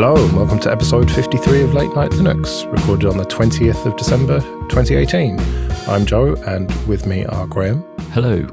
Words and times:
Hello, 0.00 0.14
and 0.14 0.36
welcome 0.36 0.60
to 0.60 0.70
episode 0.70 1.10
53 1.10 1.62
of 1.62 1.74
Late 1.74 1.92
Night 1.92 2.12
Linux, 2.12 2.70
recorded 2.72 3.08
on 3.08 3.16
the 3.16 3.24
20th 3.24 3.84
of 3.84 3.96
December 3.96 4.38
2018. 4.68 5.40
I'm 5.88 6.06
Joe, 6.06 6.36
and 6.46 6.70
with 6.86 7.04
me 7.04 7.24
are 7.24 7.48
Graham. 7.48 7.82
Hello. 8.12 8.46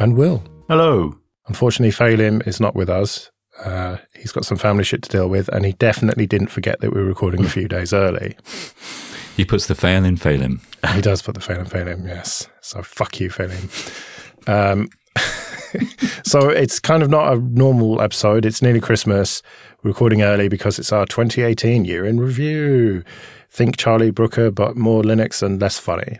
And 0.00 0.16
Will. 0.16 0.42
Hello. 0.66 1.16
Unfortunately, 1.46 1.92
Phelim 1.92 2.44
is 2.48 2.58
not 2.58 2.74
with 2.74 2.90
us. 2.90 3.30
Uh, 3.64 3.98
he's 4.16 4.32
got 4.32 4.44
some 4.44 4.58
family 4.58 4.82
shit 4.82 5.02
to 5.02 5.08
deal 5.08 5.28
with, 5.28 5.46
and 5.50 5.64
he 5.64 5.70
definitely 5.74 6.26
didn't 6.26 6.48
forget 6.48 6.80
that 6.80 6.92
we 6.92 7.00
were 7.00 7.06
recording 7.06 7.44
a 7.44 7.48
few 7.48 7.68
days 7.68 7.92
early. 7.92 8.36
He 9.36 9.44
puts 9.44 9.68
the 9.68 9.76
fail 9.76 10.04
in 10.04 10.16
Phelim. 10.16 10.62
He 10.96 11.00
does 11.00 11.22
put 11.22 11.36
the 11.36 11.40
fail 11.40 11.60
in 11.60 11.66
Phelim, 11.66 12.08
yes. 12.08 12.48
So 12.60 12.82
fuck 12.82 13.20
you, 13.20 13.30
Phelim. 13.30 13.68
Um, 14.48 14.88
so 16.24 16.48
it's 16.48 16.80
kind 16.80 17.04
of 17.04 17.10
not 17.10 17.32
a 17.32 17.36
normal 17.38 18.00
episode. 18.00 18.44
It's 18.44 18.62
nearly 18.62 18.80
Christmas. 18.80 19.42
Recording 19.84 20.22
early 20.22 20.48
because 20.48 20.78
it's 20.78 20.92
our 20.92 21.06
2018 21.06 21.84
year 21.84 22.04
in 22.04 22.18
review. 22.18 23.04
Think 23.50 23.76
Charlie 23.76 24.10
Brooker, 24.10 24.50
but 24.50 24.76
more 24.76 25.02
Linux 25.02 25.42
and 25.42 25.60
less 25.60 25.78
funny. 25.78 26.18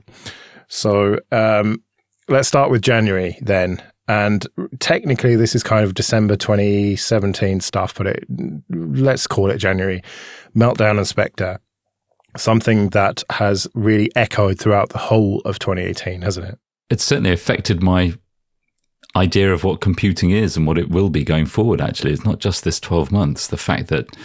So 0.68 1.18
um, 1.32 1.82
let's 2.28 2.46
start 2.46 2.70
with 2.70 2.82
January 2.82 3.36
then. 3.40 3.82
And 4.06 4.46
technically, 4.78 5.36
this 5.36 5.54
is 5.54 5.62
kind 5.62 5.84
of 5.84 5.94
December 5.94 6.36
2017 6.36 7.60
stuff, 7.60 7.94
but 7.94 8.06
it, 8.06 8.24
let's 8.70 9.26
call 9.26 9.50
it 9.50 9.58
January. 9.58 10.02
Meltdown 10.56 10.96
and 10.96 11.06
Spectre. 11.06 11.58
Something 12.36 12.90
that 12.90 13.24
has 13.30 13.66
really 13.74 14.10
echoed 14.14 14.58
throughout 14.58 14.90
the 14.90 14.98
whole 14.98 15.40
of 15.40 15.58
2018, 15.58 16.22
hasn't 16.22 16.46
it? 16.46 16.58
It's 16.90 17.04
certainly 17.04 17.32
affected 17.32 17.82
my 17.82 18.14
idea 19.16 19.52
of 19.52 19.64
what 19.64 19.80
computing 19.80 20.30
is 20.30 20.56
and 20.56 20.66
what 20.66 20.78
it 20.78 20.90
will 20.90 21.10
be 21.10 21.24
going 21.24 21.46
forward. 21.46 21.80
Actually, 21.80 22.12
it's 22.12 22.24
not 22.24 22.38
just 22.38 22.64
this 22.64 22.80
twelve 22.80 23.10
months. 23.10 23.48
The 23.48 23.56
fact 23.56 23.88
that 23.88 24.16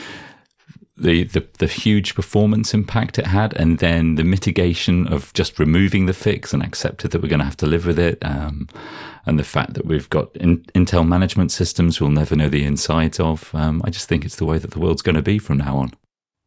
the, 0.95 1.23
the 1.23 1.45
the 1.57 1.67
huge 1.67 2.13
performance 2.13 2.73
impact 2.73 3.17
it 3.17 3.25
had, 3.25 3.53
and 3.55 3.79
then 3.79 4.15
the 4.15 4.23
mitigation 4.23 5.11
of 5.11 5.33
just 5.33 5.57
removing 5.57 6.05
the 6.05 6.13
fix 6.13 6.53
and 6.53 6.61
accepted 6.61 7.11
that 7.11 7.21
we're 7.21 7.29
going 7.29 7.39
to 7.39 7.45
have 7.45 7.57
to 7.57 7.65
live 7.65 7.85
with 7.85 7.97
it, 7.97 8.19
um, 8.21 8.67
and 9.25 9.39
the 9.39 9.43
fact 9.43 9.73
that 9.73 9.85
we've 9.85 10.09
got 10.09 10.35
in, 10.37 10.59
Intel 10.75 11.07
management 11.07 11.51
systems 11.51 11.99
we'll 11.99 12.11
never 12.11 12.35
know 12.35 12.49
the 12.49 12.63
insides 12.63 13.19
of. 13.19 13.49
Um, 13.55 13.81
I 13.83 13.89
just 13.89 14.07
think 14.07 14.23
it's 14.23 14.35
the 14.35 14.45
way 14.45 14.59
that 14.59 14.71
the 14.71 14.79
world's 14.79 15.01
going 15.01 15.15
to 15.15 15.21
be 15.21 15.39
from 15.39 15.57
now 15.57 15.77
on. 15.77 15.93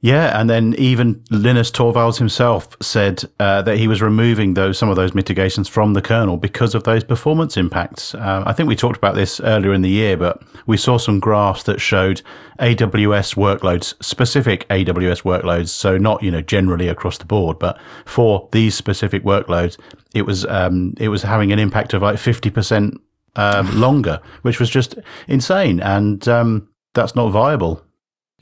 Yeah, 0.00 0.39
and 0.39 0.48
then 0.48 0.75
even 0.77 1.25
Linus 1.30 1.70
Torvalds 1.70 2.19
himself 2.19 2.69
said 2.83 3.25
uh, 3.41 3.62
that 3.62 3.78
he 3.78 3.89
was 3.89 4.03
removing 4.03 4.53
those 4.53 4.77
some 4.77 4.91
of 4.91 4.97
those 4.97 5.14
mitigations 5.14 5.69
from 5.69 5.94
the 5.94 6.03
kernel 6.03 6.36
because 6.36 6.75
of 6.75 6.84
those 6.84 7.03
performance 7.03 7.56
impacts. 7.56 8.14
Uh, 8.14 8.42
I 8.47 8.53
think 8.53 8.69
we 8.69 8.77
talked 8.77 8.98
about 8.98 9.14
this 9.14 9.41
earlier 9.41 9.72
in 9.72 9.80
the 9.80 9.88
year, 9.88 10.16
but 10.19 10.42
we 10.66 10.77
saw 10.77 10.98
some 10.98 11.19
graphs 11.19 11.62
that 11.62 11.80
showed 11.80 12.20
AWS 12.58 13.36
workloads, 13.36 13.94
specific 14.05 14.69
AWS 14.69 15.22
workloads, 15.22 15.70
so 15.70 15.97
not 15.97 16.22
you 16.22 16.31
know 16.31 16.42
generally 16.42 16.88
across 16.88 17.16
the 17.16 17.25
board, 17.25 17.58
but 17.58 17.81
for 18.05 18.50
these 18.53 18.75
specific 18.75 19.25
workloads, 19.25 19.78
it 20.14 20.22
was 20.22 20.44
um, 20.44 20.92
it 20.98 21.08
was 21.08 21.22
having 21.22 21.53
an 21.53 21.58
impact 21.58 21.94
of 21.94 22.03
like 22.03 22.19
fifty 22.19 22.50
percent 22.50 23.00
um, 23.36 23.81
longer, 23.81 24.20
which 24.42 24.60
was 24.60 24.69
just 24.69 24.94
insane, 25.27 25.81
and 25.81 26.28
um, 26.28 26.69
that's 26.92 27.16
not 27.16 27.31
viable. 27.31 27.83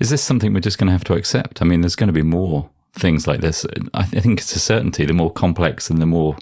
Is 0.01 0.11
this 0.11 0.23
something 0.23 0.53
we're 0.53 0.61
just 0.61 0.79
going 0.79 0.89
to 0.89 0.93
have 0.93 1.05
to 1.05 1.15
accept? 1.15 1.63
I 1.63 1.65
mean, 1.65 1.81
there's 1.81 1.97
going 1.97 2.09
to 2.09 2.13
be 2.13 2.23
more 2.23 2.71
things 2.93 3.27
like 3.27 3.41
this. 3.41 3.65
I, 3.95 4.03
th- 4.03 4.17
I 4.17 4.21
think 4.21 4.41
it's 4.41 4.55
a 4.57 4.61
certainty. 4.61 5.05
The 5.05 5.13
more 5.13 5.33
complex 5.33 5.89
and 5.91 6.01
the 6.01 6.07
more 6.07 6.37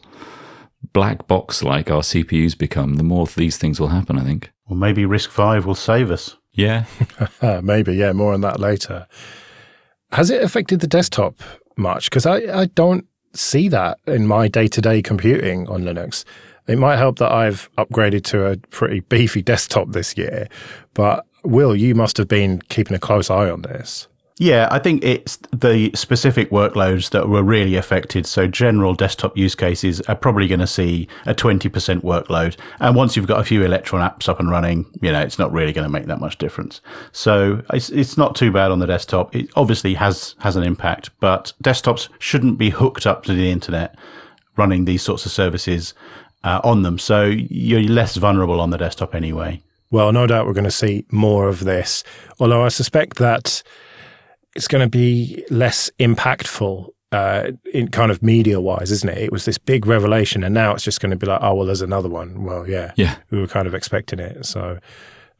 black 0.92 1.26
box 1.26 1.62
like 1.62 1.90
our 1.90 2.00
CPUs 2.00 2.56
become, 2.56 2.94
the 2.94 3.02
more 3.02 3.26
these 3.26 3.58
things 3.58 3.78
will 3.78 3.88
happen, 3.88 4.18
I 4.18 4.24
think. 4.24 4.52
Well, 4.66 4.78
maybe 4.78 5.04
RISC-V 5.04 5.66
will 5.66 5.74
save 5.74 6.10
us. 6.10 6.36
Yeah. 6.52 6.84
maybe, 7.62 7.94
yeah, 7.94 8.12
more 8.12 8.34
on 8.34 8.40
that 8.42 8.58
later. 8.58 9.06
Has 10.12 10.30
it 10.30 10.42
affected 10.42 10.80
the 10.80 10.86
desktop 10.86 11.42
much? 11.76 12.10
Because 12.10 12.26
I, 12.26 12.36
I 12.60 12.66
don't 12.66 13.06
see 13.34 13.68
that 13.68 13.98
in 14.06 14.26
my 14.26 14.48
day 14.48 14.68
to 14.68 14.80
day 14.80 15.02
computing 15.02 15.68
on 15.68 15.82
Linux. 15.82 16.24
It 16.66 16.78
might 16.78 16.96
help 16.96 17.18
that 17.18 17.32
I've 17.32 17.70
upgraded 17.76 18.24
to 18.24 18.46
a 18.46 18.56
pretty 18.56 19.00
beefy 19.00 19.42
desktop 19.52 19.92
this 19.92 20.16
year, 20.16 20.48
but 20.94 21.26
Will, 21.44 21.74
you 21.74 21.94
must 21.94 22.16
have 22.16 22.28
been 22.28 22.60
keeping 22.68 22.96
a 22.96 23.00
close 23.00 23.30
eye 23.30 23.50
on 23.50 23.62
this. 23.62 24.06
Yeah, 24.38 24.66
I 24.70 24.78
think 24.78 25.04
it's 25.04 25.36
the 25.52 25.90
specific 25.94 26.50
workloads 26.50 27.10
that 27.10 27.28
were 27.28 27.42
really 27.42 27.76
affected. 27.76 28.26
So, 28.26 28.46
general 28.46 28.94
desktop 28.94 29.36
use 29.36 29.54
cases 29.54 30.00
are 30.02 30.16
probably 30.16 30.48
going 30.48 30.60
to 30.60 30.66
see 30.66 31.06
a 31.26 31.34
20% 31.34 32.02
workload. 32.02 32.56
And 32.80 32.96
once 32.96 33.14
you've 33.14 33.26
got 33.26 33.40
a 33.40 33.44
few 33.44 33.62
Electron 33.62 34.00
apps 34.00 34.28
up 34.28 34.40
and 34.40 34.50
running, 34.50 34.86
you 35.02 35.12
know, 35.12 35.20
it's 35.20 35.38
not 35.38 35.52
really 35.52 35.72
going 35.72 35.84
to 35.84 35.90
make 35.90 36.06
that 36.06 36.18
much 36.18 36.38
difference. 36.38 36.80
So, 37.12 37.62
it's, 37.72 37.90
it's 37.90 38.16
not 38.16 38.34
too 38.34 38.50
bad 38.50 38.70
on 38.70 38.78
the 38.78 38.86
desktop. 38.86 39.36
It 39.36 39.50
obviously 39.54 39.94
has, 39.94 40.34
has 40.38 40.56
an 40.56 40.62
impact, 40.62 41.10
but 41.20 41.52
desktops 41.62 42.08
shouldn't 42.18 42.56
be 42.58 42.70
hooked 42.70 43.06
up 43.06 43.24
to 43.24 43.34
the 43.34 43.50
internet 43.50 43.96
running 44.56 44.86
these 44.86 45.02
sorts 45.02 45.24
of 45.24 45.32
services 45.32 45.94
uh, 46.42 46.60
on 46.64 46.82
them. 46.82 46.98
So, 46.98 47.26
you're 47.26 47.82
less 47.82 48.16
vulnerable 48.16 48.60
on 48.60 48.70
the 48.70 48.78
desktop 48.78 49.14
anyway. 49.14 49.62
Well, 49.92 50.10
no 50.10 50.26
doubt 50.26 50.46
we're 50.46 50.54
going 50.54 50.64
to 50.64 50.70
see 50.70 51.04
more 51.12 51.48
of 51.48 51.60
this, 51.60 52.02
although 52.40 52.64
I 52.64 52.68
suspect 52.68 53.18
that 53.18 53.62
it's 54.56 54.66
going 54.66 54.82
to 54.82 54.88
be 54.88 55.44
less 55.50 55.90
impactful 56.00 56.88
uh, 57.12 57.52
in 57.74 57.88
kind 57.88 58.10
of 58.10 58.22
media 58.22 58.58
wise, 58.58 58.90
isn't 58.90 59.10
it? 59.10 59.18
It 59.18 59.32
was 59.32 59.44
this 59.44 59.58
big 59.58 59.86
revelation, 59.86 60.42
and 60.42 60.54
now 60.54 60.72
it's 60.72 60.82
just 60.82 61.00
going 61.00 61.10
to 61.10 61.16
be 61.16 61.26
like, 61.26 61.40
oh, 61.42 61.54
well, 61.54 61.66
there's 61.66 61.82
another 61.82 62.08
one. 62.08 62.42
Well, 62.42 62.66
yeah, 62.66 62.92
yeah, 62.96 63.16
we 63.30 63.38
were 63.38 63.46
kind 63.46 63.66
of 63.66 63.74
expecting 63.74 64.18
it, 64.18 64.46
so 64.46 64.78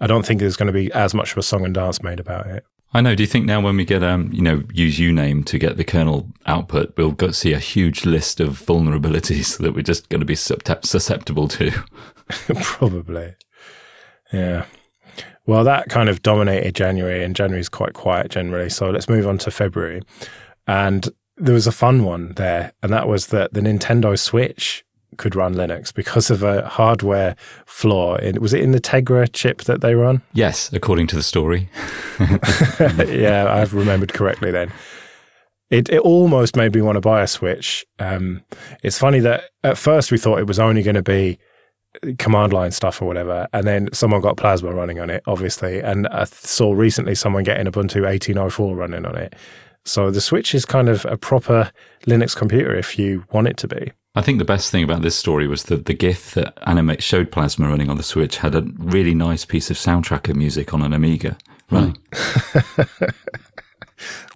I 0.01 0.07
don't 0.07 0.27
think 0.27 0.41
there's 0.41 0.57
going 0.57 0.67
to 0.67 0.73
be 0.73 0.93
as 0.93 1.15
much 1.15 1.33
of 1.33 1.39
a 1.39 1.43
song 1.43 1.65
and 1.65 1.73
dance 1.73 2.03
made 2.03 2.21
about 2.21 2.47
it. 2.47 2.65
I 2.93 3.01
know. 3.01 3.15
Do 3.15 3.23
you 3.23 3.27
think 3.27 3.47
now 3.47 3.63
when 3.63 3.79
we 3.79 3.87
get, 3.87 4.03
um, 4.03 4.31
you 4.35 4.43
know, 4.43 4.65
use 4.75 4.99
uname 4.99 5.47
to 5.47 5.59
get 5.59 5.79
the 5.79 5.85
kernel 5.85 6.29
output, 6.45 6.93
we'll 6.99 7.13
go 7.13 7.31
see 7.31 7.55
a 7.55 7.59
huge 7.59 8.05
list 8.05 8.39
of 8.39 8.61
vulnerabilities 8.61 9.57
that 9.63 9.75
we're 9.75 9.81
just 9.81 10.11
going 10.11 10.21
to 10.21 10.27
be 10.27 10.35
susceptible 10.35 11.49
to? 11.49 11.71
Probably. 12.61 13.35
Yeah. 14.33 14.65
Well, 15.47 15.65
that 15.65 15.89
kind 15.89 16.09
of 16.09 16.23
dominated 16.23 16.75
January, 16.75 17.25
and 17.25 17.35
January 17.35 17.61
is 17.61 17.69
quite 17.69 17.95
quiet 17.95 18.31
generally. 18.31 18.71
So 18.71 18.91
let's 18.91 19.09
move 19.09 19.27
on 19.27 19.39
to 19.39 19.51
February. 19.51 20.03
And 20.67 21.09
there 21.37 21.55
was 21.55 21.67
a 21.67 21.73
fun 21.73 22.05
one 22.05 22.35
there, 22.35 22.73
and 22.83 22.93
that 22.93 23.09
was 23.09 23.29
that 23.29 23.53
the 23.53 23.61
Nintendo 23.61 24.19
Switch 24.19 24.85
could 25.17 25.35
run 25.35 25.55
Linux 25.55 25.93
because 25.93 26.31
of 26.31 26.43
a 26.43 26.67
hardware 26.69 27.37
flaw. 27.67 28.17
In, 28.17 28.41
was 28.41 28.55
it 28.55 28.63
in 28.63 28.73
the 28.73 28.81
Tegra 28.81 29.29
chip 29.33 29.63
that 29.65 29.81
they 29.81 29.95
run? 29.95 30.23
Yes, 30.33 30.73
according 30.73 31.09
to 31.09 31.17
the 31.17 31.23
story. 31.23 31.69
yeah, 33.09 33.47
I've 33.49 33.75
remembered 33.75 34.13
correctly 34.13 34.51
then. 34.51 34.73
It, 35.71 35.89
it 35.89 36.01
almost 36.01 36.55
made 36.55 36.75
me 36.75 36.83
want 36.83 36.97
to 36.97 37.01
buy 37.01 37.23
a 37.23 37.27
Switch. 37.27 37.85
Um, 37.99 38.43
it's 38.83 38.99
funny 38.99 39.21
that 39.21 39.45
at 39.65 39.79
first 39.79 40.13
we 40.13 40.19
thought 40.19 40.39
it 40.39 40.47
was 40.47 40.59
only 40.59 40.83
going 40.83 40.97
to 40.97 41.03
be 41.03 41.39
command 42.19 42.53
line 42.53 42.71
stuff 42.71 43.01
or 43.03 43.07
whatever. 43.07 43.49
And 43.53 43.67
then 43.67 43.89
someone 43.93 44.21
got 44.21 44.37
Plasma 44.37 44.73
running 44.73 44.99
on 45.01 45.11
it, 45.11 45.23
obviously. 45.27 45.81
And 45.81 46.07
I 46.09 46.25
saw 46.25 46.73
recently 46.73 47.15
someone 47.15 47.45
getting 47.45 47.67
Ubuntu 47.67 48.03
18.04 48.03 48.77
running 48.77 49.07
on 49.07 49.17
it. 49.17 49.35
So 49.85 50.11
the 50.11 50.21
Switch 50.21 50.55
is 50.55 50.65
kind 50.65 50.89
of 50.89 51.05
a 51.07 51.17
proper 51.17 51.73
Linux 52.07 52.37
computer 52.37 52.75
if 52.75 52.99
you 52.99 53.25
want 53.33 53.49
it 53.49 53.57
to 53.59 53.69
be. 53.69 53.93
I 54.15 54.21
think 54.23 54.39
the 54.39 54.45
best 54.45 54.71
thing 54.71 54.85
about 54.85 55.03
this 55.03 55.17
story 55.17 55.47
was 55.49 55.65
that 55.65 55.87
the 55.87 55.95
GIF 55.95 56.35
that 56.35 56.59
Animate 56.67 57.03
showed 57.03 57.33
Plasma 57.33 57.69
running 57.69 57.89
on 57.89 57.97
the 57.97 58.03
Switch 58.03 58.37
had 58.37 58.55
a 58.55 58.63
really 58.77 59.15
nice 59.15 59.45
piece 59.45 59.71
of 59.71 59.77
soundtracker 59.77 60.35
music 60.35 60.75
on 60.75 60.83
an 60.83 60.93
Amiga 60.93 61.37
hmm. 61.69 61.75
running. 61.75 61.99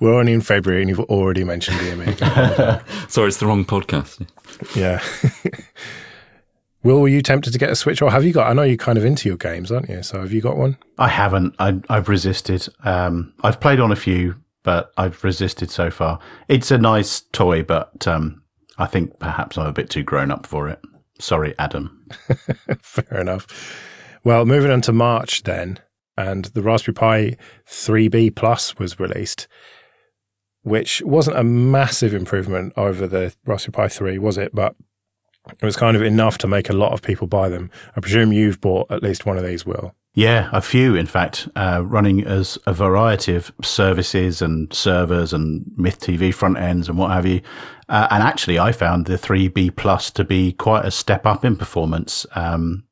We're 0.00 0.14
only 0.14 0.32
in 0.32 0.40
February 0.40 0.82
and 0.82 0.88
you've 0.88 1.00
already 1.00 1.44
mentioned 1.44 1.78
the 1.80 1.92
Amiga. 1.92 2.84
Sorry, 3.08 3.28
it's 3.28 3.38
the 3.38 3.46
wrong 3.46 3.64
podcast. 3.64 4.26
Yeah. 4.74 5.02
Will, 6.86 7.00
were 7.00 7.08
you 7.08 7.20
tempted 7.20 7.52
to 7.52 7.58
get 7.58 7.68
a 7.68 7.74
Switch, 7.74 8.00
or 8.00 8.12
have 8.12 8.24
you 8.24 8.32
got? 8.32 8.48
I 8.48 8.52
know 8.52 8.62
you're 8.62 8.76
kind 8.76 8.96
of 8.96 9.04
into 9.04 9.28
your 9.28 9.36
games, 9.36 9.72
aren't 9.72 9.88
you? 9.88 10.04
So 10.04 10.20
have 10.20 10.32
you 10.32 10.40
got 10.40 10.56
one? 10.56 10.78
I 10.98 11.08
haven't. 11.08 11.56
I, 11.58 11.80
have 11.90 12.08
resisted. 12.08 12.68
Um, 12.84 13.34
I've 13.42 13.58
played 13.58 13.80
on 13.80 13.90
a 13.90 13.96
few, 13.96 14.36
but 14.62 14.92
I've 14.96 15.24
resisted 15.24 15.68
so 15.68 15.90
far. 15.90 16.20
It's 16.46 16.70
a 16.70 16.78
nice 16.78 17.22
toy, 17.32 17.64
but 17.64 18.06
um, 18.06 18.40
I 18.78 18.86
think 18.86 19.18
perhaps 19.18 19.58
I'm 19.58 19.66
a 19.66 19.72
bit 19.72 19.90
too 19.90 20.04
grown 20.04 20.30
up 20.30 20.46
for 20.46 20.68
it. 20.68 20.78
Sorry, 21.18 21.56
Adam. 21.58 22.06
Fair 22.80 23.20
enough. 23.20 23.48
Well, 24.22 24.46
moving 24.46 24.70
on 24.70 24.80
to 24.82 24.92
March 24.92 25.42
then, 25.42 25.80
and 26.16 26.44
the 26.44 26.62
Raspberry 26.62 26.94
Pi 26.94 27.36
3B 27.68 28.36
Plus 28.36 28.78
was 28.78 29.00
released, 29.00 29.48
which 30.62 31.02
wasn't 31.02 31.36
a 31.36 31.42
massive 31.42 32.14
improvement 32.14 32.74
over 32.76 33.08
the 33.08 33.34
Raspberry 33.44 33.72
Pi 33.72 33.88
3, 33.88 34.18
was 34.18 34.38
it? 34.38 34.54
But 34.54 34.76
it 35.50 35.64
was 35.64 35.76
kind 35.76 35.96
of 35.96 36.02
enough 36.02 36.38
to 36.38 36.46
make 36.46 36.68
a 36.68 36.74
lot 36.74 36.92
of 36.92 37.02
people 37.02 37.26
buy 37.26 37.48
them. 37.48 37.70
I 37.96 38.00
presume 38.00 38.32
you've 38.32 38.60
bought 38.60 38.90
at 38.90 39.02
least 39.02 39.26
one 39.26 39.38
of 39.38 39.44
these, 39.44 39.64
Will. 39.64 39.94
Yeah, 40.16 40.48
a 40.50 40.62
few, 40.62 40.94
in 40.94 41.04
fact, 41.04 41.46
uh, 41.56 41.82
running 41.84 42.24
as 42.24 42.56
a 42.66 42.72
variety 42.72 43.34
of 43.34 43.52
services 43.62 44.40
and 44.40 44.72
servers 44.72 45.34
and 45.34 45.66
MythTV 45.78 46.32
front 46.32 46.56
ends 46.56 46.88
and 46.88 46.96
what 46.96 47.10
have 47.10 47.26
you. 47.26 47.42
Uh, 47.90 48.08
and 48.10 48.22
actually, 48.22 48.58
I 48.58 48.72
found 48.72 49.04
the 49.04 49.18
3B 49.18 49.76
Plus 49.76 50.10
to 50.12 50.24
be 50.24 50.52
quite 50.52 50.86
a 50.86 50.90
step 50.90 51.26
up 51.26 51.44
in 51.44 51.54
performance, 51.54 52.24
um, 52.34 52.84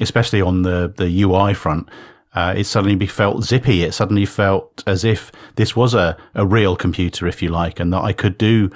especially 0.00 0.42
on 0.42 0.62
the, 0.62 0.92
the 0.96 1.22
UI 1.22 1.54
front. 1.54 1.88
Uh, 2.34 2.54
it 2.56 2.64
suddenly 2.64 3.06
felt 3.06 3.44
zippy. 3.44 3.84
It 3.84 3.94
suddenly 3.94 4.26
felt 4.26 4.82
as 4.84 5.04
if 5.04 5.30
this 5.54 5.76
was 5.76 5.94
a, 5.94 6.16
a 6.34 6.44
real 6.44 6.74
computer, 6.74 7.28
if 7.28 7.42
you 7.42 7.50
like, 7.50 7.78
and 7.78 7.92
that 7.92 8.02
I 8.02 8.12
could 8.12 8.36
do 8.36 8.70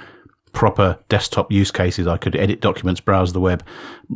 proper 0.57 0.97
desktop 1.07 1.51
use 1.51 1.69
cases. 1.69 2.07
I 2.07 2.17
could 2.17 2.35
edit 2.35 2.61
documents, 2.61 2.99
browse 2.99 3.31
the 3.31 3.39
web, 3.39 3.63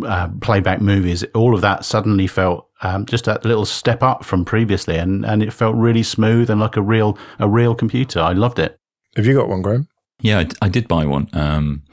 uh, 0.04 0.28
play 0.42 0.60
back 0.60 0.82
movies. 0.82 1.24
All 1.36 1.54
of 1.54 1.62
that 1.62 1.86
suddenly 1.86 2.26
felt 2.26 2.68
um, 2.82 3.06
just 3.06 3.28
a 3.28 3.40
little 3.44 3.64
step 3.66 4.02
up 4.02 4.26
from 4.26 4.44
previously, 4.44 4.98
and, 4.98 5.24
and 5.24 5.44
it 5.44 5.54
felt 5.54 5.76
really 5.76 6.02
smooth 6.02 6.50
and 6.50 6.60
like 6.60 6.76
a 6.78 6.82
real 6.82 7.16
a 7.38 7.48
real 7.48 7.76
computer. 7.76 8.20
I 8.20 8.34
loved 8.34 8.58
it. 8.58 8.76
Have 9.16 9.28
you 9.28 9.36
got 9.36 9.50
one, 9.50 9.62
Graham? 9.62 9.88
Yeah, 10.20 10.40
I, 10.40 10.48
I 10.64 10.70
did 10.70 10.88
buy 10.88 11.06
one. 11.06 11.30
Um, 11.34 11.84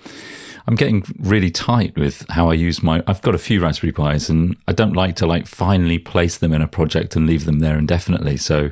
I'm 0.67 0.77
getting 0.77 1.05
really 1.19 1.51
tight 1.51 1.95
with 1.99 2.25
how 2.31 2.49
I 2.49 2.55
use 2.55 2.83
my. 2.83 3.03
I've 3.07 3.21
got 3.21 3.35
a 3.35 3.39
few 3.39 3.61
Raspberry 3.61 3.93
Pis, 3.93 4.31
and 4.31 4.57
I 4.67 4.73
don't 4.73 4.95
like 4.95 5.15
to 5.17 5.27
like 5.27 5.47
finally 5.47 5.99
place 5.99 6.39
them 6.39 6.55
in 6.55 6.63
a 6.63 6.69
project 6.69 7.17
and 7.17 7.27
leave 7.27 7.45
them 7.45 7.59
there 7.61 7.77
indefinitely. 7.77 8.39
So 8.39 8.71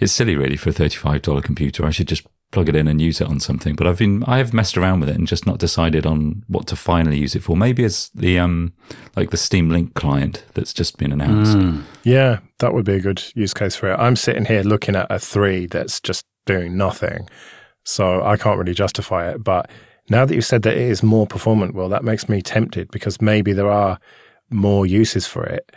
it's 0.00 0.12
silly, 0.12 0.34
really, 0.34 0.56
for 0.56 0.70
a 0.70 0.72
thirty-five 0.72 1.22
dollar 1.22 1.40
computer. 1.40 1.86
I 1.86 1.90
should 1.90 2.08
just 2.08 2.26
plug 2.50 2.68
it 2.68 2.76
in 2.76 2.88
and 2.88 3.00
use 3.00 3.20
it 3.20 3.28
on 3.28 3.40
something. 3.40 3.74
But 3.74 3.86
I've 3.86 3.98
been 3.98 4.24
I 4.24 4.38
have 4.38 4.54
messed 4.54 4.78
around 4.78 5.00
with 5.00 5.08
it 5.08 5.16
and 5.16 5.26
just 5.26 5.46
not 5.46 5.58
decided 5.58 6.06
on 6.06 6.44
what 6.48 6.66
to 6.68 6.76
finally 6.76 7.18
use 7.18 7.34
it 7.34 7.42
for. 7.42 7.56
Maybe 7.56 7.84
it's 7.84 8.08
the 8.10 8.38
um 8.38 8.72
like 9.16 9.30
the 9.30 9.36
Steam 9.36 9.68
Link 9.70 9.94
client 9.94 10.44
that's 10.54 10.72
just 10.72 10.96
been 10.98 11.12
announced. 11.12 11.56
Mm. 11.56 11.82
Yeah, 12.04 12.40
that 12.60 12.72
would 12.72 12.84
be 12.84 12.94
a 12.94 13.00
good 13.00 13.22
use 13.34 13.54
case 13.54 13.76
for 13.76 13.92
it. 13.92 13.96
I'm 13.96 14.16
sitting 14.16 14.46
here 14.46 14.62
looking 14.62 14.96
at 14.96 15.06
a 15.10 15.18
three 15.18 15.66
that's 15.66 16.00
just 16.00 16.24
doing 16.46 16.76
nothing. 16.76 17.28
So 17.84 18.22
I 18.22 18.36
can't 18.36 18.58
really 18.58 18.74
justify 18.74 19.30
it. 19.30 19.44
But 19.44 19.70
now 20.10 20.24
that 20.24 20.34
you 20.34 20.40
said 20.40 20.62
that 20.62 20.76
it 20.76 20.82
is 20.82 21.02
more 21.02 21.26
performant, 21.26 21.74
well, 21.74 21.88
that 21.90 22.04
makes 22.04 22.28
me 22.28 22.40
tempted 22.42 22.90
because 22.90 23.20
maybe 23.20 23.52
there 23.52 23.70
are 23.70 23.98
more 24.50 24.86
uses 24.86 25.26
for 25.26 25.44
it. 25.44 25.70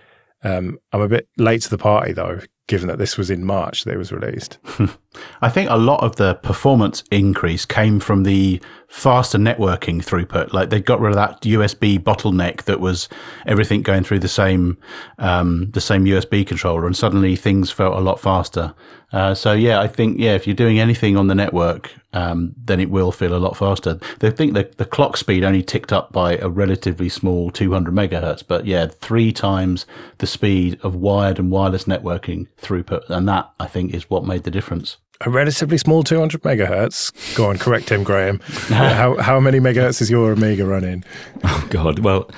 Um, 0.44 0.80
I'm 0.92 1.02
a 1.02 1.08
bit 1.08 1.28
late 1.38 1.62
to 1.64 1.70
the 1.70 1.78
party 1.78 2.14
though, 2.14 2.40
given 2.68 2.88
that 2.88 2.98
this 2.98 3.18
was 3.18 3.30
in 3.30 3.46
March 3.46 3.84
that 3.84 3.94
it 3.94 3.98
was 3.98 4.12
released. 4.12 4.58
I 5.42 5.50
think 5.50 5.70
a 5.70 5.78
lot 5.78 6.04
of 6.04 6.16
the 6.16 6.36
performance 6.36 7.04
increase 7.12 7.66
came 7.66 8.00
from 8.00 8.24
the 8.24 8.62
faster 8.88 9.38
networking 9.38 9.98
throughput. 9.98 10.54
Like 10.54 10.70
they 10.70 10.80
got 10.80 11.00
rid 11.00 11.10
of 11.10 11.16
that 11.16 11.42
USB 11.42 11.98
bottleneck 11.98 12.64
that 12.64 12.80
was 12.80 13.10
everything 13.46 13.82
going 13.82 14.04
through 14.04 14.20
the 14.20 14.28
same 14.28 14.78
um, 15.18 15.72
the 15.72 15.82
same 15.82 16.06
USB 16.06 16.46
controller, 16.46 16.86
and 16.86 16.96
suddenly 16.96 17.36
things 17.36 17.72
felt 17.72 17.98
a 17.98 18.02
lot 18.02 18.20
faster. 18.20 18.74
Uh, 19.12 19.34
so 19.34 19.54
yeah, 19.54 19.82
I 19.82 19.88
think 19.88 20.20
yeah, 20.20 20.36
if 20.36 20.46
you're 20.46 20.56
doing 20.56 20.80
anything 20.80 21.18
on 21.18 21.28
the 21.28 21.36
network, 21.36 21.92
um, 22.14 22.54
then 22.56 22.80
it 22.80 22.90
will 22.90 23.12
feel 23.12 23.36
a 23.36 23.40
lot 23.40 23.58
faster. 23.58 24.00
They 24.20 24.32
think 24.32 24.54
that 24.54 24.78
the 24.78 24.86
clock 24.86 25.18
speed 25.18 25.44
only 25.44 25.64
ticked 25.64 25.92
up 25.92 26.12
by 26.12 26.38
a 26.38 26.48
relatively 26.48 27.10
small 27.10 27.52
200 27.52 27.94
megahertz, 27.94 28.44
but 28.48 28.66
yeah, 28.66 28.88
three 28.88 29.32
times 29.32 29.86
the 30.20 30.28
speed 30.28 30.80
of 30.84 30.96
wired 30.96 31.40
and 31.40 31.52
wireless 31.52 31.86
networking 31.86 32.48
throughput, 32.62 33.10
and 33.10 33.28
that 33.28 33.52
I 33.60 33.66
think 33.66 33.94
is 33.94 34.10
what 34.10 34.26
made 34.26 34.44
the 34.44 34.52
difference. 34.52 34.98
A 35.26 35.30
relatively 35.30 35.78
small 35.78 36.04
200 36.04 36.42
megahertz. 36.42 37.36
Go 37.36 37.50
on, 37.50 37.58
correct 37.58 37.90
him, 37.90 38.04
Graham. 38.04 38.40
how, 38.70 39.18
how 39.18 39.40
many 39.40 39.60
megahertz 39.60 40.02
is 40.02 40.10
your 40.10 40.32
Amiga 40.32 40.66
running? 40.66 41.04
Oh 41.44 41.68
God, 41.70 42.00
well. 42.00 42.30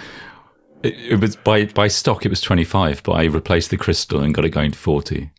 It, 0.84 0.96
it 1.14 1.22
was 1.22 1.38
by 1.38 1.66
by 1.66 1.88
stock. 1.88 2.26
It 2.26 2.30
was 2.30 2.42
twenty 2.42 2.66
five, 2.66 3.02
but 3.04 3.14
I 3.14 3.24
replaced 3.24 3.70
the 3.70 3.78
crystal 3.78 4.20
and 4.20 4.34
got 4.34 4.44
it 4.44 4.50
going 4.50 4.72
to 4.72 4.78
forty. 4.78 5.32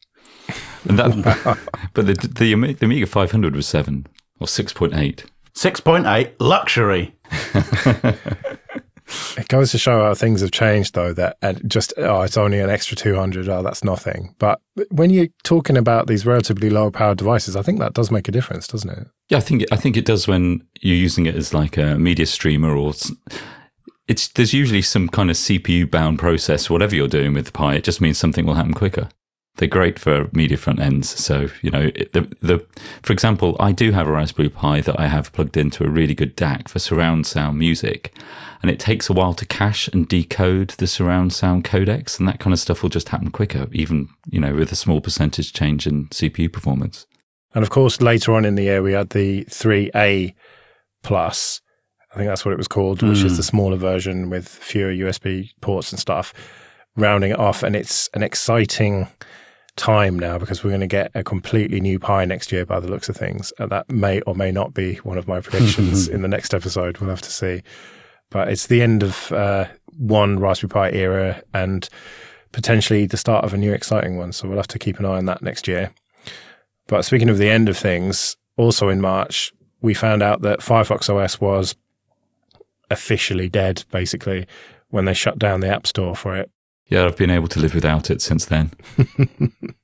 And 0.89 0.99
that, 0.99 1.59
but 1.93 2.07
the, 2.07 2.15
the 2.15 2.73
the 2.73 2.85
Amiga 2.87 3.07
500 3.07 3.55
was 3.55 3.67
seven 3.67 4.07
or 4.41 4.49
six 4.49 4.73
point 4.73 4.95
eight. 4.95 5.27
6.8 5.55 6.33
luxury. 6.41 7.15
It 9.37 9.49
goes 9.49 9.71
to 9.73 9.79
show 9.79 10.05
how 10.05 10.15
things 10.15 10.41
have 10.41 10.53
changed, 10.53 10.95
though. 10.95 11.13
That 11.13 11.37
just 11.67 11.93
oh, 11.97 12.23
it's 12.23 12.37
only 12.37 12.61
an 12.61 12.71
extra 12.71 12.97
two 12.97 13.17
hundred. 13.17 13.49
Oh, 13.49 13.63
that's 13.63 13.83
nothing. 13.83 14.35
But 14.39 14.61
when 14.91 15.11
you're 15.11 15.29
talking 15.43 15.77
about 15.77 16.07
these 16.07 16.25
relatively 16.25 16.71
low 16.71 16.91
powered 16.91 17.19
devices, 17.19 17.57
I 17.57 17.63
think 17.63 17.79
that 17.81 17.95
does 17.95 18.11
make 18.11 18.29
a 18.29 18.33
difference, 18.33 18.67
doesn't 18.67 18.91
it? 18.91 19.09
Yeah, 19.29 19.39
I 19.39 19.41
think 19.41 19.65
I 19.73 19.77
think 19.77 19.97
it 19.97 20.05
does 20.05 20.29
when 20.29 20.67
you're 20.81 20.97
using 20.97 21.27
it 21.27 21.35
as 21.35 21.53
like 21.53 21.77
a 21.77 21.97
media 21.97 22.27
streamer 22.27 22.77
or 22.77 22.95
it's 24.07 24.29
there's 24.29 24.53
usually 24.53 24.83
some 24.83 25.09
kind 25.09 25.31
of 25.31 25.37
CPU 25.37 25.91
bound 25.91 26.19
process. 26.19 26.69
Whatever 26.69 26.95
you're 26.95 27.09
doing 27.09 27.33
with 27.33 27.47
the 27.47 27.53
Pi, 27.53 27.75
it 27.77 27.85
just 27.85 28.01
means 28.01 28.19
something 28.19 28.47
will 28.47 28.55
happen 28.55 28.75
quicker. 28.75 29.09
They're 29.57 29.69
great 29.69 30.01
for 30.01 30.29
media 30.33 30.57
front 30.57 30.81
ends. 30.81 31.09
So 31.09 31.49
you 31.63 31.71
know, 31.71 31.91
the 32.13 32.29
the 32.41 32.67
for 33.03 33.13
example, 33.13 33.57
I 33.61 33.71
do 33.73 33.93
have 33.93 34.09
a 34.09 34.13
Raspberry 34.13 34.49
Pi 34.49 34.81
that 34.81 34.99
I 34.99 35.07
have 35.07 35.33
plugged 35.33 35.57
into 35.57 35.85
a 35.85 35.89
really 35.89 36.15
good 36.15 36.37
DAC 36.37 36.69
for 36.69 36.81
surround 36.81 37.25
sound 37.27 37.57
music, 37.59 38.17
and 38.63 38.71
it 38.71 38.81
takes 38.81 39.09
a 39.09 39.13
while 39.13 39.33
to 39.35 39.47
cache 39.47 39.87
and 39.89 40.09
decode 40.09 40.71
the 40.71 40.89
surround 40.89 41.33
sound 41.33 41.65
codecs, 41.65 42.19
and 42.19 42.27
that 42.27 42.41
kind 42.41 42.53
of 42.53 42.59
stuff 42.59 42.83
will 42.83 42.91
just 42.91 43.11
happen 43.11 43.31
quicker, 43.31 43.69
even 43.71 44.09
you 44.29 44.41
know, 44.41 44.55
with 44.55 44.73
a 44.73 44.77
small 44.77 45.01
percentage 45.01 45.53
change 45.53 45.87
in 45.87 46.07
CPU 46.09 46.53
performance. 46.53 47.07
And 47.55 47.63
of 47.63 47.71
course, 47.71 48.01
later 48.01 48.35
on 48.35 48.45
in 48.45 48.57
the 48.57 48.65
year, 48.65 48.83
we 48.83 48.93
had 48.95 49.11
the 49.11 49.45
3A 49.45 50.35
Plus. 51.05 51.61
I 52.13 52.17
think 52.17 52.29
that's 52.29 52.45
what 52.45 52.51
it 52.53 52.59
was 52.59 52.67
called, 52.69 53.03
which 53.03 53.21
Hmm. 53.21 53.27
is 53.27 53.37
the 53.37 53.43
smaller 53.45 53.77
version 53.77 54.31
with 54.31 54.49
fewer 54.49 54.91
USB 54.91 55.51
ports 55.61 55.93
and 55.93 56.01
stuff, 56.01 56.33
rounding 56.97 57.31
it 57.31 57.39
off. 57.39 57.63
And 57.63 57.77
it's 57.77 58.09
an 58.15 58.23
exciting 58.25 59.07
time 59.77 60.19
now 60.19 60.39
because 60.39 60.63
we're 60.63 60.71
going 60.71 60.81
to 60.81 60.87
get 60.87 61.11
a 61.15 61.25
completely 61.25 61.81
new 61.81 61.99
pie 61.99 62.25
next 62.25 62.53
year 62.53 62.65
by 62.65 62.81
the 62.81 62.89
looks 62.89 63.09
of 63.09 63.17
things. 63.17 63.53
And 63.59 63.71
that 63.71 63.91
may 63.91 64.21
or 64.23 64.35
may 64.35 64.53
not 64.53 64.75
be 64.75 64.97
one 64.97 65.19
of 65.19 65.27
my 65.27 65.41
predictions 65.41 66.09
in 66.15 66.23
the 66.23 66.29
next 66.29 66.55
episode. 66.55 66.99
We'll 66.99 67.11
have 67.11 67.23
to 67.23 67.33
see. 67.33 67.63
But 68.31 68.49
it's 68.49 68.67
the 68.67 68.83
end 68.83 69.03
of 69.03 69.33
uh, 69.33 69.67
one 69.97 70.39
Raspberry 70.39 70.69
Pi 70.69 70.91
era 70.97 71.43
and 71.53 71.89
potentially 72.53 73.07
the 73.07 73.17
start 73.17 73.45
of 73.45 73.53
a 73.53 73.57
new 73.57 73.73
exciting 73.73 74.17
one. 74.17 74.33
So 74.33 74.49
we'll 74.49 74.59
have 74.59 74.69
to 74.69 74.79
keep 74.79 74.99
an 74.99 75.05
eye 75.05 75.19
on 75.19 75.27
that 75.27 75.43
next 75.43 75.69
year. 75.69 75.93
But 76.87 77.05
speaking 77.05 77.29
of 77.29 77.39
the 77.39 77.51
end 77.51 77.69
of 77.69 77.77
things, 77.77 78.37
also 78.57 78.89
in 78.89 79.01
March, 79.01 79.53
we 79.81 79.95
found 79.95 80.23
out 80.23 80.43
that 80.43 80.61
Firefox 80.61 81.09
OS 81.13 81.41
was 81.41 81.77
officially 82.91 83.49
dead, 83.49 83.85
basically, 83.91 84.47
when 84.89 85.05
they 85.05 85.15
shut 85.15 85.39
down 85.39 85.61
the 85.61 85.69
App 85.69 85.87
Store 85.87 86.15
for 86.15 86.37
it. 86.37 86.51
Yeah, 86.87 87.07
I've 87.07 87.17
been 87.17 87.31
able 87.31 87.49
to 87.49 87.61
live 87.61 87.75
without 87.75 88.11
it 88.11 88.21
since 88.21 88.45
then. 88.45 88.73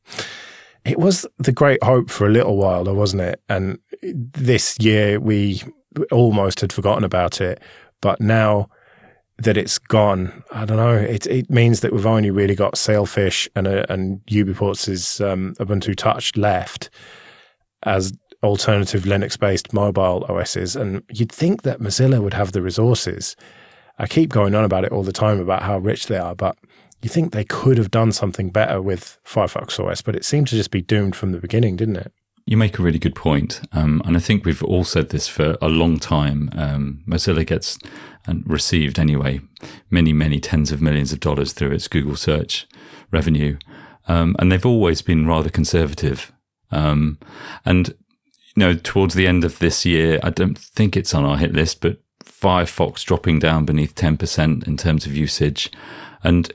It 0.85 0.99
was 0.99 1.27
the 1.39 1.53
great 1.53 1.83
hope 1.83 2.11
for 2.11 2.27
a 2.27 2.31
little 2.31 2.57
while, 2.57 2.85
though, 2.85 2.95
wasn't 2.95 3.23
it? 3.23 3.43
And 3.49 3.79
this 4.03 4.79
year 4.81 5.21
we 5.21 5.63
almost 6.11 6.61
had 6.61 6.73
forgotten 6.73 7.05
about 7.05 7.41
it. 7.41 7.61
But 8.01 8.21
now 8.21 8.71
that 9.39 9.57
it's 9.57 9.79
gone, 9.79 10.43
I 10.53 10.65
don't 10.65 10.79
know. 10.79 10.95
It 10.95 11.27
it 11.27 11.51
means 11.51 11.81
that 11.81 11.93
we've 11.93 12.07
only 12.07 12.31
really 12.31 12.55
got 12.55 12.79
Sailfish 12.79 13.49
and 13.55 13.67
uh, 13.67 13.85
and 13.89 14.21
UBports' 14.27 14.89
is 14.89 15.21
um, 15.21 15.55
Ubuntu 15.59 15.95
Touch 15.95 16.37
left 16.37 16.89
as 17.83 18.13
alternative 18.43 19.03
Linux-based 19.03 19.73
mobile 19.75 20.25
OSs. 20.31 20.77
And 20.77 21.03
you'd 21.11 21.33
think 21.33 21.63
that 21.63 21.81
Mozilla 21.81 22.23
would 22.23 22.35
have 22.35 22.53
the 22.53 22.63
resources. 22.63 23.37
I 23.99 24.07
keep 24.07 24.31
going 24.31 24.55
on 24.55 24.65
about 24.65 24.85
it 24.85 24.93
all 24.93 25.03
the 25.03 25.13
time 25.13 25.41
about 25.41 25.63
how 25.63 25.79
rich 25.79 26.07
they 26.07 26.17
are, 26.17 26.35
but 26.35 26.57
you 27.03 27.09
think 27.09 27.33
they 27.33 27.45
could 27.45 27.79
have 27.79 27.91
done 27.91 28.13
something 28.13 28.51
better 28.51 28.83
with 28.83 29.19
Firefox 29.25 29.81
OS, 29.81 30.03
but 30.03 30.15
it 30.15 30.25
seemed 30.25 30.49
to 30.49 30.57
just 30.57 30.71
be 30.71 30.83
doomed 30.83 31.17
from 31.17 31.33
the 31.33 31.39
beginning, 31.39 31.77
didn't 31.77 31.97
it? 31.97 32.13
You 32.47 32.57
make 32.57 32.79
a 32.79 32.83
really 32.83 32.99
good 32.99 33.15
point. 33.15 33.61
Um, 33.73 34.03
and 34.05 34.17
I 34.17 34.21
think 34.21 34.45
we've 34.45 34.63
all 34.65 34.85
said 34.85 35.11
this 35.11 35.29
for 35.29 35.57
a 35.63 35.69
long 35.69 35.99
time. 35.99 36.51
Um, 36.55 37.05
Mozilla 37.07 37.47
gets 37.47 37.79
and 38.27 38.43
received 38.47 38.99
anyway 38.99 39.41
many, 39.91 40.13
many 40.13 40.41
tens 40.41 40.73
of 40.73 40.83
millions 40.83 41.13
of 41.13 41.21
dollars 41.21 41.53
through 41.53 41.73
its 41.73 41.89
Google 41.89 42.17
search 42.17 42.67
revenue. 43.11 43.57
Um, 44.09 44.37
and 44.39 44.51
they've 44.51 44.67
always 44.67 45.03
been 45.03 45.27
rather 45.27 45.51
conservative. 45.51 46.33
Um, 46.71 47.19
and, 47.65 47.89
you 47.89 48.57
know, 48.57 48.75
towards 48.75 49.15
the 49.15 49.27
end 49.27 49.45
of 49.45 49.59
this 49.59 49.85
year, 49.85 50.19
I 50.23 50.31
don't 50.31 50.59
think 50.59 50.97
it's 50.97 51.15
on 51.15 51.25
our 51.25 51.39
hit 51.39 51.53
list, 51.53 51.81
but 51.81 52.01
Firefox 52.25 53.05
dropping 53.05 53.39
down 53.39 53.65
beneath 53.65 53.95
10% 53.95 54.67
in 54.67 54.77
terms 54.77 55.07
of 55.07 55.15
usage. 55.15 55.71
And 56.23 56.53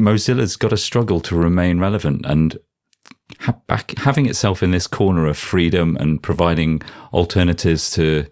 Mozilla's 0.00 0.56
got 0.56 0.70
to 0.70 0.76
struggle 0.76 1.20
to 1.20 1.36
remain 1.36 1.78
relevant. 1.78 2.24
And 2.26 2.58
ha- 3.40 3.56
back, 3.66 3.96
having 3.98 4.26
itself 4.26 4.62
in 4.62 4.70
this 4.70 4.86
corner 4.86 5.26
of 5.26 5.36
freedom 5.36 5.96
and 5.98 6.22
providing 6.22 6.82
alternatives 7.12 7.90
to 7.92 8.26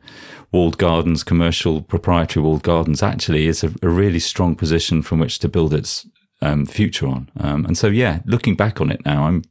walled 0.52 0.78
gardens, 0.78 1.24
commercial 1.24 1.82
proprietary 1.82 2.42
walled 2.44 2.62
gardens, 2.62 3.02
actually 3.02 3.46
is 3.46 3.64
a, 3.64 3.72
a 3.82 3.88
really 3.88 4.20
strong 4.20 4.54
position 4.54 5.02
from 5.02 5.18
which 5.18 5.38
to 5.40 5.48
build 5.48 5.74
its 5.74 6.06
um, 6.40 6.66
future 6.66 7.06
on. 7.06 7.30
Um, 7.38 7.64
and 7.64 7.76
so, 7.76 7.88
yeah, 7.88 8.20
looking 8.26 8.54
back 8.54 8.80
on 8.80 8.90
it 8.90 9.04
now, 9.04 9.24
I'm 9.24 9.42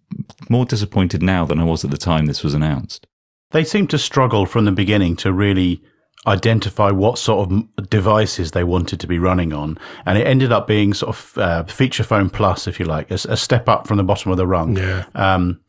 more 0.50 0.66
disappointed 0.66 1.22
now 1.22 1.46
than 1.46 1.60
I 1.60 1.64
was 1.64 1.84
at 1.84 1.92
the 1.92 1.98
time 1.98 2.26
this 2.26 2.44
was 2.44 2.54
announced. 2.54 3.08
They 3.52 3.64
seemed 3.64 3.90
to 3.92 3.98
struggle 3.98 4.46
from 4.46 4.66
the 4.66 4.72
beginning 4.72 5.16
to 5.18 5.34
really 5.34 5.82
identify 6.28 6.92
what 6.92 7.18
sort 7.18 7.52
of 7.52 7.90
devices 7.90 8.52
they 8.52 8.64
wanted 8.64 9.00
to 9.00 9.08
be 9.08 9.20
running 9.20 9.54
on, 9.54 9.78
and 10.06 10.18
it 10.18 10.28
ended 10.28 10.52
up 10.52 10.68
being 10.68 10.94
sort 10.94 11.16
of 11.16 11.38
uh, 11.38 11.64
feature 11.66 12.04
phone 12.04 12.30
plus, 12.30 12.68
if 12.68 12.80
you 12.80 12.86
like, 12.86 13.12
a 13.12 13.38
step 13.38 13.70
up 13.70 13.88
from 13.88 13.98
the 13.98 14.04
bottom 14.04 14.32
of 14.32 14.38
the 14.38 14.48
rung. 14.48 14.78
Yeah. 14.78 15.06
Um, 15.16 15.60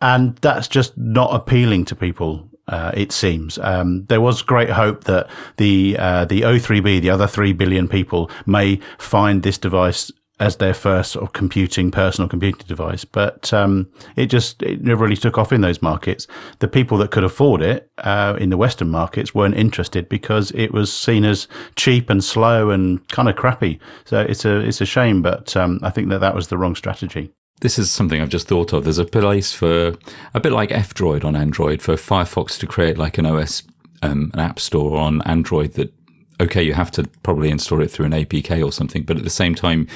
and 0.00 0.36
that's 0.36 0.68
just 0.68 0.96
not 0.98 1.34
appealing 1.34 1.84
to 1.86 1.96
people. 1.96 2.48
Uh, 2.66 2.92
it 2.94 3.12
seems 3.12 3.58
um, 3.58 4.06
there 4.06 4.22
was 4.22 4.40
great 4.40 4.70
hope 4.70 5.04
that 5.04 5.28
the 5.58 5.96
uh, 5.98 6.24
the 6.24 6.42
O3B, 6.42 7.02
the 7.02 7.10
other 7.10 7.26
three 7.26 7.52
billion 7.52 7.88
people, 7.88 8.30
may 8.46 8.80
find 8.96 9.42
this 9.42 9.58
device 9.58 10.10
as 10.40 10.56
their 10.56 10.74
first 10.74 11.12
sort 11.12 11.24
of 11.24 11.32
computing 11.32 11.90
personal 11.90 12.28
computing 12.28 12.66
device, 12.66 13.04
but 13.04 13.52
um, 13.52 13.88
it 14.16 14.26
just 14.26 14.62
it 14.62 14.82
never 14.82 15.04
really 15.04 15.16
took 15.16 15.38
off 15.38 15.52
in 15.52 15.60
those 15.60 15.80
markets. 15.80 16.26
The 16.58 16.68
people 16.68 16.98
that 16.98 17.12
could 17.12 17.24
afford 17.24 17.62
it 17.62 17.90
uh, 17.98 18.36
in 18.40 18.50
the 18.50 18.56
Western 18.56 18.90
markets 18.90 19.34
weren't 19.34 19.56
interested 19.56 20.08
because 20.08 20.50
it 20.52 20.72
was 20.72 20.92
seen 20.92 21.24
as 21.24 21.46
cheap 21.76 22.10
and 22.10 22.22
slow 22.22 22.70
and 22.70 23.06
kind 23.08 23.28
of 23.28 23.36
crappy. 23.36 23.78
So 24.04 24.20
it's 24.20 24.44
a 24.44 24.58
it's 24.58 24.80
a 24.80 24.86
shame, 24.86 25.22
but 25.22 25.56
um, 25.56 25.78
I 25.82 25.90
think 25.90 26.08
that 26.08 26.18
that 26.18 26.34
was 26.34 26.48
the 26.48 26.58
wrong 26.58 26.74
strategy. 26.74 27.30
This 27.60 27.78
is 27.78 27.90
something 27.90 28.20
I've 28.20 28.28
just 28.28 28.48
thought 28.48 28.72
of. 28.72 28.84
There's 28.84 28.98
a 28.98 29.04
place 29.04 29.52
for 29.52 29.94
a 30.34 30.40
bit 30.40 30.52
like 30.52 30.72
F-Droid 30.72 31.24
on 31.24 31.36
Android 31.36 31.80
for 31.80 31.94
Firefox 31.94 32.58
to 32.58 32.66
create 32.66 32.98
like 32.98 33.16
an 33.16 33.24
OS, 33.24 33.62
um, 34.02 34.32
an 34.34 34.40
app 34.40 34.58
store 34.58 34.98
on 34.98 35.22
Android 35.22 35.74
that 35.74 35.94
okay, 36.40 36.62
you 36.62 36.72
have 36.74 36.90
to 36.92 37.04
probably 37.22 37.50
install 37.50 37.82
it 37.82 37.90
through 37.90 38.06
an 38.06 38.12
APK 38.12 38.64
or 38.64 38.72
something, 38.72 39.02
but 39.02 39.16
at 39.16 39.24
the 39.24 39.30
same 39.30 39.54
time, 39.54 39.86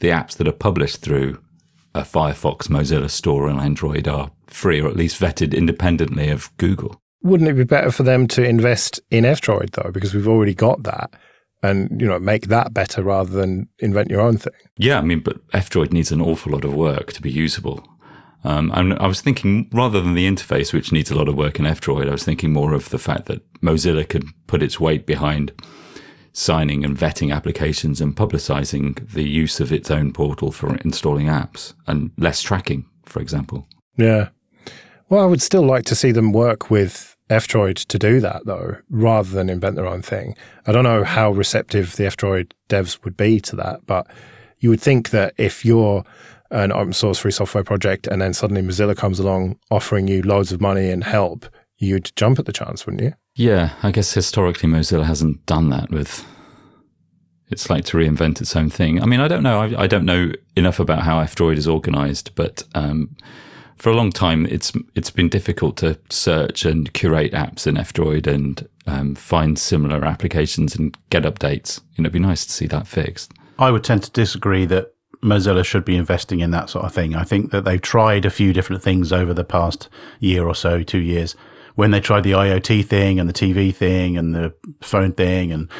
the 0.00 0.08
apps 0.08 0.36
that 0.36 0.48
are 0.48 0.52
published 0.52 0.98
through 0.98 1.40
a 1.94 2.02
Firefox 2.02 2.68
Mozilla 2.68 3.10
store 3.10 3.48
on 3.48 3.58
Android 3.58 4.06
are 4.06 4.30
free 4.46 4.80
or 4.80 4.88
at 4.88 4.96
least 4.96 5.20
vetted 5.20 5.56
independently 5.56 6.28
of 6.28 6.54
Google. 6.58 7.00
Wouldn't 7.22 7.48
it 7.48 7.54
be 7.54 7.64
better 7.64 7.90
for 7.90 8.02
them 8.02 8.26
to 8.28 8.44
invest 8.44 9.00
in 9.10 9.24
F-Droid 9.24 9.70
though, 9.72 9.90
because 9.90 10.14
we've 10.14 10.28
already 10.28 10.54
got 10.54 10.82
that, 10.84 11.14
and 11.62 12.00
you 12.00 12.06
know 12.06 12.18
make 12.18 12.48
that 12.48 12.74
better 12.74 13.02
rather 13.02 13.30
than 13.30 13.68
invent 13.78 14.10
your 14.10 14.20
own 14.20 14.36
thing? 14.36 14.52
Yeah, 14.76 14.98
I 14.98 15.02
mean, 15.02 15.20
but 15.20 15.38
F-Droid 15.52 15.92
needs 15.92 16.12
an 16.12 16.20
awful 16.20 16.52
lot 16.52 16.64
of 16.64 16.74
work 16.74 17.12
to 17.14 17.22
be 17.22 17.30
usable. 17.30 17.86
Um, 18.44 18.70
and 18.74 18.94
I 18.94 19.06
was 19.06 19.20
thinking 19.20 19.68
rather 19.72 20.00
than 20.00 20.14
the 20.14 20.28
interface, 20.28 20.72
which 20.72 20.92
needs 20.92 21.10
a 21.10 21.16
lot 21.16 21.28
of 21.28 21.34
work 21.34 21.58
in 21.58 21.66
F-Droid, 21.66 22.08
I 22.08 22.12
was 22.12 22.24
thinking 22.24 22.52
more 22.52 22.74
of 22.74 22.90
the 22.90 22.98
fact 22.98 23.26
that 23.26 23.42
Mozilla 23.60 24.08
could 24.08 24.26
put 24.46 24.62
its 24.62 24.78
weight 24.78 25.04
behind 25.04 25.52
signing 26.32 26.84
and 26.84 26.96
vetting 26.96 27.34
applications 27.34 28.00
and 28.00 28.14
publicizing 28.14 29.10
the 29.12 29.24
use 29.24 29.58
of 29.58 29.72
its 29.72 29.90
own 29.90 30.12
portal 30.12 30.52
for 30.52 30.76
installing 30.76 31.26
apps 31.26 31.72
and 31.86 32.10
less 32.18 32.42
tracking, 32.42 32.84
for 33.06 33.20
example. 33.20 33.66
Yeah. 33.96 34.28
Well, 35.08 35.22
I 35.22 35.26
would 35.26 35.40
still 35.40 35.64
like 35.64 35.84
to 35.86 35.94
see 35.94 36.12
them 36.12 36.32
work 36.32 36.70
with 36.70 37.16
F-Droid 37.30 37.86
to 37.86 37.98
do 37.98 38.20
that, 38.20 38.42
though, 38.44 38.76
rather 38.90 39.30
than 39.30 39.48
invent 39.48 39.76
their 39.76 39.86
own 39.86 40.02
thing. 40.02 40.36
I 40.66 40.72
don't 40.72 40.84
know 40.84 41.04
how 41.04 41.32
receptive 41.32 41.96
the 41.96 42.06
F-Droid 42.06 42.52
devs 42.68 43.02
would 43.04 43.16
be 43.16 43.40
to 43.40 43.56
that, 43.56 43.86
but 43.86 44.06
you 44.58 44.70
would 44.70 44.80
think 44.80 45.10
that 45.10 45.34
if 45.38 45.64
you're 45.64 46.04
an 46.50 46.72
open 46.72 46.92
source 46.92 47.18
free 47.18 47.30
software 47.30 47.64
project 47.64 48.06
and 48.06 48.20
then 48.20 48.32
suddenly 48.32 48.62
Mozilla 48.62 48.96
comes 48.96 49.18
along 49.18 49.58
offering 49.70 50.08
you 50.08 50.22
loads 50.22 50.52
of 50.52 50.60
money 50.60 50.90
and 50.90 51.04
help, 51.04 51.46
you'd 51.78 52.12
jump 52.16 52.38
at 52.38 52.46
the 52.46 52.52
chance, 52.52 52.86
wouldn't 52.86 53.02
you? 53.02 53.12
Yeah, 53.34 53.74
I 53.82 53.90
guess 53.90 54.12
historically 54.14 54.68
Mozilla 54.68 55.04
hasn't 55.04 55.44
done 55.46 55.70
that 55.70 55.90
with. 55.90 56.24
It's 57.48 57.70
like 57.70 57.84
to 57.86 57.96
reinvent 57.96 58.40
its 58.40 58.56
own 58.56 58.70
thing. 58.70 59.00
I 59.00 59.06
mean, 59.06 59.20
I 59.20 59.28
don't 59.28 59.42
know. 59.42 59.60
I, 59.60 59.82
I 59.82 59.86
don't 59.86 60.04
know 60.04 60.32
enough 60.56 60.80
about 60.80 61.02
how 61.02 61.20
F-Droid 61.20 61.56
is 61.56 61.68
organized, 61.68 62.34
but 62.34 62.64
um, 62.74 63.16
for 63.76 63.90
a 63.90 63.94
long 63.94 64.10
time, 64.10 64.46
it's 64.46 64.72
it's 64.94 65.10
been 65.10 65.28
difficult 65.28 65.76
to 65.76 65.98
search 66.10 66.64
and 66.64 66.92
curate 66.92 67.32
apps 67.32 67.66
in 67.66 67.76
F-Droid 67.76 68.26
and 68.26 68.68
um, 68.86 69.14
find 69.14 69.58
similar 69.58 70.04
applications 70.04 70.74
and 70.74 70.96
get 71.10 71.22
updates. 71.22 71.80
You 71.94 72.02
know, 72.02 72.06
it'd 72.06 72.14
be 72.14 72.18
nice 72.18 72.44
to 72.46 72.52
see 72.52 72.66
that 72.66 72.88
fixed. 72.88 73.32
I 73.58 73.70
would 73.70 73.84
tend 73.84 74.02
to 74.02 74.10
disagree 74.10 74.64
that 74.66 74.95
Mozilla 75.22 75.64
should 75.64 75.84
be 75.84 75.96
investing 75.96 76.40
in 76.40 76.50
that 76.52 76.70
sort 76.70 76.84
of 76.84 76.92
thing. 76.92 77.14
I 77.14 77.24
think 77.24 77.50
that 77.50 77.64
they've 77.64 77.80
tried 77.80 78.24
a 78.24 78.30
few 78.30 78.52
different 78.52 78.82
things 78.82 79.12
over 79.12 79.34
the 79.34 79.44
past 79.44 79.88
year 80.20 80.46
or 80.46 80.54
so, 80.54 80.82
two 80.82 81.00
years 81.00 81.34
when 81.76 81.90
they 81.90 82.00
tried 82.00 82.24
the 82.24 82.32
IoT 82.32 82.84
thing 82.86 83.20
and 83.20 83.28
the 83.28 83.34
TV 83.34 83.72
thing 83.72 84.18
and 84.18 84.34
the 84.34 84.52
phone 84.80 85.12
thing 85.12 85.52
and 85.52 85.70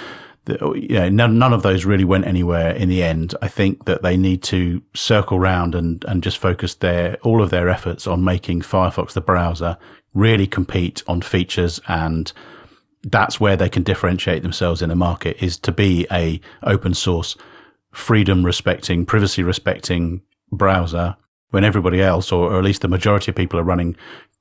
the, 0.44 0.72
you 0.74 0.94
know, 0.94 1.08
none, 1.08 1.38
none 1.38 1.52
of 1.52 1.62
those 1.62 1.84
really 1.84 2.04
went 2.04 2.26
anywhere 2.26 2.70
in 2.70 2.88
the 2.88 3.02
end. 3.02 3.34
I 3.42 3.48
think 3.48 3.86
that 3.86 4.02
they 4.02 4.16
need 4.16 4.42
to 4.44 4.82
circle 4.94 5.40
round 5.40 5.74
and, 5.74 6.04
and 6.06 6.22
just 6.22 6.38
focus 6.38 6.74
their, 6.74 7.16
all 7.22 7.42
of 7.42 7.50
their 7.50 7.68
efforts 7.68 8.06
on 8.06 8.22
making 8.22 8.60
Firefox, 8.60 9.12
the 9.12 9.20
browser, 9.20 9.76
really 10.14 10.46
compete 10.46 11.02
on 11.08 11.22
features 11.22 11.80
and 11.88 12.32
that's 13.02 13.40
where 13.40 13.56
they 13.56 13.68
can 13.68 13.82
differentiate 13.82 14.42
themselves 14.42 14.82
in 14.82 14.88
the 14.88 14.96
market 14.96 15.36
is 15.42 15.56
to 15.58 15.72
be 15.72 16.06
a 16.10 16.40
open 16.62 16.92
source, 16.92 17.36
freedom 17.96 18.44
respecting, 18.44 19.06
privacy 19.06 19.42
respecting 19.42 20.22
browser 20.52 21.16
when 21.50 21.64
everybody 21.64 22.02
else, 22.02 22.30
or, 22.32 22.52
or 22.52 22.58
at 22.58 22.64
least 22.64 22.82
the 22.82 22.88
majority 22.88 23.30
of 23.30 23.36
people 23.36 23.58
are 23.58 23.64
running 23.64 23.96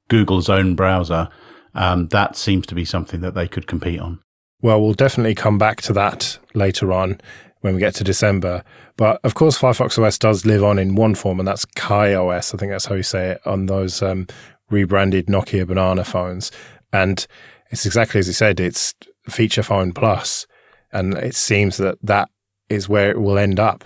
Google's 0.07 0.49
own 0.49 0.75
browser 0.75 1.29
um, 1.75 2.07
that 2.07 2.35
seems 2.35 2.65
to 2.67 2.75
be 2.75 2.85
something 2.85 3.21
that 3.21 3.35
they 3.35 3.47
could 3.47 3.67
compete 3.67 3.99
on. 3.99 4.19
Well, 4.61 4.81
we'll 4.81 4.93
definitely 4.93 5.35
come 5.35 5.57
back 5.57 5.81
to 5.83 5.93
that 5.93 6.39
later 6.53 6.91
on 6.91 7.19
when 7.61 7.75
we 7.75 7.79
get 7.79 7.93
to 7.95 8.03
December. 8.03 8.63
But 8.97 9.19
of 9.23 9.35
course, 9.35 9.59
Firefox 9.59 10.01
OS 10.01 10.17
does 10.17 10.45
live 10.45 10.63
on 10.63 10.79
in 10.79 10.95
one 10.95 11.13
form, 11.13 11.39
and 11.39 11.47
that's 11.47 11.65
KaiOS. 11.65 12.55
I 12.55 12.57
think 12.57 12.71
that's 12.71 12.85
how 12.85 12.95
you 12.95 13.03
say 13.03 13.31
it 13.31 13.41
on 13.45 13.65
those 13.65 14.01
um, 14.01 14.27
rebranded 14.69 15.27
Nokia 15.27 15.67
Banana 15.67 16.03
phones. 16.03 16.51
And 16.93 17.27
it's 17.69 17.85
exactly 17.85 18.19
as 18.19 18.27
you 18.27 18.33
said, 18.33 18.59
it's 18.59 18.93
Feature 19.29 19.63
Phone 19.63 19.91
Plus, 19.91 20.47
and 20.93 21.15
it 21.15 21.35
seems 21.35 21.77
that 21.77 21.97
that 22.01 22.29
is 22.69 22.89
where 22.89 23.09
it 23.09 23.19
will 23.19 23.37
end 23.37 23.59
up. 23.59 23.83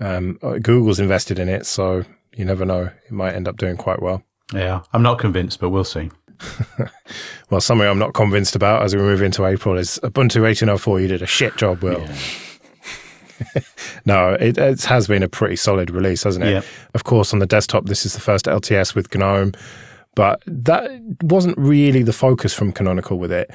Um, 0.00 0.38
Google's 0.62 1.00
invested 1.00 1.38
in 1.38 1.48
it, 1.48 1.66
so 1.66 2.04
you 2.36 2.44
never 2.44 2.64
know; 2.64 2.90
it 3.06 3.12
might 3.12 3.34
end 3.34 3.48
up 3.48 3.56
doing 3.56 3.76
quite 3.76 4.02
well. 4.02 4.22
Yeah, 4.52 4.82
I'm 4.92 5.02
not 5.02 5.18
convinced, 5.18 5.60
but 5.60 5.70
we'll 5.70 5.84
see. 5.84 6.10
well, 7.50 7.60
something 7.60 7.86
I'm 7.86 7.98
not 7.98 8.14
convinced 8.14 8.56
about 8.56 8.82
as 8.82 8.94
we 8.94 9.00
move 9.00 9.22
into 9.22 9.46
April 9.46 9.76
is 9.76 9.98
Ubuntu 10.02 10.42
1804. 10.42 11.00
You 11.00 11.08
did 11.08 11.22
a 11.22 11.26
shit 11.26 11.56
job, 11.56 11.82
Will. 11.82 12.00
Yeah. 12.00 12.18
no, 14.04 14.34
it, 14.34 14.58
it, 14.58 14.82
has 14.84 15.06
been 15.06 15.22
a 15.22 15.28
pretty 15.28 15.56
solid 15.56 15.90
release, 15.90 16.24
hasn't 16.24 16.44
it? 16.44 16.64
Of 16.94 17.04
course, 17.04 17.32
on 17.32 17.38
the 17.38 17.46
desktop, 17.46 17.86
this 17.86 18.06
is 18.06 18.14
the 18.14 18.20
first 18.20 18.46
LTS 18.46 18.94
with 18.94 19.14
GNOME, 19.14 19.52
but 20.14 20.42
that 20.46 20.90
wasn't 21.22 21.56
really 21.58 22.02
the 22.02 22.12
focus 22.12 22.54
from 22.54 22.72
Canonical 22.72 23.18
with 23.18 23.32
it. 23.32 23.50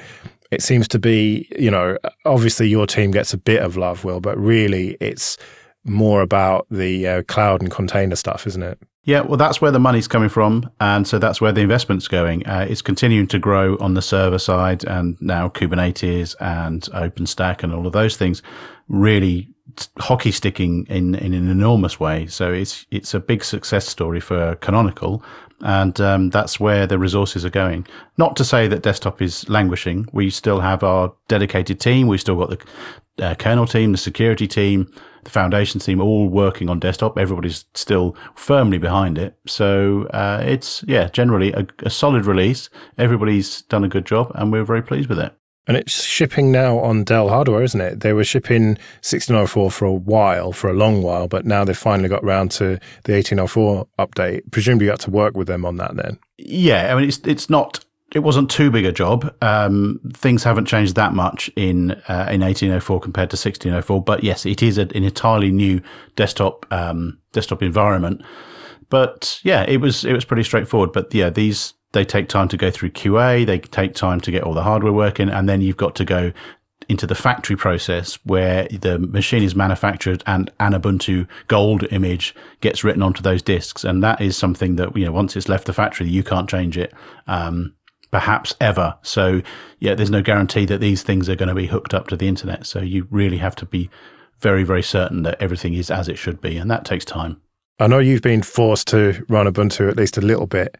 It 0.50 0.62
seems 0.62 0.88
to 0.88 0.98
be, 0.98 1.48
you 1.58 1.70
know, 1.70 1.98
obviously 2.24 2.68
your 2.68 2.86
team 2.86 3.10
gets 3.10 3.34
a 3.34 3.38
bit 3.38 3.62
of 3.62 3.76
love, 3.76 4.04
Will, 4.04 4.20
but 4.20 4.38
really 4.38 4.96
it's 5.00 5.36
more 5.84 6.22
about 6.22 6.66
the 6.70 7.06
uh, 7.06 7.22
cloud 7.24 7.60
and 7.60 7.70
container 7.70 8.16
stuff, 8.16 8.46
isn't 8.46 8.62
it? 8.62 8.78
Yeah, 9.04 9.22
well, 9.22 9.38
that's 9.38 9.60
where 9.60 9.70
the 9.70 9.80
money's 9.80 10.06
coming 10.06 10.28
from. 10.28 10.70
And 10.80 11.06
so 11.06 11.18
that's 11.18 11.40
where 11.40 11.52
the 11.52 11.62
investment's 11.62 12.08
going. 12.08 12.46
Uh, 12.46 12.66
it's 12.68 12.82
continuing 12.82 13.26
to 13.28 13.38
grow 13.38 13.78
on 13.78 13.94
the 13.94 14.02
server 14.02 14.38
side 14.38 14.84
and 14.84 15.16
now 15.20 15.48
Kubernetes 15.48 16.34
and 16.40 16.82
OpenStack 16.82 17.62
and 17.62 17.72
all 17.72 17.86
of 17.86 17.94
those 17.94 18.16
things 18.16 18.42
really 18.88 19.48
hockey 19.98 20.30
sticking 20.30 20.86
in, 20.90 21.14
in 21.14 21.32
an 21.32 21.48
enormous 21.48 21.98
way. 21.98 22.26
So 22.26 22.52
it's, 22.52 22.84
it's 22.90 23.14
a 23.14 23.20
big 23.20 23.44
success 23.44 23.86
story 23.86 24.20
for 24.20 24.56
Canonical. 24.56 25.22
And 25.60 26.00
um, 26.00 26.30
that's 26.30 26.60
where 26.60 26.86
the 26.86 26.98
resources 26.98 27.44
are 27.44 27.50
going. 27.50 27.86
Not 28.16 28.36
to 28.36 28.44
say 28.44 28.68
that 28.68 28.82
desktop 28.82 29.20
is 29.20 29.48
languishing. 29.48 30.08
We 30.12 30.30
still 30.30 30.60
have 30.60 30.84
our 30.84 31.12
dedicated 31.26 31.80
team. 31.80 32.06
We've 32.06 32.20
still 32.20 32.36
got 32.36 32.50
the 32.50 33.24
uh, 33.24 33.34
kernel 33.34 33.66
team, 33.66 33.90
the 33.92 33.98
security 33.98 34.46
team, 34.46 34.92
the 35.24 35.30
foundation 35.30 35.80
team 35.80 36.00
all 36.00 36.28
working 36.28 36.68
on 36.68 36.78
desktop. 36.78 37.18
Everybody's 37.18 37.64
still 37.74 38.16
firmly 38.36 38.78
behind 38.78 39.18
it. 39.18 39.36
So 39.46 40.04
uh, 40.14 40.42
it's, 40.44 40.84
yeah, 40.86 41.08
generally 41.08 41.52
a, 41.52 41.66
a 41.80 41.90
solid 41.90 42.24
release. 42.24 42.70
Everybody's 42.96 43.62
done 43.62 43.82
a 43.82 43.88
good 43.88 44.06
job 44.06 44.30
and 44.36 44.52
we're 44.52 44.64
very 44.64 44.82
pleased 44.82 45.08
with 45.08 45.18
it. 45.18 45.34
And 45.68 45.76
it's 45.76 46.02
shipping 46.02 46.50
now 46.50 46.78
on 46.78 47.04
Dell 47.04 47.28
hardware, 47.28 47.62
isn't 47.62 47.80
it? 47.80 48.00
They 48.00 48.14
were 48.14 48.24
shipping 48.24 48.68
1604 49.04 49.70
for 49.70 49.84
a 49.84 49.92
while, 49.92 50.50
for 50.52 50.70
a 50.70 50.72
long 50.72 51.02
while, 51.02 51.28
but 51.28 51.44
now 51.44 51.62
they've 51.62 51.76
finally 51.76 52.08
got 52.08 52.24
around 52.24 52.50
to 52.52 52.78
the 53.04 53.12
1804 53.12 53.86
update. 53.98 54.50
Presumably 54.50 54.86
you 54.86 54.90
had 54.90 55.00
to 55.00 55.10
work 55.10 55.36
with 55.36 55.46
them 55.46 55.66
on 55.66 55.76
that 55.76 55.94
then. 55.94 56.18
Yeah, 56.38 56.90
I 56.90 56.96
mean, 56.96 57.06
it's, 57.06 57.18
it's 57.18 57.50
not 57.50 57.84
it 58.14 58.20
wasn't 58.20 58.50
too 58.50 58.70
big 58.70 58.86
a 58.86 58.92
job. 58.92 59.34
Um, 59.42 60.00
things 60.14 60.42
haven't 60.42 60.64
changed 60.64 60.94
that 60.96 61.12
much 61.12 61.50
in 61.56 61.90
uh, 62.08 62.28
in 62.30 62.40
1804 62.40 63.00
compared 63.00 63.30
to 63.30 63.34
1604, 63.34 64.02
but 64.02 64.24
yes, 64.24 64.46
it 64.46 64.62
is 64.62 64.78
a, 64.78 64.82
an 64.82 65.04
entirely 65.04 65.50
new 65.50 65.82
desktop 66.16 66.64
um, 66.72 67.18
desktop 67.32 67.62
environment. 67.62 68.22
But 68.88 69.40
yeah, 69.42 69.64
it 69.64 69.78
was 69.82 70.04
it 70.04 70.14
was 70.14 70.24
pretty 70.24 70.42
straightforward. 70.42 70.92
But 70.92 71.12
yeah, 71.12 71.28
these 71.28 71.74
they 71.98 72.04
take 72.04 72.28
time 72.28 72.46
to 72.46 72.56
go 72.56 72.70
through 72.70 72.90
QA, 72.90 73.44
they 73.44 73.58
take 73.58 73.92
time 73.92 74.20
to 74.20 74.30
get 74.30 74.44
all 74.44 74.54
the 74.54 74.62
hardware 74.62 74.92
working, 74.92 75.28
and 75.28 75.48
then 75.48 75.60
you've 75.60 75.76
got 75.76 75.96
to 75.96 76.04
go 76.04 76.32
into 76.88 77.08
the 77.08 77.14
factory 77.14 77.56
process 77.56 78.14
where 78.24 78.68
the 78.68 79.00
machine 79.00 79.42
is 79.42 79.56
manufactured 79.56 80.22
and 80.24 80.48
an 80.60 80.72
Ubuntu 80.74 81.26
gold 81.48 81.84
image 81.90 82.36
gets 82.60 82.84
written 82.84 83.02
onto 83.02 83.20
those 83.20 83.42
disks. 83.42 83.82
And 83.82 84.02
that 84.04 84.20
is 84.20 84.36
something 84.36 84.76
that, 84.76 84.96
you 84.96 85.04
know, 85.04 85.12
once 85.12 85.36
it's 85.36 85.48
left 85.48 85.66
the 85.66 85.72
factory, 85.72 86.08
you 86.08 86.22
can't 86.22 86.48
change 86.48 86.78
it. 86.78 86.94
Um, 87.26 87.74
perhaps 88.12 88.54
ever. 88.60 88.96
So, 89.02 89.42
yeah, 89.80 89.94
there's 89.94 90.08
no 90.08 90.22
guarantee 90.22 90.66
that 90.66 90.80
these 90.80 91.02
things 91.02 91.28
are 91.28 91.36
going 91.36 91.50
to 91.50 91.54
be 91.54 91.66
hooked 91.66 91.92
up 91.92 92.06
to 92.08 92.16
the 92.16 92.28
internet. 92.28 92.64
So, 92.64 92.80
you 92.80 93.08
really 93.10 93.38
have 93.38 93.56
to 93.56 93.66
be 93.66 93.90
very, 94.38 94.62
very 94.62 94.84
certain 94.84 95.24
that 95.24 95.42
everything 95.42 95.74
is 95.74 95.90
as 95.90 96.08
it 96.08 96.16
should 96.16 96.40
be. 96.40 96.56
And 96.56 96.70
that 96.70 96.84
takes 96.84 97.04
time. 97.04 97.42
I 97.80 97.86
know 97.86 97.98
you've 97.98 98.22
been 98.22 98.42
forced 98.42 98.88
to 98.88 99.24
run 99.28 99.46
Ubuntu 99.46 99.88
at 99.90 99.96
least 99.96 100.16
a 100.16 100.20
little 100.20 100.46
bit, 100.46 100.78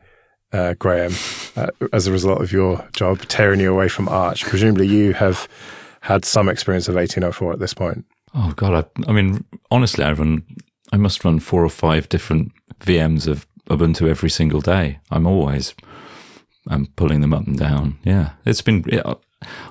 uh, 0.53 0.75
Graham, 0.79 1.13
uh, 1.57 1.69
as 1.93 2.07
a 2.07 2.13
result 2.13 2.41
of 2.41 2.53
your 2.53 2.87
job 2.93 3.21
tearing 3.29 3.61
you 3.61 3.73
away 3.73 3.89
from 3.89 4.09
Arch. 4.09 4.45
Presumably, 4.45 4.87
you 4.87 5.13
have 5.15 5.49
had 6.01 6.25
some 6.25 6.49
experience 6.49 6.89
of 6.89 6.95
1804 6.95 7.53
at 7.53 7.59
this 7.59 7.75
point. 7.75 8.05
Oh, 8.35 8.53
God. 8.57 8.87
I, 8.87 9.11
I 9.11 9.13
mean, 9.13 9.45
honestly, 9.71 10.05
I 10.05 10.13
run 10.13 10.45
I 10.93 10.97
must 10.97 11.25
run 11.25 11.39
four 11.39 11.65
or 11.65 11.71
five 11.71 12.09
different 12.09 12.53
VMs 12.81 13.27
of 13.27 13.47
Ubuntu 13.69 14.09
every 14.09 14.31
single 14.31 14.61
day. 14.61 14.99
I'm 15.11 15.27
always 15.27 15.75
I'm 16.69 16.87
pulling 16.97 17.21
them 17.21 17.35
up 17.35 17.47
and 17.47 17.59
down. 17.59 17.99
Yeah, 18.05 18.31
it's 18.45 18.63
been 18.63 18.85
yeah, 18.87 19.15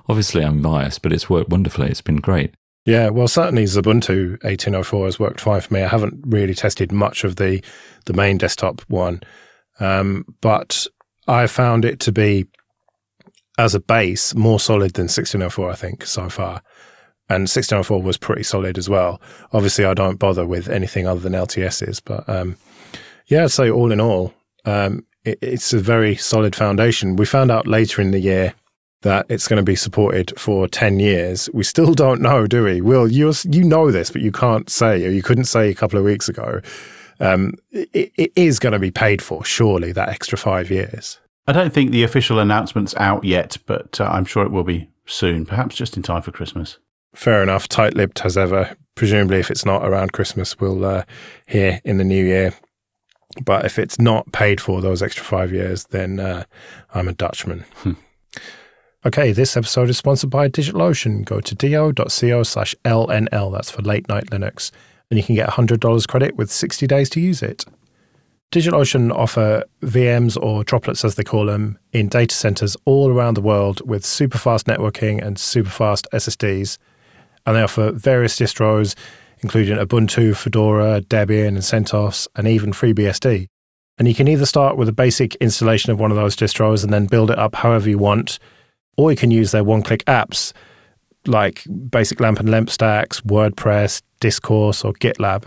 obviously 0.08 0.44
I'm 0.44 0.62
biased, 0.62 1.02
but 1.02 1.14
it's 1.14 1.30
worked 1.30 1.50
wonderfully. 1.50 1.90
It's 1.90 2.02
been 2.02 2.18
great. 2.18 2.54
Yeah, 2.86 3.10
well, 3.10 3.28
certainly 3.28 3.66
Ubuntu 3.66 4.32
1804 4.44 5.06
has 5.06 5.20
worked 5.20 5.42
fine 5.42 5.60
for 5.60 5.74
me. 5.74 5.84
I 5.84 5.90
haven't 5.90 6.24
really 6.26 6.54
tested 6.54 6.92
much 6.92 7.24
of 7.24 7.36
the 7.36 7.62
the 8.06 8.14
main 8.14 8.38
desktop 8.38 8.82
one, 8.88 9.22
um, 9.80 10.26
but 10.42 10.88
I 11.28 11.48
found 11.48 11.86
it 11.86 12.00
to 12.02 12.12
be 12.12 12.46
as 13.58 13.74
a 13.74 13.80
base 13.80 14.36
more 14.36 14.60
solid 14.60 14.94
than 14.94 15.04
1604. 15.04 15.70
I 15.70 15.76
think 15.76 16.06
so 16.06 16.30
far, 16.30 16.62
and 17.30 17.44
1604 17.44 18.02
was 18.02 18.18
pretty 18.18 18.44
solid 18.44 18.78
as 18.78 18.90
well. 18.90 19.22
Obviously, 19.52 19.86
I 19.86 19.94
don't 19.94 20.20
bother 20.20 20.46
with 20.46 20.70
anything 20.70 21.08
other 21.08 21.20
than 21.20 21.34
LTSs, 21.34 22.02
but 22.04 22.28
um, 22.30 22.58
yeah, 23.28 23.46
I'd 23.46 23.70
all 23.70 23.92
in 23.92 24.00
all, 24.00 24.34
um, 24.66 25.06
it, 25.26 25.38
it's 25.42 25.74
a 25.74 25.80
very 25.80 26.16
solid 26.16 26.56
foundation. 26.56 27.16
We 27.16 27.26
found 27.26 27.52
out 27.52 27.68
later 27.68 28.02
in 28.02 28.12
the 28.12 28.20
year 28.20 28.54
that 29.02 29.26
it's 29.30 29.48
going 29.48 29.58
to 29.58 29.64
be 29.64 29.76
supported 29.76 30.38
for 30.40 30.68
10 30.68 31.00
years. 31.00 31.50
We 31.54 31.64
still 31.64 31.94
don't 31.94 32.22
know, 32.22 32.48
do 32.48 32.64
we? 32.64 32.82
Will, 32.82 33.08
you 33.08 33.32
you 33.44 33.64
know 33.64 33.92
this, 33.92 34.10
but 34.10 34.22
you 34.22 34.32
can't 34.32 34.70
say, 34.70 35.06
or 35.06 35.10
you 35.10 35.22
couldn't 35.22 35.46
say 35.46 35.70
a 35.70 35.76
couple 35.76 36.00
of 36.00 36.06
weeks 36.06 36.28
ago. 36.28 36.62
Um, 37.20 37.54
it, 37.72 38.12
it 38.16 38.32
is 38.36 38.60
going 38.60 38.74
to 38.74 38.80
be 38.80 38.92
paid 38.92 39.22
for, 39.22 39.44
surely, 39.44 39.92
that 39.92 40.10
extra 40.10 40.38
five 40.38 40.70
years. 40.70 41.20
I 41.48 41.54
don't 41.54 41.74
think 41.74 41.92
the 41.92 42.04
official 42.04 42.40
announcement's 42.40 42.96
out 42.98 43.24
yet, 43.24 43.58
but 43.66 44.00
uh, 44.02 44.06
I'm 44.06 44.26
sure 44.26 44.44
it 44.44 44.52
will 44.52 44.64
be 44.64 44.90
soon, 45.06 45.46
perhaps 45.46 45.76
just 45.76 45.96
in 45.96 46.04
time 46.04 46.22
for 46.22 46.32
Christmas. 46.32 46.78
Fair 47.16 47.42
enough. 47.42 47.68
Tight 47.68 47.96
lipped 47.96 48.26
as 48.26 48.38
ever. 48.38 48.76
Presumably, 48.96 49.40
if 49.40 49.50
it's 49.50 49.66
not 49.66 49.86
around 49.86 50.14
Christmas, 50.14 50.60
we'll 50.60 50.84
uh, 50.84 51.04
hear 51.48 51.82
in 51.84 51.98
the 51.98 52.04
new 52.04 52.24
year. 52.24 52.54
But 53.44 53.66
if 53.66 53.80
it's 53.80 54.00
not 54.00 54.32
paid 54.32 54.60
for 54.60 54.82
those 54.82 55.02
extra 55.02 55.24
five 55.24 55.52
years, 55.52 55.86
then 55.86 56.20
uh, 56.20 56.44
I'm 56.94 57.08
a 57.08 57.14
Dutchman. 57.14 57.66
Hmm. 57.78 57.94
Okay, 59.06 59.32
this 59.32 59.56
episode 59.56 59.90
is 59.90 59.98
sponsored 59.98 60.30
by 60.30 60.50
DigitalOcean. 60.50 61.24
Go 61.24 61.40
to 61.40 61.56
do.co 61.56 62.44
slash 62.44 62.76
LNL, 62.84 63.54
that's 63.54 63.72
for 63.72 63.82
late 63.82 64.10
night 64.10 64.26
Linux, 64.28 64.72
and 65.10 65.18
you 65.18 65.24
can 65.24 65.36
get 65.36 65.50
$100 65.50 66.08
credit 66.08 66.36
with 66.36 66.52
60 66.52 66.88
days 66.88 67.10
to 67.12 67.20
use 67.20 67.42
it. 67.42 67.66
DigitalOcean 68.52 69.14
offer 69.14 69.64
VMs 69.82 70.42
or 70.42 70.64
droplets 70.64 71.04
as 71.04 71.16
they 71.16 71.24
call 71.24 71.48
them 71.48 71.78
in 71.92 72.08
data 72.08 72.34
centers 72.34 72.78
all 72.86 73.10
around 73.10 73.34
the 73.34 73.42
world 73.42 73.82
with 73.88 74.06
super 74.06 74.38
fast 74.38 74.68
networking 74.68 75.26
and 75.26 75.38
super 75.38 75.70
fast 75.70 76.08
SSDs. 76.14 76.78
And 77.46 77.56
they 77.56 77.62
offer 77.62 77.92
various 77.92 78.38
distros, 78.38 78.96
including 79.40 79.78
Ubuntu, 79.78 80.36
Fedora, 80.36 81.02
Debian, 81.02 81.48
and 81.50 81.58
CentOS, 81.58 82.28
and 82.36 82.48
even 82.48 82.72
FreeBSD. 82.72 83.48
And 83.98 84.08
you 84.08 84.16
can 84.16 84.28
either 84.28 84.46
start 84.46 84.78
with 84.78 84.88
a 84.88 84.94
basic 84.94 85.36
installation 85.36 85.92
of 85.92 86.00
one 86.00 86.12
of 86.12 86.18
those 86.18 86.36
distros 86.36 86.84
and 86.84 86.94
then 86.94 87.08
build 87.08 87.32
it 87.32 87.40
up 87.40 87.56
however 87.56 87.90
you 87.90 87.98
want 87.98 88.40
or 88.96 89.12
you 89.12 89.18
can 89.18 89.32
use 89.32 89.52
their 89.52 89.64
one 89.64 89.84
click 89.84 90.04
apps 90.06 90.54
like 91.28 91.64
Basic 91.90 92.20
Lamp 92.20 92.40
and 92.40 92.50
Lamp 92.50 92.70
Stacks, 92.70 93.22
WordPress, 93.22 94.02
Discourse, 94.20 94.84
or 94.84 94.94
GitLab. 94.94 95.44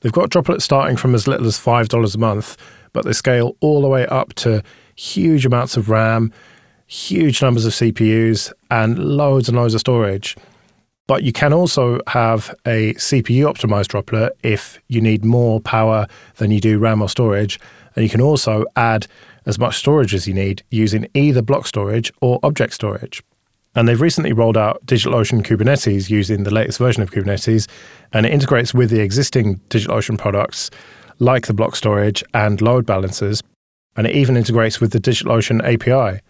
They've 0.00 0.12
got 0.12 0.30
droplets 0.30 0.64
starting 0.64 0.96
from 0.96 1.14
as 1.14 1.26
little 1.26 1.46
as 1.46 1.58
$5 1.58 2.14
a 2.14 2.18
month, 2.18 2.56
but 2.92 3.04
they 3.04 3.12
scale 3.12 3.56
all 3.60 3.80
the 3.80 3.88
way 3.88 4.06
up 4.06 4.34
to 4.34 4.62
huge 4.96 5.46
amounts 5.46 5.76
of 5.76 5.88
RAM, 5.88 6.32
huge 6.86 7.40
numbers 7.42 7.64
of 7.64 7.72
CPUs, 7.72 8.52
and 8.70 8.98
loads 8.98 9.48
and 9.48 9.56
loads 9.56 9.74
of 9.74 9.80
storage. 9.80 10.36
But 11.06 11.22
you 11.22 11.32
can 11.32 11.52
also 11.52 12.00
have 12.08 12.54
a 12.66 12.94
CPU 12.94 13.44
optimized 13.44 13.88
droplet 13.88 14.36
if 14.42 14.80
you 14.88 15.00
need 15.00 15.24
more 15.24 15.60
power 15.60 16.06
than 16.36 16.50
you 16.50 16.60
do 16.60 16.78
RAM 16.78 17.02
or 17.02 17.08
storage. 17.08 17.60
And 17.94 18.02
you 18.02 18.08
can 18.08 18.22
also 18.22 18.64
add 18.76 19.06
as 19.44 19.58
much 19.58 19.76
storage 19.76 20.14
as 20.14 20.26
you 20.26 20.32
need 20.32 20.62
using 20.70 21.06
either 21.12 21.42
block 21.42 21.66
storage 21.66 22.10
or 22.22 22.40
object 22.42 22.72
storage. 22.72 23.22
And 23.76 23.88
they've 23.88 24.00
recently 24.00 24.32
rolled 24.32 24.56
out 24.56 24.84
DigitalOcean 24.86 25.42
Kubernetes 25.42 26.08
using 26.08 26.44
the 26.44 26.54
latest 26.54 26.78
version 26.78 27.02
of 27.02 27.10
Kubernetes, 27.10 27.68
and 28.12 28.24
it 28.24 28.32
integrates 28.32 28.72
with 28.72 28.90
the 28.90 29.00
existing 29.00 29.60
DigitalOcean 29.70 30.18
products 30.18 30.70
like 31.18 31.46
the 31.46 31.54
block 31.54 31.76
storage 31.76 32.22
and 32.34 32.60
load 32.60 32.86
balancers, 32.86 33.42
and 33.96 34.06
it 34.06 34.14
even 34.14 34.36
integrates 34.36 34.80
with 34.80 34.92
the 34.92 35.00
DigitalOcean 35.00 35.62
API. 35.64 36.20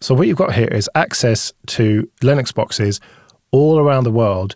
So, 0.00 0.14
what 0.14 0.26
you've 0.26 0.38
got 0.38 0.54
here 0.54 0.68
is 0.68 0.88
access 0.94 1.52
to 1.66 2.10
Linux 2.22 2.54
boxes 2.54 3.00
all 3.50 3.78
around 3.78 4.04
the 4.04 4.10
world 4.10 4.54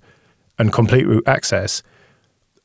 and 0.58 0.72
complete 0.72 1.06
root 1.06 1.26
access 1.26 1.82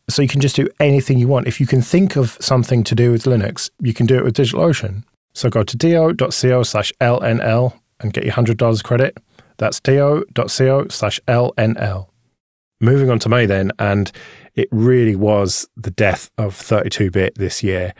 so 0.10 0.22
you 0.22 0.28
can 0.28 0.41
just 0.41 0.56
do 0.56 0.67
anything 0.80 1.19
you 1.19 1.28
want. 1.28 1.48
If 1.48 1.60
you 1.60 1.67
can 1.67 1.82
think 1.82 2.15
of 2.15 2.38
something 2.39 2.84
to 2.86 2.95
do 2.95 3.12
with 3.12 3.24
Linux, 3.24 3.69
you 3.80 3.93
can 3.93 4.06
do 4.06 4.17
it 4.17 4.24
with 4.24 4.36
DigitalOcean. 4.36 5.04
So 5.34 5.50
go 5.50 5.63
to 5.63 5.78
do.co 5.78 6.63
slash 6.63 6.91
LNL 7.00 7.80
and 8.00 8.13
get 8.13 8.26
your 8.26 8.34
$100 8.34 8.84
credit. 8.84 9.17
That's 9.60 9.80
do.co 9.80 10.88
slash 10.88 11.19
LNL. 11.28 12.08
Moving 12.82 13.10
on 13.10 13.19
to 13.19 13.30
May 13.30 13.45
then, 13.45 13.72
and 13.78 14.12
it 14.56 14.69
really 14.72 15.15
was 15.15 15.67
the 15.76 15.91
death 15.91 16.32
of 16.38 16.56
32 16.56 17.12
bit 17.12 17.36
this 17.36 17.62
year, 17.62 17.93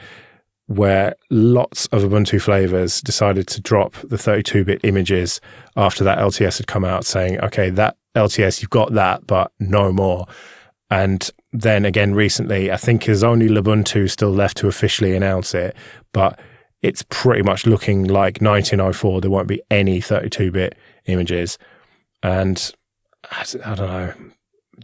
where 0.68 1.16
lots 1.30 1.86
of 1.88 2.04
Ubuntu 2.04 2.42
flavors 2.42 3.02
decided 3.02 3.48
to 3.50 3.62
drop 3.62 3.96
the 4.04 4.18
32 4.18 4.64
bit 4.64 4.80
images 4.84 5.42
after 5.76 6.04
that 6.06 6.18
LTS 6.18 6.58
had 6.58 6.68
come 6.68 6.86
out, 6.86 7.06
saying, 7.06 7.40
okay, 7.42 7.70
that 7.70 7.98
LTS, 8.16 8.62
you've 8.62 8.70
got 8.70 8.94
that, 8.94 9.28
but 9.28 9.52
no 9.60 9.92
more. 9.92 10.26
And 10.90 11.30
then 11.52 11.86
again, 11.86 12.14
recently, 12.14 12.72
I 12.72 12.78
think 12.78 13.06
there's 13.06 13.24
only 13.24 13.50
Lubuntu 13.50 14.10
still 14.10 14.32
left 14.32 14.58
to 14.58 14.68
officially 14.68 15.16
announce 15.16 15.54
it, 15.54 15.76
but 16.14 16.40
it's 16.82 17.04
pretty 17.10 17.42
much 17.42 17.66
looking 17.66 18.04
like 18.04 18.42
1904. 18.42 19.22
There 19.22 19.30
won't 19.30 19.48
be 19.48 19.62
any 19.70 20.02
32 20.02 20.52
bit 20.52 20.78
images. 21.06 21.58
And 22.24 22.72
I, 23.32 23.76
don't 23.76 23.78
know, 23.78 24.14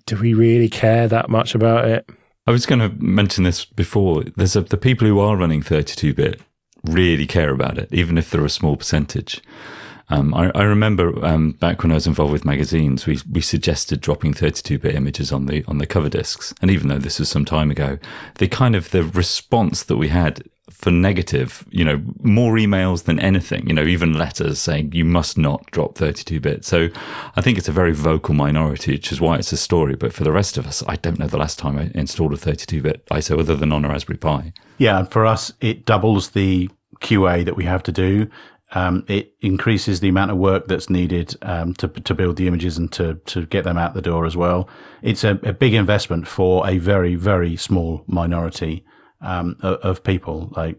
do 0.06 0.18
we 0.18 0.34
really 0.34 0.70
care 0.70 1.08
that 1.08 1.30
much 1.30 1.56
about 1.56 1.86
it? 1.86 2.10
I 2.48 2.52
was 2.52 2.66
going 2.66 2.80
to 2.80 2.90
mention 3.04 3.44
this 3.44 3.66
before. 3.66 4.24
There's 4.36 4.56
a, 4.56 4.62
the 4.62 4.78
people 4.78 5.08
who 5.08 5.20
are 5.20 5.36
running 5.36 5.62
32 5.62 6.14
bit 6.14 6.42
really 6.84 7.26
care 7.26 7.52
about 7.52 7.78
it, 7.78 7.90
even 7.92 8.18
if 8.18 8.30
they're 8.30 8.46
a 8.46 8.50
small 8.50 8.78
percentage. 8.78 9.42
Um, 10.10 10.36
I, 10.36 10.52
I, 10.54 10.62
remember 10.62 11.26
um, 11.26 11.54
back 11.54 11.82
when 11.82 11.92
I 11.92 11.96
was 11.96 12.06
involved 12.06 12.32
with 12.32 12.46
magazines, 12.46 13.08
we 13.08 13.18
we 13.32 13.42
suggested 13.42 14.02
dropping 14.02 14.36
32-bit 14.36 14.94
images 14.94 15.32
on 15.32 15.48
the 15.48 15.66
on 15.68 15.80
the 15.80 15.88
cover 15.88 16.10
discs, 16.10 16.54
and 16.62 16.70
even 16.70 16.90
though 16.90 17.00
this 17.00 17.18
was 17.18 17.28
some 17.28 17.44
time 17.44 17.72
ago, 17.72 17.98
the 18.36 18.48
kind 18.48 18.76
of 18.76 18.92
the 18.92 19.04
response 19.04 19.82
that 19.82 19.98
we 19.98 20.10
had 20.10 20.44
for 20.69 20.89
negative, 20.89 21.63
you 21.69 21.86
know, 21.86 22.01
more 22.21 22.56
emails 22.56 23.04
than 23.04 23.19
anything, 23.19 23.67
you 23.67 23.73
know, 23.73 23.84
even 23.84 24.13
letters 24.13 24.60
saying 24.60 24.91
you 24.93 25.06
must 25.06 25.38
not 25.38 25.65
drop 25.71 25.95
32-bit. 25.95 26.65
So 26.65 26.89
I 27.36 27.41
think 27.41 27.58
it's 27.58 27.67
a 27.67 27.71
very 27.71 27.93
vocal 27.93 28.34
minority, 28.34 28.93
which 28.93 29.12
is 29.12 29.21
why 29.21 29.38
it's 29.38 29.51
a 29.51 29.58
story. 29.58 29.95
But 29.95 30.12
for 30.12 30.23
the 30.23 30.32
rest 30.32 30.58
of 30.58 30.65
us, 30.65 30.84
I 30.88 30.95
don't 30.95 31.19
know 31.19 31.28
the 31.28 31.38
last 31.38 31.60
time 31.60 31.78
I 31.78 31.91
installed 31.93 32.34
a 32.34 32.38
32-bit 32.38 33.06
ISO 33.08 33.39
other 33.39 33.56
than 33.56 33.71
on 33.71 33.86
a 33.86 33.89
Raspberry 33.89 34.17
Pi. 34.17 34.54
Yeah, 34.80 34.97
And 34.97 35.12
for 35.12 35.25
us, 35.25 35.54
it 35.62 35.86
doubles 35.86 36.32
the 36.32 36.69
QA 37.01 37.45
that 37.45 37.56
we 37.56 37.65
have 37.65 37.84
to 37.84 37.91
do 37.91 38.30
um, 38.71 39.06
it 39.08 39.34
increases 39.41 39.99
the 39.99 40.10
amount 40.10 40.32
of 40.32 40.38
work 40.38 40.67
that's 40.67 40.89
needed 40.89 41.36
um, 41.43 41.73
to 41.75 41.88
to 41.88 42.13
build 42.13 42.36
the 42.36 42.47
images 42.47 42.78
and 42.78 42.91
to 42.93 43.15
to 43.25 43.45
get 43.45 43.63
them 43.63 43.78
out 43.78 43.93
the 43.93 44.01
door 44.01 44.25
as 44.25 44.36
well. 44.36 44.67
It's 45.01 45.23
a, 45.23 45.39
a 45.43 45.54
big 45.54 45.73
investment 45.73 46.28
for 46.28 46.67
a 46.67 46.78
very 46.78 47.15
very 47.15 47.56
small 47.56 48.04
minority 48.08 48.84
um, 49.26 49.58
of, 49.62 50.04
people, 50.04 50.52
like 50.56 50.78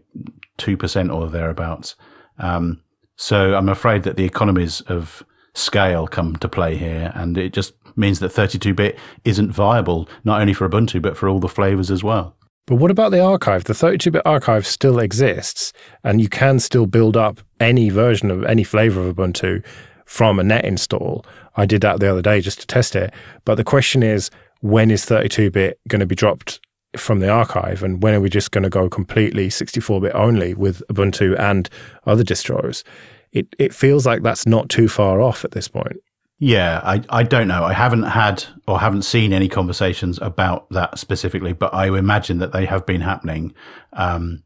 two 0.57 0.77
percent 0.77 1.11
or 1.11 1.29
thereabouts. 1.29 1.95
Um, 2.39 2.81
so 3.15 3.55
I'm 3.55 3.69
afraid 3.69 4.03
that 4.03 4.15
the 4.15 4.25
economies 4.25 4.81
of 4.81 5.23
scale 5.53 6.07
come 6.07 6.35
to 6.37 6.47
play 6.47 6.77
here, 6.77 7.11
and 7.15 7.37
it 7.37 7.53
just 7.53 7.73
means 7.95 8.19
that 8.19 8.31
32-bit 8.31 8.97
isn't 9.25 9.51
viable 9.51 10.07
not 10.23 10.39
only 10.39 10.53
for 10.53 10.69
Ubuntu 10.69 11.01
but 11.01 11.17
for 11.17 11.27
all 11.27 11.39
the 11.39 11.47
flavors 11.47 11.89
as 11.89 12.03
well. 12.03 12.35
But 12.67 12.75
what 12.75 12.91
about 12.91 13.11
the 13.11 13.23
archive? 13.23 13.63
The 13.63 13.73
32 13.73 14.11
bit 14.11 14.21
archive 14.25 14.67
still 14.67 14.99
exists, 14.99 15.73
and 16.03 16.21
you 16.21 16.29
can 16.29 16.59
still 16.59 16.85
build 16.85 17.17
up 17.17 17.39
any 17.59 17.89
version 17.89 18.29
of 18.29 18.43
any 18.43 18.63
flavor 18.63 19.07
of 19.07 19.15
Ubuntu 19.15 19.65
from 20.05 20.39
a 20.39 20.43
net 20.43 20.65
install. 20.65 21.25
I 21.55 21.65
did 21.65 21.81
that 21.81 21.99
the 21.99 22.11
other 22.11 22.21
day 22.21 22.41
just 22.41 22.61
to 22.61 22.67
test 22.67 22.95
it. 22.95 23.13
But 23.45 23.55
the 23.55 23.63
question 23.63 24.03
is 24.03 24.29
when 24.61 24.91
is 24.91 25.05
32 25.05 25.51
bit 25.51 25.79
going 25.87 25.99
to 25.99 26.05
be 26.05 26.15
dropped 26.15 26.59
from 26.99 27.19
the 27.19 27.29
archive, 27.29 27.83
and 27.83 28.01
when 28.01 28.13
are 28.13 28.21
we 28.21 28.29
just 28.29 28.51
going 28.51 28.63
to 28.63 28.69
go 28.69 28.89
completely 28.89 29.49
64 29.49 30.01
bit 30.01 30.15
only 30.15 30.53
with 30.53 30.81
Ubuntu 30.89 31.37
and 31.39 31.69
other 32.05 32.23
distros? 32.23 32.83
It, 33.31 33.55
it 33.59 33.73
feels 33.73 34.05
like 34.05 34.23
that's 34.23 34.47
not 34.47 34.69
too 34.69 34.87
far 34.87 35.21
off 35.21 35.43
at 35.45 35.51
this 35.51 35.67
point. 35.67 35.97
Yeah, 36.39 36.81
I, 36.83 37.01
I 37.09 37.23
don't 37.23 37.47
know. 37.47 37.63
I 37.63 37.73
haven't 37.73 38.03
had 38.03 38.45
or 38.67 38.79
haven't 38.79 39.01
seen 39.01 39.33
any 39.33 39.49
conversations 39.49 40.19
about 40.21 40.69
that 40.69 40.99
specifically, 40.99 41.53
but 41.53 41.73
I 41.73 41.87
imagine 41.87 42.37
that 42.39 42.51
they 42.51 42.65
have 42.65 42.85
been 42.85 43.01
happening. 43.01 43.53
Um, 43.93 44.43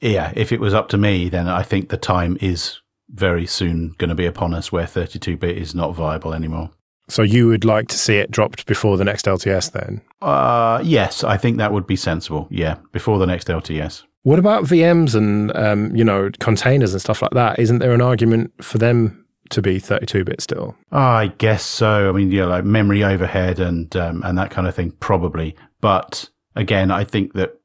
yeah, 0.00 0.32
if 0.34 0.50
it 0.50 0.60
was 0.60 0.74
up 0.74 0.88
to 0.88 0.98
me, 0.98 1.28
then 1.28 1.48
I 1.48 1.62
think 1.62 1.88
the 1.88 1.96
time 1.96 2.36
is 2.40 2.80
very 3.08 3.46
soon 3.46 3.94
going 3.98 4.08
to 4.08 4.16
be 4.16 4.26
upon 4.26 4.52
us 4.52 4.72
where 4.72 4.86
32 4.86 5.36
bit 5.36 5.56
is 5.56 5.74
not 5.74 5.94
viable 5.94 6.34
anymore. 6.34 6.70
So 7.08 7.22
you 7.22 7.48
would 7.48 7.64
like 7.64 7.88
to 7.88 7.98
see 7.98 8.16
it 8.16 8.30
dropped 8.30 8.66
before 8.66 8.96
the 8.96 9.04
next 9.04 9.26
LTS 9.26 9.72
then? 9.72 10.00
Uh, 10.22 10.80
yes, 10.82 11.24
I 11.24 11.36
think 11.36 11.58
that 11.58 11.72
would 11.72 11.86
be 11.86 11.96
sensible. 11.96 12.46
Yeah, 12.50 12.76
before 12.92 13.18
the 13.18 13.26
next 13.26 13.48
LTS. 13.48 14.04
What 14.22 14.38
about 14.38 14.64
VMs 14.64 15.14
and 15.14 15.54
um, 15.56 15.94
you 15.96 16.04
know 16.04 16.30
containers 16.38 16.92
and 16.92 17.00
stuff 17.00 17.22
like 17.22 17.32
that? 17.32 17.58
Isn't 17.58 17.80
there 17.80 17.92
an 17.92 18.00
argument 18.00 18.52
for 18.62 18.78
them 18.78 19.24
to 19.50 19.60
be 19.60 19.80
32-bit 19.80 20.40
still? 20.40 20.76
I 20.92 21.32
guess 21.38 21.62
so. 21.64 22.08
I 22.08 22.12
mean, 22.12 22.30
yeah, 22.30 22.46
like 22.46 22.64
memory 22.64 23.04
overhead 23.04 23.58
and 23.58 23.94
um, 23.96 24.22
and 24.24 24.38
that 24.38 24.50
kind 24.50 24.66
of 24.66 24.74
thing, 24.74 24.92
probably. 24.92 25.56
But 25.80 26.30
again, 26.54 26.90
I 26.90 27.04
think 27.04 27.34
that 27.34 27.58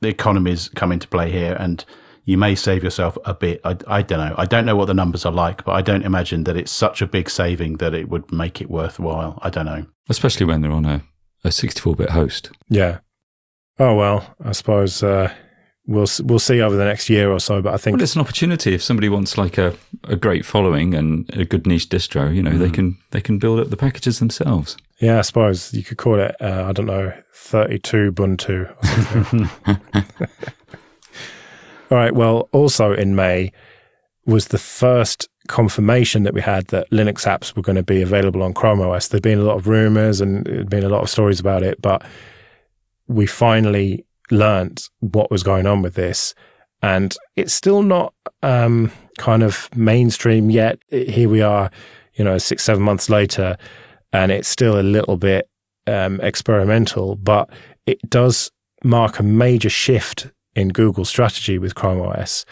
the 0.00 0.08
economies 0.08 0.68
come 0.68 0.92
into 0.92 1.08
play 1.08 1.30
here, 1.30 1.56
and 1.58 1.84
you 2.24 2.38
may 2.38 2.54
save 2.54 2.82
yourself 2.82 3.18
a 3.24 3.34
bit. 3.34 3.60
I, 3.64 3.76
I 3.86 4.02
don't 4.02 4.18
know. 4.18 4.34
I 4.36 4.46
don't 4.46 4.64
know 4.64 4.76
what 4.76 4.86
the 4.86 4.94
numbers 4.94 5.24
are 5.26 5.32
like, 5.32 5.64
but 5.64 5.72
I 5.72 5.82
don't 5.82 6.04
imagine 6.04 6.44
that 6.44 6.56
it's 6.56 6.72
such 6.72 7.02
a 7.02 7.06
big 7.06 7.28
saving 7.28 7.76
that 7.78 7.94
it 7.94 8.08
would 8.08 8.30
make 8.32 8.60
it 8.60 8.70
worthwhile. 8.70 9.38
I 9.42 9.50
don't 9.50 9.66
know. 9.66 9.86
Especially 10.08 10.46
when 10.46 10.62
they're 10.62 10.72
on 10.72 10.86
a, 10.86 11.02
a 11.44 11.48
64-bit 11.48 12.10
host. 12.10 12.50
Yeah. 12.68 12.98
Oh 13.78 13.94
well, 13.96 14.34
I 14.42 14.52
suppose 14.52 15.02
uh, 15.02 15.32
we'll 15.86 16.06
we'll 16.22 16.38
see 16.38 16.60
over 16.60 16.76
the 16.76 16.84
next 16.84 17.10
year 17.10 17.30
or 17.30 17.40
so. 17.40 17.60
But 17.60 17.74
I 17.74 17.76
think 17.76 17.96
well, 17.96 18.04
it's 18.04 18.14
an 18.14 18.20
opportunity 18.20 18.72
if 18.72 18.82
somebody 18.82 19.08
wants 19.08 19.36
like 19.36 19.58
a, 19.58 19.74
a 20.04 20.14
great 20.14 20.46
following 20.46 20.94
and 20.94 21.28
a 21.34 21.44
good 21.44 21.66
niche 21.66 21.88
distro. 21.88 22.32
You 22.32 22.42
know, 22.42 22.52
mm. 22.52 22.58
they 22.60 22.70
can 22.70 22.98
they 23.10 23.20
can 23.20 23.38
build 23.38 23.58
up 23.58 23.70
the 23.70 23.76
packages 23.76 24.20
themselves. 24.20 24.76
Yeah, 25.00 25.18
I 25.18 25.22
suppose 25.22 25.74
you 25.74 25.82
could 25.82 25.98
call 25.98 26.20
it. 26.20 26.36
Uh, 26.40 26.66
I 26.68 26.72
don't 26.72 26.86
know, 26.86 27.12
thirty-two 27.34 28.12
Ubuntu. 28.12 28.70
All 31.90 31.98
right. 31.98 32.14
Well, 32.14 32.48
also 32.52 32.92
in 32.92 33.14
May 33.14 33.52
was 34.26 34.48
the 34.48 34.58
first 34.58 35.28
confirmation 35.48 36.22
that 36.22 36.32
we 36.32 36.40
had 36.40 36.66
that 36.68 36.90
Linux 36.90 37.26
apps 37.26 37.54
were 37.54 37.62
going 37.62 37.76
to 37.76 37.82
be 37.82 38.00
available 38.00 38.42
on 38.42 38.54
Chrome 38.54 38.80
OS. 38.80 39.08
There'd 39.08 39.22
been 39.22 39.38
a 39.38 39.44
lot 39.44 39.56
of 39.56 39.66
rumors 39.66 40.20
and 40.20 40.46
there'd 40.46 40.70
been 40.70 40.84
a 40.84 40.88
lot 40.88 41.02
of 41.02 41.10
stories 41.10 41.40
about 41.40 41.62
it, 41.62 41.82
but 41.82 42.02
we 43.06 43.26
finally 43.26 44.06
learnt 44.30 44.88
what 45.00 45.30
was 45.30 45.42
going 45.42 45.66
on 45.66 45.82
with 45.82 45.94
this. 45.94 46.34
And 46.82 47.14
it's 47.36 47.52
still 47.52 47.82
not 47.82 48.14
um, 48.42 48.90
kind 49.18 49.42
of 49.42 49.68
mainstream 49.76 50.50
yet. 50.50 50.78
Here 50.90 51.28
we 51.28 51.42
are, 51.42 51.70
you 52.14 52.24
know, 52.24 52.38
six, 52.38 52.62
seven 52.62 52.82
months 52.82 53.10
later, 53.10 53.56
and 54.12 54.32
it's 54.32 54.48
still 54.48 54.78
a 54.78 54.82
little 54.82 55.16
bit 55.16 55.48
um, 55.86 56.20
experimental, 56.20 57.16
but 57.16 57.50
it 57.86 57.98
does 58.08 58.50
mark 58.82 59.18
a 59.18 59.22
major 59.22 59.70
shift 59.70 60.30
in 60.54 60.68
Google's 60.68 61.08
strategy 61.08 61.58
with 61.58 61.74
Chrome 61.74 62.00
OS. 62.00 62.44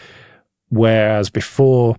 Whereas 0.68 1.30
before, 1.30 1.96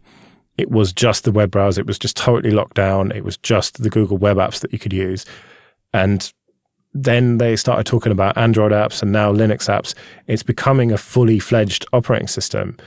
it 0.58 0.70
was 0.72 0.94
just 0.94 1.24
the 1.24 1.32
web 1.32 1.52
browser, 1.52 1.82
it 1.82 1.88
was 1.88 2.00
just 2.00 2.18
totally 2.18 2.54
locked 2.54 2.76
down, 2.76 3.12
it 3.12 3.24
was 3.24 3.38
just 3.38 3.82
the 3.82 3.89
Google 3.89 4.18
web 4.18 4.38
apps 4.38 4.60
that 4.62 4.74
you 4.74 4.80
could 4.80 4.94
use. 4.94 5.26
And 5.94 6.32
then 6.94 7.38
they 7.38 7.56
started 7.56 7.86
talking 7.86 8.12
about 8.12 8.38
Android 8.38 8.72
apps 8.72 9.02
and 9.02 9.12
now 9.12 9.32
Linux 9.32 9.68
apps. 9.68 9.96
It's 10.28 10.44
becoming 10.44 10.92
a 10.92 10.98
fully 10.98 11.39
fledged 11.39 11.86
operating 11.92 12.28
system, 12.28 12.78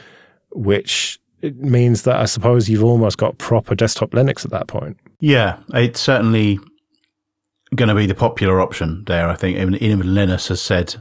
which 0.53 1.19
means 1.43 2.03
that 2.03 2.17
I 2.17 2.25
suppose 2.25 2.69
you've 2.69 2.85
almost 2.85 3.19
got 3.19 3.39
proper 3.39 3.75
desktop 3.75 4.11
Linux 4.11 4.45
at 4.45 4.51
that 4.53 4.69
point. 4.69 4.99
Yeah, 5.21 5.59
it's 5.75 6.01
certainly 6.01 6.59
going 7.75 7.89
to 7.89 7.95
be 7.95 8.07
the 8.07 8.15
popular 8.15 8.61
option 8.61 9.05
there. 9.07 9.29
I 9.29 9.35
think 9.35 9.59
even, 9.59 9.75
even 9.77 10.15
Linus 10.15 10.49
has 10.49 10.61
said 10.61 10.97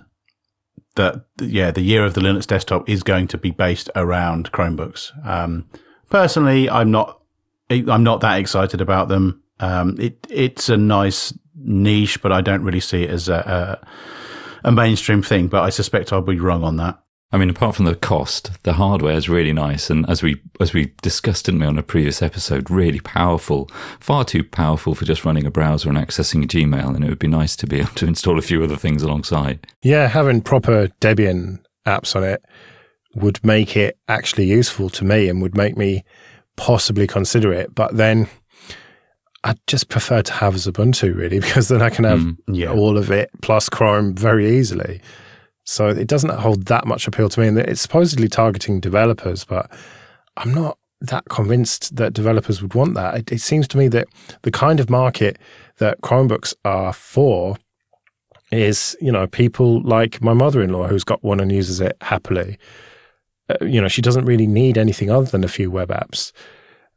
that 0.96 1.26
yeah, 1.42 1.72
the 1.72 1.82
year 1.82 2.04
of 2.04 2.14
the 2.14 2.22
Linux 2.22 2.48
desktop 2.48 2.90
is 2.90 3.04
going 3.04 3.28
to 3.28 3.38
be 3.38 3.52
based 3.52 3.90
around 3.96 4.52
Chromebooks. 4.52 5.12
Um, 5.26 5.70
personally, 6.10 6.70
I'm 6.70 6.92
not 6.92 7.22
I'm 7.70 8.04
not 8.04 8.22
that 8.22 8.40
excited 8.40 8.82
about 8.82 9.08
them. 9.08 9.44
Um, 9.60 9.96
it 10.00 10.26
it's 10.30 10.70
a 10.70 10.78
nice 10.78 11.34
niche, 11.56 12.22
but 12.22 12.32
I 12.32 12.42
don't 12.42 12.64
really 12.64 12.80
see 12.80 13.04
it 13.04 13.10
as 13.10 13.30
a, 13.30 13.80
a, 14.64 14.70
a 14.70 14.72
mainstream 14.72 15.22
thing. 15.22 15.48
But 15.48 15.64
I 15.64 15.70
suspect 15.70 16.12
I'll 16.14 16.22
be 16.22 16.40
wrong 16.40 16.64
on 16.64 16.78
that. 16.78 17.00
I 17.32 17.38
mean, 17.38 17.50
apart 17.50 17.76
from 17.76 17.86
the 17.86 17.96
cost, 17.96 18.52
the 18.64 18.74
hardware 18.74 19.16
is 19.16 19.28
really 19.28 19.52
nice, 19.52 19.90
and 19.90 20.08
as 20.10 20.22
we 20.22 20.42
as 20.60 20.74
we 20.74 20.94
discussed 21.02 21.50
in 21.50 21.58
me 21.58 21.66
on 21.66 21.78
a 21.78 21.84
previous 21.84 22.22
episode, 22.22 22.70
really 22.70 23.00
powerful. 23.00 23.70
Far 24.00 24.24
too 24.24 24.44
powerful 24.44 24.96
for 24.96 25.06
just 25.06 25.26
running 25.26 25.46
a 25.46 25.52
browser 25.52 25.90
and 25.90 25.98
accessing 25.98 26.46
Gmail, 26.46 26.96
and 26.96 27.04
it 27.04 27.10
would 27.10 27.20
be 27.20 27.28
nice 27.28 27.56
to 27.58 27.68
be 27.68 27.80
able 27.80 27.94
to 27.96 28.06
install 28.08 28.38
a 28.40 28.44
few 28.44 28.64
other 28.64 28.78
things 28.78 29.02
alongside. 29.04 29.68
Yeah, 29.82 30.08
having 30.08 30.42
proper 30.42 30.88
Debian 31.02 31.60
apps 31.86 32.16
on 32.16 32.24
it 32.24 32.44
would 33.16 33.44
make 33.44 33.76
it 33.76 33.98
actually 34.08 34.46
useful 34.46 34.90
to 34.92 35.04
me, 35.04 35.28
and 35.28 35.42
would 35.42 35.58
make 35.58 35.76
me 35.76 36.04
possibly 36.58 37.08
consider 37.08 37.52
it. 37.52 37.74
But 37.74 37.98
then 37.98 38.30
I'd 39.44 39.60
just 39.68 39.90
prefer 39.90 40.22
to 40.22 40.34
have 40.34 40.54
Ubuntu 40.56 41.16
really, 41.16 41.40
because 41.42 41.68
then 41.68 41.82
I 41.82 41.90
can 41.90 42.06
have 42.06 42.20
mm, 42.20 42.38
yeah. 42.48 42.72
all 42.72 42.98
of 42.98 43.12
it 43.12 43.30
plus 43.42 43.68
Chrome 43.68 44.16
very 44.16 44.58
easily. 44.58 45.02
So 45.66 45.88
it 45.90 46.08
doesn't 46.08 46.30
hold 46.30 46.66
that 46.66 46.86
much 46.86 47.08
appeal 47.08 47.28
to 47.30 47.40
me. 47.40 47.48
And 47.48 47.58
it's 47.58 47.82
supposedly 47.82 48.28
targeting 48.28 48.80
developers, 48.80 49.44
but 49.44 49.70
I'm 50.38 50.54
not 50.54 50.78
that 51.02 51.26
convinced 51.30 51.96
that 51.98 52.14
developers 52.14 52.62
would 52.62 52.74
want 52.74 52.94
that. 52.96 53.16
It, 53.16 53.32
it 53.32 53.42
seems 53.42 53.68
to 53.70 53.78
me 53.78 53.88
that 53.90 54.08
the 54.44 54.52
kind 54.52 54.80
of 54.80 54.90
market 54.90 55.38
that 55.78 56.02
Chromebooks 56.02 56.54
are 56.64 56.94
for 56.94 57.58
is, 58.52 58.96
you 59.02 59.12
know, 59.12 59.28
people 59.28 59.82
like 59.82 60.22
my 60.22 60.34
mother 60.34 60.62
in 60.62 60.72
law 60.72 60.88
who's 60.88 61.04
got 61.04 61.24
one 61.24 61.40
and 61.40 61.52
uses 61.52 61.82
it 61.82 61.98
happily. 62.02 62.58
Uh, 63.50 63.66
you 63.66 63.82
know, 63.82 63.88
she 63.88 64.02
doesn't 64.02 64.26
really 64.26 64.48
need 64.48 64.78
anything 64.78 65.10
other 65.10 65.26
than 65.26 65.44
a 65.44 65.50
few 65.50 65.70
web 65.70 65.90
apps. 65.90 66.32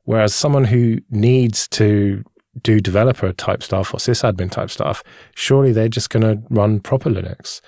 Whereas 0.05 0.35
someone 0.35 0.65
who 0.65 1.01
needs 1.11 1.69
to 1.69 2.25
do 2.63 2.81
developer 2.81 3.33
type 3.33 3.63
stuff 3.63 3.93
or 3.93 3.99
sysadmin 3.99 4.51
type 4.51 4.71
stuff, 4.71 5.03
surely 5.35 5.73
they're 5.73 5.89
just 5.89 6.11
going 6.11 6.23
to 6.23 6.43
run 6.51 6.81
proper 6.81 7.11
Linux. 7.11 7.61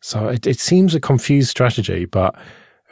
So 0.00 0.28
it, 0.28 0.46
it 0.46 0.60
seems 0.60 0.94
a 0.94 1.00
confused 1.00 1.48
strategy, 1.48 2.04
but 2.04 2.34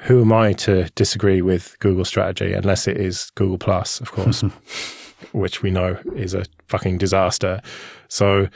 who 0.01 0.23
am 0.23 0.33
I 0.33 0.53
to 0.55 0.89
disagree 0.95 1.41
with 1.43 1.77
Google 1.79 2.05
strategy 2.05 2.53
unless 2.53 2.87
it 2.87 2.97
is 2.97 3.31
Google 3.35 3.59
Plus, 3.59 4.01
of 4.01 4.13
course, 4.13 4.43
which 5.33 5.63
we 5.63 5.71
know 5.71 5.99
is 6.15 6.35
a 6.35 6.45
fucking 6.69 6.99
disaster. 6.99 7.61
So 8.09 8.49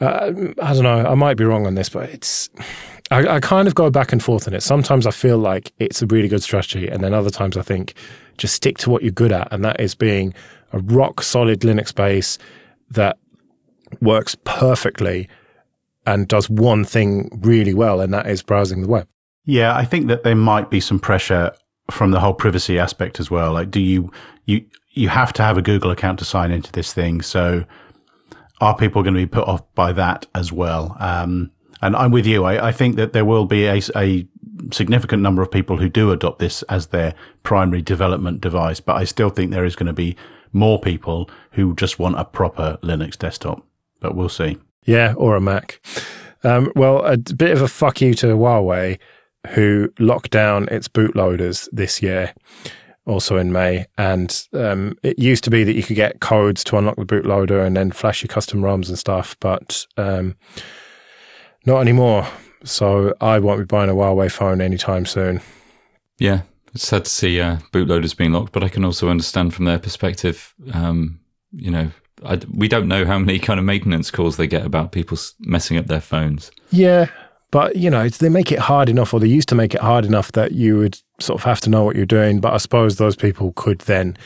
uh, 0.00 0.32
I 0.62 0.74
don't 0.74 0.82
know. 0.82 1.06
I 1.06 1.14
might 1.14 1.36
be 1.36 1.44
wrong 1.44 1.66
on 1.66 1.74
this, 1.74 1.88
but 1.88 2.10
it's 2.10 2.50
I, 3.10 3.26
I, 3.26 3.40
kind 3.40 3.66
of 3.66 3.74
go 3.74 3.88
back 3.88 4.12
and 4.12 4.22
forth 4.22 4.46
on 4.46 4.52
it. 4.52 4.62
Sometimes 4.62 5.06
I 5.06 5.10
feel 5.10 5.38
like 5.38 5.72
it's 5.78 6.02
a 6.02 6.06
really 6.06 6.28
good 6.28 6.42
strategy, 6.42 6.88
and 6.88 7.02
then 7.02 7.14
other 7.14 7.30
times 7.30 7.56
I 7.56 7.62
think 7.62 7.94
just 8.36 8.54
stick 8.54 8.76
to 8.78 8.90
what 8.90 9.02
you're 9.02 9.12
good 9.12 9.32
at, 9.32 9.48
and 9.52 9.64
that 9.64 9.80
is 9.80 9.94
being 9.94 10.34
a 10.72 10.80
rock 10.80 11.22
solid 11.22 11.60
Linux 11.60 11.94
base 11.94 12.36
that 12.90 13.16
works 14.02 14.36
perfectly 14.44 15.28
and 16.06 16.28
does 16.28 16.48
one 16.48 16.84
thing 16.84 17.28
really 17.42 17.74
well, 17.74 18.00
and 18.00 18.12
that 18.14 18.28
is 18.28 18.42
browsing 18.42 18.82
the 18.82 18.88
web. 18.88 19.08
Yeah, 19.44 19.76
I 19.76 19.84
think 19.84 20.08
that 20.08 20.22
there 20.24 20.34
might 20.34 20.70
be 20.70 20.80
some 20.80 20.98
pressure 20.98 21.52
from 21.90 22.10
the 22.10 22.20
whole 22.20 22.34
privacy 22.34 22.78
aspect 22.78 23.20
as 23.20 23.30
well. 23.30 23.52
Like, 23.52 23.70
do 23.70 23.80
you 23.80 24.10
you 24.44 24.64
you 24.92 25.08
have 25.08 25.32
to 25.34 25.42
have 25.42 25.58
a 25.58 25.62
Google 25.62 25.90
account 25.90 26.18
to 26.20 26.24
sign 26.24 26.50
into 26.50 26.72
this 26.72 26.92
thing? 26.92 27.22
So, 27.22 27.64
are 28.60 28.76
people 28.76 29.02
going 29.02 29.14
to 29.14 29.20
be 29.20 29.26
put 29.26 29.46
off 29.46 29.62
by 29.74 29.92
that 29.92 30.26
as 30.34 30.52
well? 30.52 30.96
Um, 30.98 31.50
and 31.82 31.94
I'm 31.94 32.10
with 32.10 32.26
you. 32.26 32.44
I, 32.44 32.68
I, 32.68 32.72
think 32.72 32.96
that 32.96 33.12
there 33.12 33.26
will 33.26 33.44
be 33.44 33.66
a, 33.66 33.82
a 33.94 34.26
significant 34.72 35.22
number 35.22 35.42
of 35.42 35.50
people 35.50 35.76
who 35.76 35.90
do 35.90 36.10
adopt 36.10 36.38
this 36.38 36.62
as 36.64 36.86
their 36.86 37.14
primary 37.42 37.82
development 37.82 38.40
device, 38.40 38.80
but 38.80 38.96
I 38.96 39.04
still 39.04 39.28
think 39.28 39.50
there 39.50 39.66
is 39.66 39.76
going 39.76 39.88
to 39.88 39.92
be 39.92 40.16
more 40.52 40.80
people 40.80 41.28
who 41.52 41.74
just 41.74 41.98
want 41.98 42.18
a 42.18 42.24
proper 42.24 42.78
Linux 42.82 43.18
desktop. 43.18 43.64
But 44.00 44.14
we'll 44.14 44.30
see. 44.30 44.58
Yeah, 44.86 45.14
or 45.16 45.36
a 45.36 45.40
Mac. 45.40 45.80
Um, 46.44 46.72
well, 46.76 47.04
a 47.04 47.16
bit 47.16 47.50
of 47.50 47.60
a 47.60 47.68
fuck 47.68 48.00
you 48.00 48.14
to 48.14 48.28
Huawei, 48.28 48.98
who 49.48 49.92
locked 49.98 50.30
down 50.30 50.68
its 50.68 50.88
bootloaders 50.88 51.68
this 51.72 52.02
year, 52.02 52.34
also 53.04 53.36
in 53.36 53.52
May. 53.52 53.86
And 53.98 54.46
um, 54.52 54.96
it 55.02 55.18
used 55.18 55.44
to 55.44 55.50
be 55.50 55.64
that 55.64 55.74
you 55.74 55.82
could 55.82 55.96
get 55.96 56.20
codes 56.20 56.62
to 56.64 56.78
unlock 56.78 56.96
the 56.96 57.04
bootloader 57.04 57.66
and 57.66 57.76
then 57.76 57.90
flash 57.90 58.22
your 58.22 58.28
custom 58.28 58.60
ROMs 58.60 58.88
and 58.88 58.98
stuff, 58.98 59.36
but 59.40 59.86
um, 59.96 60.36
not 61.64 61.80
anymore. 61.80 62.26
So 62.64 63.14
I 63.20 63.38
won't 63.38 63.60
be 63.60 63.64
buying 63.64 63.90
a 63.90 63.94
Huawei 63.94 64.30
phone 64.30 64.60
anytime 64.60 65.06
soon. 65.06 65.40
Yeah, 66.18 66.42
it's 66.74 66.86
sad 66.86 67.04
to 67.04 67.10
see 67.10 67.40
uh, 67.40 67.58
bootloaders 67.72 68.16
being 68.16 68.32
locked, 68.32 68.52
but 68.52 68.64
I 68.64 68.68
can 68.68 68.84
also 68.84 69.08
understand 69.08 69.54
from 69.54 69.66
their 69.66 69.78
perspective, 69.78 70.54
um, 70.72 71.20
you 71.52 71.70
know, 71.70 71.90
I, 72.24 72.40
we 72.52 72.68
don't 72.68 72.88
know 72.88 73.04
how 73.04 73.18
many 73.18 73.38
kind 73.38 73.58
of 73.58 73.66
maintenance 73.66 74.10
calls 74.10 74.36
they 74.36 74.46
get 74.46 74.64
about 74.64 74.92
people 74.92 75.18
messing 75.40 75.76
up 75.76 75.86
their 75.86 76.00
phones. 76.00 76.50
Yeah, 76.70 77.06
but 77.50 77.76
you 77.76 77.90
know, 77.90 78.08
they 78.08 78.28
make 78.28 78.50
it 78.52 78.58
hard 78.58 78.88
enough, 78.88 79.12
or 79.12 79.20
they 79.20 79.28
used 79.28 79.48
to 79.50 79.54
make 79.54 79.74
it 79.74 79.80
hard 79.80 80.04
enough 80.04 80.32
that 80.32 80.52
you 80.52 80.78
would 80.78 80.98
sort 81.20 81.40
of 81.40 81.44
have 81.44 81.60
to 81.62 81.70
know 81.70 81.84
what 81.84 81.96
you're 81.96 82.06
doing. 82.06 82.40
But 82.40 82.54
I 82.54 82.56
suppose 82.58 82.96
those 82.96 83.16
people 83.16 83.52
could 83.52 83.80
then 83.80 84.16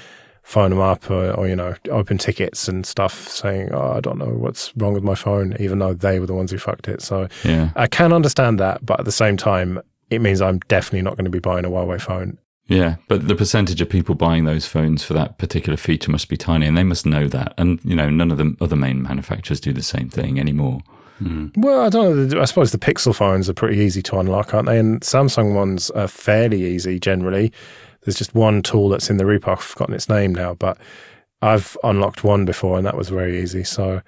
phone 0.43 0.71
them 0.71 0.81
up 0.81 1.09
or, 1.11 1.31
or, 1.33 1.47
you 1.47 1.55
know 1.55 1.75
open 1.91 2.19
tickets 2.19 2.67
and 2.67 2.85
stuff 2.85 3.29
saying 3.29 3.73
oh 3.73 3.93
i 3.93 4.01
don't 4.01 4.19
know 4.19 4.27
what's 4.27 4.77
wrong 4.77 4.93
with 4.93 5.05
my 5.05 5.15
phone 5.15 5.55
even 5.61 5.79
though 5.79 5.95
they 5.95 6.19
were 6.19 6.27
the 6.27 6.35
ones 6.35 6.51
who 6.51 6.59
fucked 6.59 6.89
it 6.89 7.01
so 7.01 7.29
yeah 7.45 7.71
i 7.77 7.87
can 7.87 8.13
understand 8.13 8.59
that 8.59 8.85
but 8.85 8.99
at 8.99 9.05
the 9.05 9.13
same 9.13 9.37
time 9.37 9.81
it 10.09 10.21
means 10.21 10.41
i'm 10.41 10.59
definitely 10.67 11.03
not 11.03 11.15
going 11.17 11.25
to 11.25 11.31
be 11.31 11.39
buying 11.39 11.65
a 11.65 11.69
huawei 11.69 12.01
phone 12.01 12.37
Yeah, 12.71 12.97
but 13.09 13.27
the 13.27 13.35
percentage 13.35 13.81
of 13.81 13.89
people 13.89 14.15
buying 14.15 14.45
those 14.45 14.65
phones 14.65 15.03
for 15.03 15.13
that 15.15 15.39
particular 15.39 15.77
feature 15.77 16.13
must 16.13 16.29
be 16.29 16.37
tiny, 16.37 16.67
and 16.67 16.79
they 16.79 16.85
must 16.85 17.05
know 17.05 17.27
that. 17.27 17.53
And 17.59 17.81
you 17.85 17.97
know, 17.97 18.09
none 18.09 18.31
of 18.31 18.39
the 18.39 18.57
other 18.61 18.77
main 18.77 19.03
manufacturers 19.03 19.59
do 19.59 19.73
the 19.73 19.83
same 19.83 20.09
thing 20.09 20.39
anymore. 20.39 20.81
Hmm. 21.19 21.49
Well, 21.57 21.81
I 21.81 21.89
don't 21.89 22.29
know. 22.29 22.41
I 22.41 22.45
suppose 22.45 22.71
the 22.71 22.79
Pixel 22.79 23.13
phones 23.13 23.51
are 23.51 23.55
pretty 23.55 23.79
easy 23.79 24.03
to 24.03 24.21
unlock, 24.21 24.55
aren't 24.55 24.69
they? 24.69 24.79
And 24.79 25.01
Samsung 25.01 25.53
ones 25.53 25.91
are 25.91 26.07
fairly 26.07 26.65
easy 26.65 27.01
generally. 27.01 27.53
There's 28.03 28.17
just 28.17 28.37
one 28.37 28.63
tool 28.63 28.89
that's 28.89 29.11
in 29.11 29.17
the 29.17 29.25
repo. 29.25 29.49
I've 29.49 29.61
forgotten 29.61 29.97
its 29.97 30.09
name 30.09 30.33
now, 30.33 30.55
but 30.55 30.79
I've 31.43 31.77
unlocked 31.83 32.23
one 32.23 32.45
before, 32.45 32.79
and 32.79 32.87
that 32.87 32.97
was 32.97 33.09
very 33.09 33.43
easy. 33.43 33.65
So 33.65 34.01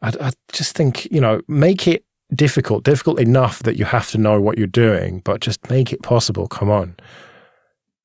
I, 0.00 0.12
I 0.20 0.30
just 0.52 0.76
think 0.76 1.06
you 1.06 1.20
know, 1.20 1.40
make 1.48 1.88
it 1.88 2.04
difficult, 2.32 2.84
difficult 2.84 3.18
enough 3.18 3.64
that 3.64 3.76
you 3.76 3.84
have 3.84 4.10
to 4.12 4.18
know 4.18 4.40
what 4.40 4.58
you're 4.58 4.68
doing, 4.68 5.22
but 5.24 5.40
just 5.40 5.68
make 5.70 5.92
it 5.92 6.02
possible. 6.02 6.46
Come 6.46 6.70
on. 6.70 6.94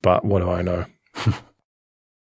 But 0.02 0.26
what 0.26 0.40
do 0.40 0.50
I 0.50 0.62
know? 0.62 0.86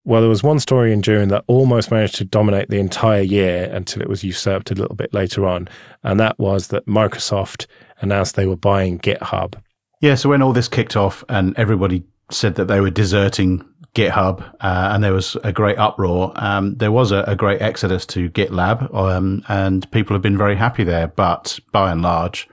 well, 0.06 0.22
there 0.22 0.30
was 0.30 0.44
one 0.44 0.60
story 0.60 0.92
in 0.92 1.02
June 1.02 1.30
that 1.30 1.44
almost 1.48 1.92
managed 1.92 2.15
to 2.15 2.26
dominate 2.26 2.70
the 2.70 2.80
entire 2.80 3.22
year 3.22 3.70
until 3.72 4.02
it 4.02 4.10
was 4.10 4.24
usurped 4.24 4.72
a 4.72 4.76
little 4.76 4.96
bit 4.96 5.13
later 5.13 5.46
on. 5.46 5.68
And 6.04 6.20
that 6.20 6.38
was 6.39 6.68
that 6.68 6.86
Microsoft 6.86 7.68
announced 8.02 8.36
they 8.36 8.46
were 8.46 8.56
buying 8.56 9.00
GitHub. 9.00 9.56
Yeah, 10.02 10.15
so 10.15 10.30
when 10.30 10.42
all 10.42 10.54
this 10.54 10.68
kicked 10.68 10.96
off 10.96 11.24
and 11.28 11.58
everybody 11.58 12.04
said 12.32 12.56
that 12.56 12.65
they 12.65 12.80
were 12.80 12.89
deserting 12.89 13.65
GitHub 13.96 14.42
uh, 14.62 14.92
and 14.94 15.04
there 15.04 15.13
was 15.13 15.36
a 15.44 15.52
great 15.52 15.78
uproar, 15.78 16.32
um, 16.36 16.76
there 16.76 16.92
was 16.92 17.12
a, 17.12 17.24
a, 17.28 17.36
great 17.36 17.62
exodus 17.62 18.06
to 18.06 18.30
GitLab 18.30 18.94
um, 18.94 19.44
and 19.50 19.89
people 19.92 20.13
have 20.15 20.22
been 20.22 20.38
very 20.38 20.56
happy 20.56 20.84
there. 20.84 21.08
But 21.08 21.60
by 21.72 21.92
and 21.92 22.02
large, 22.02 22.48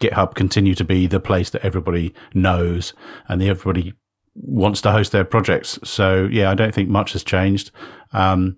GitHub 0.00 0.34
continue 0.34 0.74
to 0.74 0.84
be 0.84 1.06
the 1.06 1.20
place 1.20 1.50
that 1.50 1.64
everybody 1.64 2.14
knows 2.34 2.92
and 3.28 3.42
everybody 3.42 3.94
wants 4.34 4.80
to 4.82 4.92
host 4.92 5.12
their 5.12 5.24
projects. 5.24 5.78
So 5.84 6.28
yeah, 6.30 6.50
I 6.50 6.54
don't 6.54 6.74
think 6.74 6.88
much 6.88 7.12
has 7.12 7.22
changed. 7.22 7.70
Um, 8.12 8.56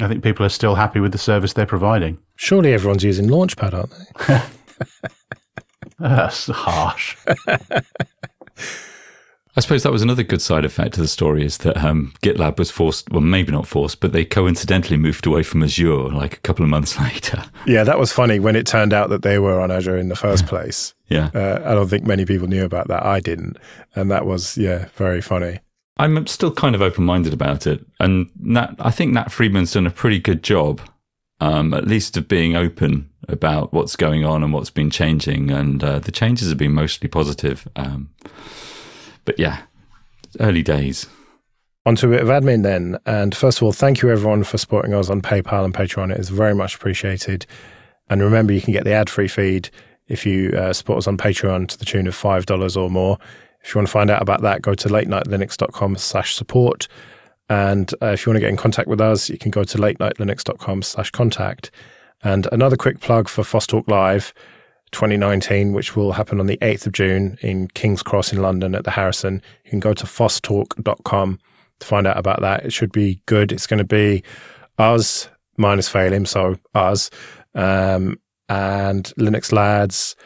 I 0.00 0.08
think 0.08 0.22
people 0.22 0.46
are 0.46 0.50
still 0.50 0.76
happy 0.76 1.00
with 1.00 1.12
the 1.12 1.18
service 1.18 1.52
they're 1.52 1.66
providing. 1.66 2.18
Surely 2.36 2.72
everyone's 2.72 3.02
using 3.02 3.26
Launchpad, 3.28 3.74
aren't 3.74 3.90
they? 4.28 4.42
That's 5.98 6.46
harsh. 6.46 7.16
I 9.58 9.60
suppose 9.60 9.82
that 9.82 9.90
was 9.90 10.02
another 10.02 10.22
good 10.22 10.40
side 10.40 10.64
effect 10.64 10.94
to 10.94 11.00
the 11.00 11.08
story 11.08 11.44
is 11.44 11.58
that 11.58 11.76
um, 11.78 12.12
GitLab 12.22 12.60
was 12.60 12.70
forced, 12.70 13.10
well, 13.10 13.20
maybe 13.20 13.50
not 13.50 13.66
forced, 13.66 13.98
but 13.98 14.12
they 14.12 14.24
coincidentally 14.24 14.96
moved 14.96 15.26
away 15.26 15.42
from 15.42 15.64
Azure 15.64 16.10
like 16.10 16.34
a 16.34 16.40
couple 16.42 16.62
of 16.62 16.70
months 16.70 16.96
later. 17.00 17.42
Yeah, 17.66 17.82
that 17.82 17.98
was 17.98 18.12
funny 18.12 18.38
when 18.38 18.54
it 18.54 18.68
turned 18.68 18.92
out 18.92 19.10
that 19.10 19.22
they 19.22 19.40
were 19.40 19.60
on 19.60 19.72
Azure 19.72 19.98
in 19.98 20.10
the 20.10 20.14
first 20.14 20.46
place. 20.46 20.94
Yeah. 21.08 21.30
Uh, 21.34 21.60
I 21.64 21.74
don't 21.74 21.88
think 21.88 22.06
many 22.06 22.24
people 22.24 22.46
knew 22.46 22.64
about 22.64 22.86
that. 22.86 23.04
I 23.04 23.18
didn't. 23.18 23.56
And 23.96 24.12
that 24.12 24.26
was, 24.26 24.56
yeah, 24.56 24.90
very 24.94 25.20
funny. 25.20 25.58
I'm 25.96 26.24
still 26.28 26.52
kind 26.52 26.76
of 26.76 26.80
open 26.80 27.02
minded 27.02 27.32
about 27.32 27.66
it. 27.66 27.84
And 27.98 28.30
Nat, 28.38 28.76
I 28.78 28.92
think 28.92 29.12
Nat 29.12 29.32
Friedman's 29.32 29.72
done 29.72 29.88
a 29.88 29.90
pretty 29.90 30.20
good 30.20 30.44
job, 30.44 30.80
um, 31.40 31.74
at 31.74 31.88
least 31.88 32.16
of 32.16 32.28
being 32.28 32.54
open 32.54 33.10
about 33.26 33.72
what's 33.72 33.96
going 33.96 34.24
on 34.24 34.44
and 34.44 34.52
what's 34.52 34.70
been 34.70 34.90
changing. 34.90 35.50
And 35.50 35.82
uh, 35.82 35.98
the 35.98 36.12
changes 36.12 36.48
have 36.48 36.58
been 36.58 36.74
mostly 36.74 37.08
positive. 37.08 37.66
Um, 37.74 38.10
but 39.28 39.38
yeah, 39.38 39.60
early 40.40 40.62
days. 40.62 41.06
On 41.84 41.94
to 41.96 42.06
a 42.06 42.10
bit 42.10 42.22
of 42.22 42.28
admin 42.28 42.62
then. 42.62 42.98
And 43.04 43.36
first 43.36 43.58
of 43.58 43.62
all, 43.62 43.72
thank 43.72 44.00
you 44.00 44.10
everyone 44.10 44.42
for 44.42 44.56
supporting 44.56 44.94
us 44.94 45.10
on 45.10 45.20
PayPal 45.20 45.66
and 45.66 45.74
Patreon. 45.74 46.10
It 46.10 46.18
is 46.18 46.30
very 46.30 46.54
much 46.54 46.74
appreciated. 46.74 47.44
And 48.08 48.22
remember, 48.22 48.54
you 48.54 48.62
can 48.62 48.72
get 48.72 48.84
the 48.84 48.92
ad 48.92 49.10
free 49.10 49.28
feed 49.28 49.68
if 50.06 50.24
you 50.24 50.52
uh, 50.52 50.72
support 50.72 50.96
us 50.96 51.06
on 51.06 51.18
Patreon 51.18 51.68
to 51.68 51.78
the 51.78 51.84
tune 51.84 52.06
of 52.06 52.14
$5 52.16 52.76
or 52.78 52.88
more. 52.88 53.18
If 53.62 53.74
you 53.74 53.78
want 53.78 53.88
to 53.88 53.92
find 53.92 54.10
out 54.10 54.22
about 54.22 54.40
that, 54.40 54.62
go 54.62 54.72
to 54.72 54.88
late 54.88 55.08
night 55.08 55.26
latenightlinux.com 55.26 55.96
slash 55.96 56.34
support. 56.34 56.88
And 57.50 57.92
uh, 58.00 58.12
if 58.12 58.24
you 58.24 58.30
want 58.30 58.36
to 58.36 58.40
get 58.40 58.48
in 58.48 58.56
contact 58.56 58.88
with 58.88 59.02
us, 59.02 59.28
you 59.28 59.36
can 59.36 59.50
go 59.50 59.62
to 59.62 59.78
late 59.78 60.00
night 60.00 60.16
latenightlinux.com 60.16 60.80
slash 60.80 61.10
contact. 61.10 61.70
And 62.22 62.48
another 62.50 62.78
quick 62.78 63.00
plug 63.00 63.28
for 63.28 63.44
FOSS 63.44 63.74
Live 63.88 64.32
2019, 64.92 65.72
which 65.72 65.96
will 65.96 66.12
happen 66.12 66.40
on 66.40 66.46
the 66.46 66.56
8th 66.58 66.86
of 66.86 66.92
June 66.92 67.38
in 67.42 67.68
King's 67.68 68.02
Cross 68.02 68.32
in 68.32 68.42
London 68.42 68.74
at 68.74 68.84
the 68.84 68.90
Harrison. 68.90 69.42
You 69.64 69.70
can 69.70 69.80
go 69.80 69.94
to 69.94 70.04
fosstalk.com 70.04 71.38
to 71.80 71.86
find 71.86 72.06
out 72.06 72.16
about 72.16 72.40
that. 72.40 72.64
It 72.64 72.72
should 72.72 72.92
be 72.92 73.20
good. 73.26 73.52
It's 73.52 73.66
going 73.66 73.78
to 73.78 73.84
be 73.84 74.22
us 74.78 75.28
minus 75.56 75.88
Phelim, 75.88 76.26
so 76.26 76.56
us, 76.74 77.10
um, 77.54 78.18
and 78.48 79.12
Linux 79.18 79.52
Lads 79.52 80.16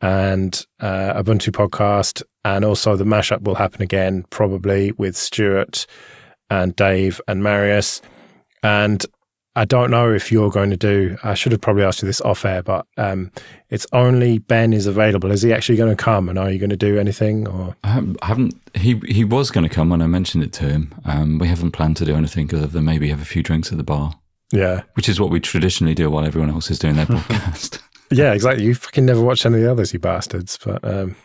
and 0.00 0.66
uh, 0.80 1.22
Ubuntu 1.22 1.50
podcast. 1.50 2.22
And 2.44 2.64
also 2.64 2.96
the 2.96 3.04
mashup 3.04 3.42
will 3.42 3.54
happen 3.54 3.82
again, 3.82 4.24
probably 4.30 4.92
with 4.92 5.16
Stuart 5.16 5.86
and 6.48 6.74
Dave 6.74 7.20
and 7.28 7.42
Marius. 7.42 8.02
And 8.62 9.04
I 9.56 9.64
don't 9.64 9.90
know 9.90 10.12
if 10.12 10.30
you're 10.30 10.50
going 10.50 10.70
to 10.70 10.76
do. 10.76 11.16
I 11.24 11.34
should 11.34 11.50
have 11.50 11.60
probably 11.60 11.82
asked 11.82 12.02
you 12.02 12.06
this 12.06 12.20
off 12.20 12.44
air, 12.44 12.62
but 12.62 12.86
um, 12.96 13.32
it's 13.68 13.86
only 13.92 14.38
Ben 14.38 14.72
is 14.72 14.86
available. 14.86 15.32
Is 15.32 15.42
he 15.42 15.52
actually 15.52 15.76
going 15.76 15.94
to 15.94 16.00
come? 16.02 16.28
And 16.28 16.38
are 16.38 16.50
you 16.50 16.58
going 16.58 16.70
to 16.70 16.76
do 16.76 16.98
anything? 16.98 17.48
Or 17.48 17.74
I 17.82 18.00
haven't. 18.22 18.54
He 18.74 19.00
he 19.08 19.24
was 19.24 19.50
going 19.50 19.68
to 19.68 19.74
come 19.74 19.90
when 19.90 20.02
I 20.02 20.06
mentioned 20.06 20.44
it 20.44 20.52
to 20.54 20.64
him. 20.64 20.94
Um, 21.04 21.38
we 21.38 21.48
haven't 21.48 21.72
planned 21.72 21.96
to 21.96 22.04
do 22.04 22.14
anything 22.14 22.54
other 22.54 22.68
than 22.68 22.84
maybe 22.84 23.08
have 23.08 23.20
a 23.20 23.24
few 23.24 23.42
drinks 23.42 23.72
at 23.72 23.78
the 23.78 23.84
bar. 23.84 24.14
Yeah, 24.52 24.82
which 24.94 25.08
is 25.08 25.20
what 25.20 25.30
we 25.30 25.40
traditionally 25.40 25.94
do 25.94 26.10
while 26.10 26.24
everyone 26.24 26.50
else 26.50 26.70
is 26.70 26.78
doing 26.78 26.94
their 26.94 27.06
podcast. 27.06 27.80
yeah, 28.10 28.32
exactly. 28.32 28.64
You 28.64 28.74
fucking 28.76 29.04
never 29.04 29.20
watch 29.20 29.44
any 29.44 29.56
of 29.56 29.62
the 29.62 29.70
others, 29.70 29.92
you 29.92 29.98
bastards. 29.98 30.58
But 30.64 30.84
um, 30.84 31.16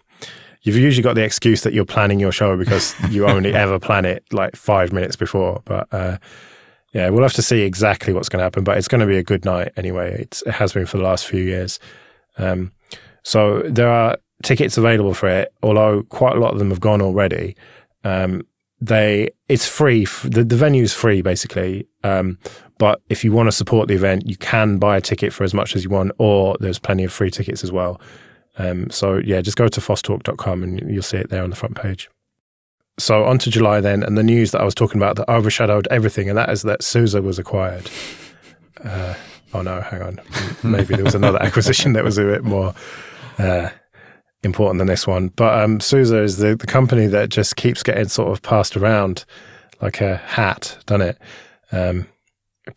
you've 0.64 0.78
usually 0.78 1.04
got 1.04 1.14
the 1.14 1.24
excuse 1.24 1.62
that 1.62 1.74
you're 1.74 1.86
planning 1.86 2.20
your 2.20 2.32
show 2.32 2.58
because 2.58 2.96
you 3.12 3.28
only 3.28 3.54
ever 3.56 3.80
plan 3.80 4.06
it 4.06 4.24
like 4.32 4.56
five 4.56 4.92
minutes 4.92 5.16
before. 5.16 5.62
But 5.66 5.88
uh, 5.92 6.18
yeah, 6.95 7.10
we'll 7.10 7.23
have 7.23 7.34
to 7.34 7.41
see 7.41 7.63
exactly 7.63 8.13
what's 8.13 8.29
going 8.29 8.38
to 8.38 8.43
happen, 8.43 8.63
but 8.63 8.77
it's 8.77 8.88
going 8.88 9.01
to 9.01 9.05
be 9.05 9.17
a 9.17 9.23
good 9.23 9.43
night 9.43 9.73
anyway. 9.75 10.15
It's, 10.17 10.41
it 10.43 10.53
has 10.53 10.71
been 10.71 10.86
for 10.86 10.95
the 10.95 11.03
last 11.03 11.27
few 11.27 11.43
years. 11.43 11.77
Um, 12.38 12.71
so 13.21 13.63
there 13.63 13.89
are 13.89 14.15
tickets 14.43 14.77
available 14.77 15.13
for 15.13 15.27
it, 15.27 15.53
although 15.62 16.03
quite 16.03 16.38
a 16.38 16.39
lot 16.39 16.53
of 16.53 16.60
them 16.60 16.69
have 16.69 16.79
gone 16.79 17.01
already. 17.01 17.58
Um, 18.05 18.47
they 18.79 19.29
it's 19.49 19.67
free. 19.67 20.05
The, 20.23 20.45
the 20.45 20.65
is 20.75 20.93
free 20.93 21.21
basically. 21.21 21.86
Um, 22.05 22.39
but 22.77 23.01
if 23.10 23.25
you 23.25 23.34
want 23.34 23.47
to 23.47 23.51
support 23.51 23.89
the 23.89 23.95
event, 23.95 24.29
you 24.29 24.38
can 24.38 24.77
buy 24.77 24.95
a 24.95 25.01
ticket 25.01 25.34
for 25.34 25.43
as 25.43 25.53
much 25.53 25.75
as 25.75 25.84
you 25.84 25.89
want, 25.89 26.13
or 26.17 26.55
there's 26.62 26.79
plenty 26.79 27.03
of 27.03 27.12
free 27.12 27.29
tickets 27.29 27.62
as 27.62 27.73
well. 27.73 27.99
Um, 28.58 28.89
so 28.89 29.17
yeah, 29.17 29.41
just 29.41 29.58
go 29.58 29.67
to 29.67 29.81
fosstalk.com 29.81 30.63
and 30.63 30.89
you'll 30.89 31.03
see 31.03 31.17
it 31.17 31.29
there 31.29 31.43
on 31.43 31.49
the 31.49 31.58
front 31.58 31.75
page 31.75 32.10
so 32.97 33.25
on 33.25 33.38
to 33.39 33.49
July 33.49 33.81
then, 33.81 34.03
and 34.03 34.17
the 34.17 34.23
news 34.23 34.51
that 34.51 34.62
I 34.62 34.65
was 34.65 34.75
talking 34.75 34.97
about 34.97 35.15
that 35.17 35.29
overshadowed 35.29 35.88
everything, 35.91 36.29
and 36.29 36.38
that 36.38 36.49
is 36.49 36.62
that 36.63 36.84
SUSE 36.84 37.15
was 37.15 37.38
acquired. 37.38 37.89
Uh, 38.84 39.15
oh 39.53 39.62
no, 39.62 39.81
hang 39.81 40.01
on. 40.01 40.21
Maybe 40.63 40.95
there 40.95 41.03
was 41.03 41.15
another 41.15 41.41
acquisition 41.41 41.93
that 41.93 42.03
was 42.03 42.17
a 42.17 42.23
bit 42.23 42.43
more 42.43 42.73
uh, 43.38 43.69
important 44.43 44.79
than 44.79 44.88
this 44.88 45.05
one. 45.05 45.29
But 45.29 45.62
um, 45.62 45.79
SUSE 45.79 46.12
is 46.12 46.38
the, 46.38 46.55
the 46.55 46.67
company 46.67 47.08
that 47.08 47.29
just 47.29 47.55
keeps 47.55 47.84
getting 47.84 48.08
sort 48.08 48.31
of 48.31 48.41
passed 48.41 48.77
around 48.77 49.25
like 49.81 50.01
a 50.01 50.17
hat, 50.17 50.77
doesn't 50.86 51.08
it? 51.10 51.17
Um, 51.71 52.08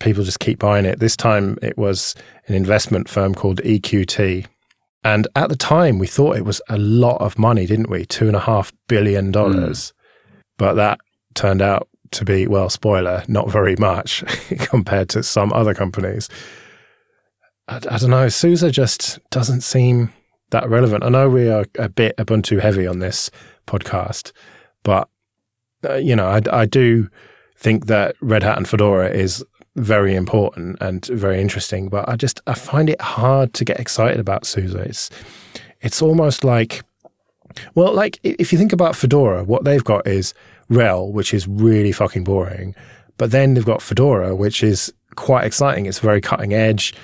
people 0.00 0.24
just 0.24 0.40
keep 0.40 0.58
buying 0.58 0.84
it. 0.84 0.98
This 0.98 1.16
time 1.16 1.58
it 1.62 1.78
was 1.78 2.14
an 2.46 2.54
investment 2.54 3.08
firm 3.08 3.34
called 3.34 3.60
EQT. 3.62 4.46
And 5.04 5.28
at 5.36 5.48
the 5.48 5.56
time, 5.56 5.98
we 5.98 6.06
thought 6.06 6.36
it 6.36 6.44
was 6.44 6.60
a 6.68 6.76
lot 6.76 7.20
of 7.20 7.38
money, 7.38 7.66
didn't 7.66 7.88
we? 7.88 8.04
Two 8.04 8.26
and 8.26 8.36
a 8.36 8.40
half 8.40 8.72
billion 8.88 9.30
dollars. 9.30 9.92
Mm. 9.92 9.97
But 10.58 10.74
that 10.74 11.00
turned 11.34 11.62
out 11.62 11.88
to 12.12 12.24
be, 12.24 12.46
well, 12.46 12.68
spoiler, 12.68 13.24
not 13.28 13.50
very 13.50 13.76
much 13.76 14.24
compared 14.58 15.08
to 15.10 15.22
some 15.22 15.52
other 15.52 15.74
companies. 15.74 16.28
I, 17.68 17.76
I, 17.76 17.98
don't 17.98 18.10
know. 18.10 18.28
SUSE 18.28 18.70
just 18.70 19.18
doesn't 19.30 19.62
seem 19.62 20.12
that 20.50 20.68
relevant. 20.68 21.04
I 21.04 21.08
know 21.08 21.28
we 21.28 21.48
are 21.48 21.64
a 21.78 21.88
bit 21.88 22.16
Ubuntu 22.16 22.60
heavy 22.60 22.86
on 22.86 22.98
this 22.98 23.30
podcast, 23.66 24.32
but, 24.82 25.08
uh, 25.88 25.94
you 25.94 26.16
know, 26.16 26.28
I, 26.28 26.40
I 26.52 26.66
do 26.66 27.08
think 27.56 27.86
that 27.86 28.16
Red 28.20 28.42
Hat 28.42 28.56
and 28.56 28.68
Fedora 28.68 29.10
is 29.10 29.44
very 29.76 30.14
important 30.14 30.76
and 30.80 31.04
very 31.06 31.40
interesting, 31.40 31.88
but 31.88 32.08
I 32.08 32.16
just 32.16 32.40
I 32.46 32.54
find 32.54 32.90
it 32.90 33.00
hard 33.00 33.54
to 33.54 33.64
get 33.64 33.78
excited 33.78 34.18
about 34.18 34.46
SUSE. 34.46 34.74
It's 34.74 35.10
it's 35.80 36.02
almost 36.02 36.44
like 36.44 36.82
well, 37.74 37.92
like 37.92 38.18
if 38.22 38.52
you 38.52 38.58
think 38.58 38.72
about 38.72 38.96
Fedora, 38.96 39.44
what 39.44 39.64
they've 39.64 39.84
got 39.84 40.06
is 40.06 40.34
RHEL, 40.70 41.12
which 41.12 41.32
is 41.32 41.46
really 41.48 41.92
fucking 41.92 42.24
boring. 42.24 42.74
But 43.16 43.30
then 43.30 43.54
they've 43.54 43.64
got 43.64 43.82
Fedora, 43.82 44.34
which 44.36 44.62
is 44.62 44.92
quite 45.16 45.44
exciting. 45.44 45.86
It's 45.86 45.98
very 45.98 46.20
cutting 46.20 46.54
edge. 46.54 46.94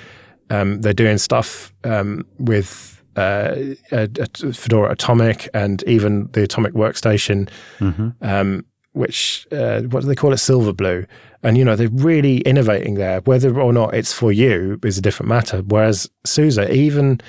Um, 0.49 0.81
they're 0.81 0.93
doing 0.93 1.17
stuff 1.17 1.73
um, 1.83 2.25
with 2.39 3.03
uh, 3.15 3.55
a, 3.91 4.09
a 4.19 4.53
Fedora 4.53 4.91
Atomic 4.91 5.49
and 5.53 5.83
even 5.83 6.29
the 6.31 6.43
Atomic 6.43 6.73
Workstation, 6.73 7.49
mm-hmm. 7.79 8.09
um, 8.21 8.65
which 8.93 9.47
uh, 9.51 9.81
what 9.81 10.01
do 10.01 10.07
they 10.07 10.15
call 10.15 10.33
it? 10.33 10.37
Silverblue. 10.37 11.05
And 11.43 11.57
you 11.57 11.65
know 11.65 11.75
they're 11.75 11.89
really 11.89 12.39
innovating 12.39 12.95
there. 12.95 13.19
Whether 13.21 13.59
or 13.59 13.73
not 13.73 13.93
it's 13.93 14.13
for 14.13 14.31
you 14.31 14.79
is 14.83 14.97
a 14.97 15.01
different 15.01 15.29
matter. 15.29 15.59
Whereas 15.59 16.09
SUSE, 16.25 16.57
even 16.57 17.19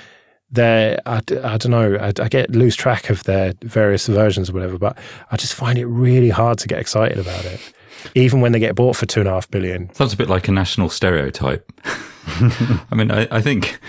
they're 0.51 1.01
I, 1.07 1.17
I 1.17 1.57
don't 1.57 1.71
know 1.71 1.97
I, 1.97 2.09
I, 2.09 2.29
get 2.29 2.51
lose 2.51 2.77
track 2.77 3.11
of 3.11 3.25
their 3.25 3.55
various 3.63 4.07
versions 4.07 4.49
or 4.49 4.53
whatever 4.53 4.79
but 4.79 4.97
i 5.31 5.37
just 5.37 5.55
find 5.55 5.79
it 5.79 5.87
really 5.87 6.31
hard 6.31 6.59
to 6.59 6.69
get 6.69 6.79
excited 6.79 7.19
about 7.19 7.45
it 7.45 7.73
even 8.15 8.41
when 8.41 8.53
they 8.53 8.61
get 8.61 8.75
bought 8.75 8.97
for 8.97 9.07
two 9.07 9.21
and 9.21 9.29
a 9.29 9.33
half 9.33 9.51
billion 9.51 9.93
sounds 9.95 10.13
a 10.13 10.17
bit 10.17 10.29
like 10.29 10.47
a 10.49 10.53
national 10.53 10.89
stereotype. 10.89 11.73
I 12.27 12.95
mean 12.95 13.11
I, 13.11 13.27
I, 13.31 13.41
think 13.41 13.81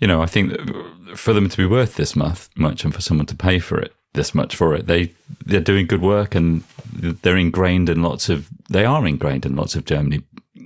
you 0.00 0.06
know 0.06 0.22
i 0.22 0.26
think 0.26 0.52
for 1.16 1.32
them 1.32 1.48
to 1.48 1.56
be 1.56 1.66
worth 1.66 1.96
this 1.96 2.16
much, 2.16 2.48
much 2.56 2.84
and 2.84 2.94
for 2.94 3.00
someone 3.00 3.26
to 3.26 3.36
pay 3.36 3.58
for 3.58 3.78
it 3.78 3.94
this 4.14 4.34
much 4.34 4.54
for 4.54 4.74
it 4.74 4.86
they 4.86 5.12
they're 5.44 5.60
doing 5.60 5.86
good 5.86 6.02
work 6.02 6.34
and 6.34 6.64
they're 6.92 7.36
ingrained 7.36 7.88
in 7.88 8.02
lots 8.02 8.28
of 8.28 8.48
they 8.70 8.84
are 8.84 9.06
ingrained 9.06 9.46
in 9.46 9.56
lots 9.56 9.74
of 9.74 9.84
germany 9.84 10.22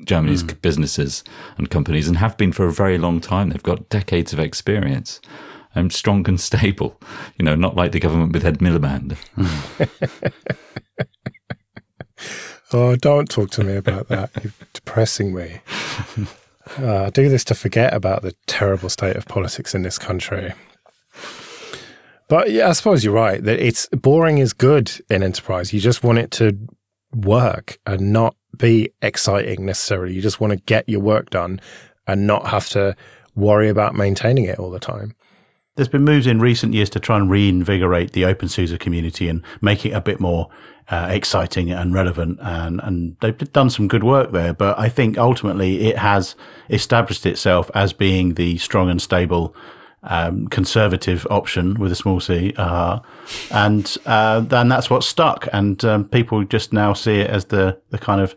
Germany's 0.07 0.43
mm. 0.43 0.61
businesses 0.63 1.23
and 1.59 1.71
companies 1.71 2.09
and 2.09 2.17
have 2.17 2.37
been 2.37 2.53
for 2.53 2.67
a 2.67 2.73
very 2.73 2.99
long 2.99 3.21
time. 3.21 3.51
They've 3.51 3.63
got 3.63 3.89
decades 3.89 4.33
of 4.33 4.39
experience 4.39 5.21
and 5.75 5.93
strong 5.93 6.27
and 6.29 6.41
stable, 6.41 6.99
you 7.39 7.45
know, 7.45 7.55
not 7.55 7.77
like 7.77 7.93
the 7.93 8.01
government 8.01 8.33
with 8.33 8.47
Ed 8.47 8.59
Miliband. 8.59 9.17
oh, 12.73 12.97
don't 12.97 13.29
talk 13.29 13.51
to 13.51 13.63
me 13.65 13.77
about 13.77 14.09
that. 14.09 14.31
You're 14.43 14.53
depressing 14.73 15.35
me. 15.35 15.61
Uh, 16.79 17.05
I 17.05 17.11
do 17.11 17.29
this 17.29 17.45
to 17.45 17.55
forget 17.55 17.95
about 17.95 18.23
the 18.23 18.35
terrible 18.47 18.89
state 18.89 19.17
of 19.17 19.27
politics 19.27 19.75
in 19.75 19.83
this 19.83 19.99
country. 19.99 20.53
But 22.29 22.51
yeah, 22.51 22.69
I 22.69 22.73
suppose 22.73 23.05
you're 23.05 23.15
right 23.15 23.43
that 23.45 23.65
it's 23.65 23.87
boring 23.91 24.39
is 24.39 24.53
good 24.53 24.91
in 25.09 25.23
enterprise. 25.23 25.73
You 25.73 25.81
just 25.81 26.03
want 26.03 26.19
it 26.19 26.31
to 26.33 26.59
work 27.15 27.79
and 27.87 28.13
not 28.13 28.35
be 28.59 28.91
exciting 29.03 29.67
necessarily. 29.67 30.15
You 30.15 30.23
just 30.23 30.41
want 30.41 30.53
to 30.53 30.59
get 30.67 30.89
your 30.89 31.01
work 31.01 31.31
done 31.31 31.61
and 32.07 32.27
not 32.27 32.49
have 32.49 32.69
to 32.71 32.97
worry 33.35 33.69
about 33.69 33.95
maintaining 33.95 34.45
it 34.45 34.59
all 34.59 34.71
the 34.71 34.81
time. 34.81 35.15
There's 35.77 35.89
been 35.89 36.05
moves 36.05 36.27
in 36.27 36.41
recent 36.41 36.73
years 36.73 36.89
to 36.91 37.01
try 37.01 37.19
and 37.19 37.31
reinvigorate 37.31 38.13
the 38.13 38.23
OpenSUSE 38.23 38.79
community 38.81 39.29
and 39.29 39.43
make 39.61 39.85
it 39.85 39.91
a 39.91 40.01
bit 40.01 40.21
more 40.21 40.49
uh, 40.89 41.09
exciting 41.11 41.71
and 41.71 41.93
relevant. 41.93 42.39
And, 42.41 42.81
and 42.83 43.17
they've 43.21 43.37
done 43.53 43.69
some 43.69 43.87
good 43.87 44.03
work 44.03 44.33
there. 44.33 44.55
But 44.55 44.79
I 44.79 44.89
think 44.89 45.19
ultimately 45.19 45.89
it 45.89 45.99
has 45.99 46.35
established 46.71 47.27
itself 47.27 47.71
as 47.75 47.93
being 47.93 48.35
the 48.35 48.57
strong 48.57 48.89
and 48.89 49.03
stable 49.03 49.55
um, 50.07 50.49
conservative 50.49 51.27
option 51.31 51.75
with 51.75 51.93
a 51.93 51.97
small 51.97 52.21
c, 52.21 52.55
uh, 52.57 53.01
and 53.51 53.97
uh, 54.07 54.41
then 54.41 54.69
that's 54.69 54.91
what 54.91 55.05
stuck. 55.05 55.49
And 55.53 55.85
um, 55.85 56.09
people 56.09 56.45
just 56.45 56.73
now 56.73 56.95
see 56.95 57.21
it 57.21 57.31
as 57.31 57.47
the 57.47 57.81
the 57.91 57.99
kind 57.99 58.21
of 58.21 58.35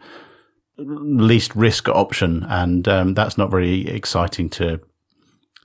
least 0.77 1.55
risk 1.55 1.87
option, 1.89 2.45
and 2.49 2.87
um, 2.87 3.13
that's 3.13 3.37
not 3.37 3.51
very 3.51 3.87
exciting 3.87 4.49
to 4.49 4.79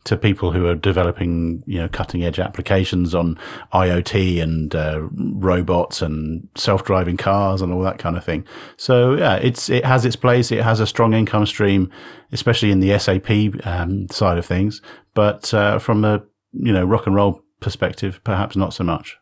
to 0.05 0.17
people 0.17 0.53
who 0.53 0.67
are 0.67 0.75
developing, 0.75 1.63
you 1.67 1.79
know, 1.79 1.89
cutting 1.89 2.25
edge 2.25 2.39
applications 2.39 3.15
on 3.15 3.39
IoT 3.73 4.43
and 4.43 4.75
uh, 4.75 5.01
robots 5.13 6.03
and 6.03 6.49
self 6.57 6.85
driving 6.85 7.17
cars 7.17 7.63
and 7.63 7.73
all 7.73 7.81
that 7.83 7.99
kind 7.99 8.17
of 8.17 8.25
thing. 8.25 8.47
So 8.77 9.15
yeah, 9.15 9.37
it's 9.37 9.71
it 9.71 9.85
has 9.85 10.05
its 10.05 10.17
place. 10.17 10.53
It 10.53 10.63
has 10.63 10.81
a 10.81 10.87
strong 10.87 11.15
income 11.15 11.47
stream, 11.47 11.91
especially 12.33 12.71
in 12.71 12.81
the 12.81 12.99
SAP 12.99 13.67
um, 13.67 14.09
side 14.11 14.39
of 14.39 14.45
things. 14.45 14.83
But 15.15 15.53
uh, 15.55 15.79
from 15.79 16.05
a 16.05 16.23
you 16.53 16.73
know 16.73 16.85
rock 16.85 17.07
and 17.07 17.17
roll 17.17 17.43
perspective, 17.61 18.21
perhaps 18.25 18.57
not 18.57 18.75
so 18.75 18.85
much. 18.85 19.17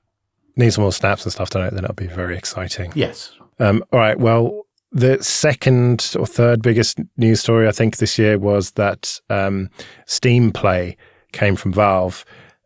Need 0.56 0.72
some 0.72 0.82
more 0.82 0.92
snaps 0.92 1.24
and 1.24 1.32
stuff, 1.32 1.48
it? 1.48 1.52
Then 1.52 1.74
that'll 1.74 1.94
be 1.94 2.08
very 2.08 2.36
exciting. 2.36 2.92
Yes. 2.94 3.32
Um, 3.58 3.82
all 3.92 4.00
right. 4.00 4.18
Well, 4.18 4.66
the 4.92 5.22
second 5.22 6.14
or 6.18 6.26
third 6.26 6.62
biggest 6.62 6.98
news 7.16 7.40
story 7.40 7.66
I 7.66 7.72
think 7.72 7.96
this 7.96 8.18
year 8.18 8.38
was 8.38 8.72
that 8.72 9.18
um, 9.30 9.70
Steam 10.06 10.52
Play 10.52 10.96
came 11.32 11.56
from 11.56 11.72
Valve, 11.72 12.24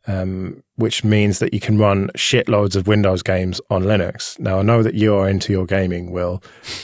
um, 0.09 0.63
which 0.75 1.05
means 1.05 1.39
that 1.39 1.55
you 1.55 1.61
can 1.61 1.79
run 1.79 2.09
shitloads 2.17 2.75
of 2.75 2.89
Windows 2.89 3.23
games 3.23 3.61
on 3.71 3.85
Linux. 3.85 4.39
Now 4.41 4.59
I 4.59 4.63
know 4.63 4.83
that 4.83 4.95
you 4.95 5.15
are 5.15 5.29
into 5.29 5.53
your 5.53 5.67
gaming, 5.67 6.11
Will, 6.11 6.43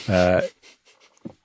uh, 0.08 0.42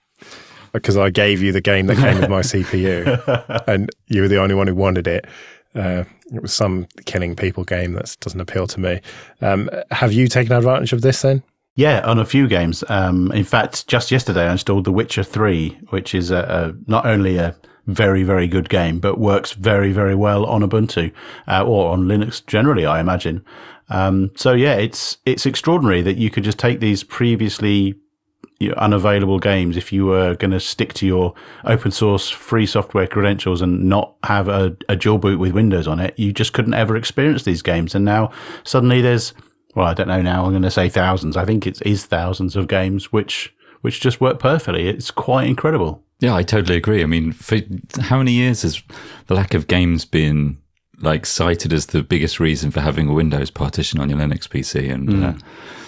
because 0.73 0.95
I 0.95 1.09
gave 1.09 1.41
you 1.41 1.51
the 1.51 1.61
game 1.61 1.87
that 1.87 1.97
came 1.97 2.19
with 2.19 2.29
my 2.29 2.41
CPU, 2.41 3.67
and 3.67 3.89
you 4.07 4.21
were 4.21 4.27
the 4.27 4.39
only 4.39 4.53
one 4.53 4.67
who 4.67 4.75
wanted 4.75 5.07
it. 5.07 5.25
Uh, 5.73 6.03
it 6.33 6.41
was 6.41 6.53
some 6.53 6.87
killing 7.05 7.35
people 7.35 7.63
game 7.63 7.93
that 7.93 8.15
doesn't 8.19 8.39
appeal 8.39 8.67
to 8.67 8.79
me. 8.79 9.01
Um, 9.41 9.69
have 9.91 10.13
you 10.13 10.27
taken 10.27 10.53
advantage 10.53 10.93
of 10.93 11.01
this 11.01 11.21
then? 11.21 11.43
Yeah, 11.77 12.01
on 12.05 12.17
a 12.17 12.25
few 12.25 12.47
games. 12.47 12.83
Um, 12.89 13.31
in 13.31 13.43
fact, 13.43 13.87
just 13.87 14.09
yesterday 14.09 14.47
I 14.47 14.51
installed 14.51 14.83
The 14.83 14.91
Witcher 14.91 15.21
3, 15.21 15.77
which 15.91 16.15
is 16.15 16.31
a, 16.31 16.37
a, 16.37 16.89
not 16.89 17.05
only 17.05 17.37
a 17.37 17.55
very, 17.85 18.23
very 18.23 18.47
good 18.47 18.67
game, 18.67 18.99
but 18.99 19.19
works 19.19 19.53
very, 19.53 19.91
very 19.91 20.15
well 20.15 20.43
on 20.47 20.63
Ubuntu 20.63 21.13
uh, 21.47 21.63
or 21.63 21.91
on 21.91 22.05
Linux 22.05 22.43
generally, 22.47 22.87
I 22.87 22.99
imagine. 22.99 23.45
Um, 23.89 24.31
so 24.35 24.53
yeah, 24.53 24.73
it's 24.73 25.19
it's 25.23 25.45
extraordinary 25.45 26.01
that 26.01 26.17
you 26.17 26.31
could 26.31 26.43
just 26.43 26.57
take 26.57 26.79
these 26.79 27.03
previously 27.03 27.93
you 28.59 28.69
know, 28.69 28.75
unavailable 28.77 29.37
games 29.37 29.77
if 29.77 29.93
you 29.93 30.07
were 30.07 30.33
going 30.33 30.51
to 30.51 30.59
stick 30.59 30.93
to 30.95 31.05
your 31.05 31.35
open 31.63 31.91
source 31.91 32.27
free 32.27 32.65
software 32.65 33.05
credentials 33.05 33.61
and 33.61 33.87
not 33.87 34.15
have 34.23 34.47
a, 34.47 34.75
a 34.89 34.95
dual 34.95 35.19
boot 35.19 35.39
with 35.39 35.51
Windows 35.51 35.87
on 35.87 35.99
it. 35.99 36.17
You 36.17 36.33
just 36.33 36.53
couldn't 36.53 36.73
ever 36.73 36.97
experience 36.97 37.43
these 37.43 37.61
games, 37.61 37.93
and 37.93 38.03
now 38.03 38.31
suddenly 38.63 38.99
there's 38.99 39.33
well, 39.77 39.85
I 39.85 39.93
don't 39.93 40.07
know 40.07 40.23
now. 40.23 40.43
I'm 40.43 40.49
going 40.49 40.63
to 40.63 40.71
say 40.71 40.89
thousands. 40.89 41.37
I 41.37 41.45
think 41.45 41.67
it 41.67 41.79
is 41.85 42.03
thousands 42.03 42.55
of 42.55 42.67
games 42.67 43.11
which 43.13 43.53
which 43.81 44.01
just 44.01 44.19
work 44.19 44.39
perfectly. 44.39 44.89
It's 44.89 45.11
quite 45.11 45.47
incredible. 45.47 46.03
Yeah, 46.19 46.33
I 46.33 46.41
totally 46.41 46.77
agree. 46.77 47.03
I 47.03 47.05
mean, 47.05 47.31
for 47.31 47.59
how 48.01 48.17
many 48.17 48.31
years 48.31 48.63
has 48.63 48.81
the 49.27 49.35
lack 49.35 49.53
of 49.53 49.67
games 49.67 50.03
been 50.03 50.57
like 50.99 51.27
cited 51.27 51.71
as 51.73 51.85
the 51.85 52.01
biggest 52.01 52.39
reason 52.39 52.71
for 52.71 52.81
having 52.81 53.07
a 53.07 53.13
Windows 53.13 53.51
partition 53.51 53.99
on 53.99 54.09
your 54.09 54.17
Linux 54.17 54.47
PC? 54.47 54.91
And 54.91 55.09
mm. 55.09 55.23
uh, 55.23 55.45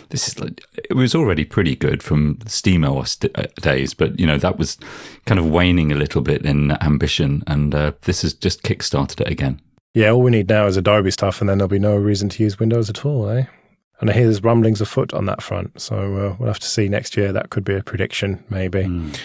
this 0.09 0.27
is 0.27 0.39
like 0.39 0.63
it 0.87 0.93
was 0.93 1.15
already 1.15 1.43
pretty 1.43 1.75
good 1.75 2.03
from 2.03 2.35
SteamOS 2.45 3.27
uh, 3.33 3.47
days, 3.59 3.95
but 3.95 4.19
you 4.19 4.27
know 4.27 4.37
that 4.37 4.59
was 4.59 4.77
kind 5.25 5.39
of 5.39 5.49
waning 5.49 5.91
a 5.91 5.95
little 5.95 6.21
bit 6.21 6.45
in 6.45 6.73
ambition, 6.83 7.41
and 7.47 7.73
uh, 7.73 7.93
this 8.03 8.21
has 8.21 8.35
just 8.35 8.61
kickstarted 8.61 9.21
it 9.21 9.31
again. 9.31 9.59
Yeah, 9.95 10.11
all 10.11 10.21
we 10.21 10.29
need 10.29 10.47
now 10.47 10.67
is 10.67 10.77
Adobe 10.77 11.09
stuff, 11.09 11.41
and 11.41 11.49
then 11.49 11.57
there'll 11.57 11.69
be 11.69 11.79
no 11.79 11.95
reason 11.95 12.29
to 12.29 12.43
use 12.43 12.59
Windows 12.59 12.91
at 12.91 13.03
all, 13.03 13.27
eh? 13.29 13.45
And 13.99 14.09
I 14.09 14.13
hear 14.13 14.23
there's 14.23 14.43
rumblings 14.43 14.81
afoot 14.81 15.13
on 15.13 15.25
that 15.25 15.41
front. 15.41 15.79
So 15.79 15.95
uh, 15.97 16.35
we'll 16.39 16.47
have 16.47 16.59
to 16.59 16.67
see 16.67 16.87
next 16.87 17.17
year. 17.17 17.31
That 17.31 17.49
could 17.49 17.63
be 17.63 17.75
a 17.75 17.83
prediction, 17.83 18.43
maybe. 18.49 18.83
Mm. 18.83 19.19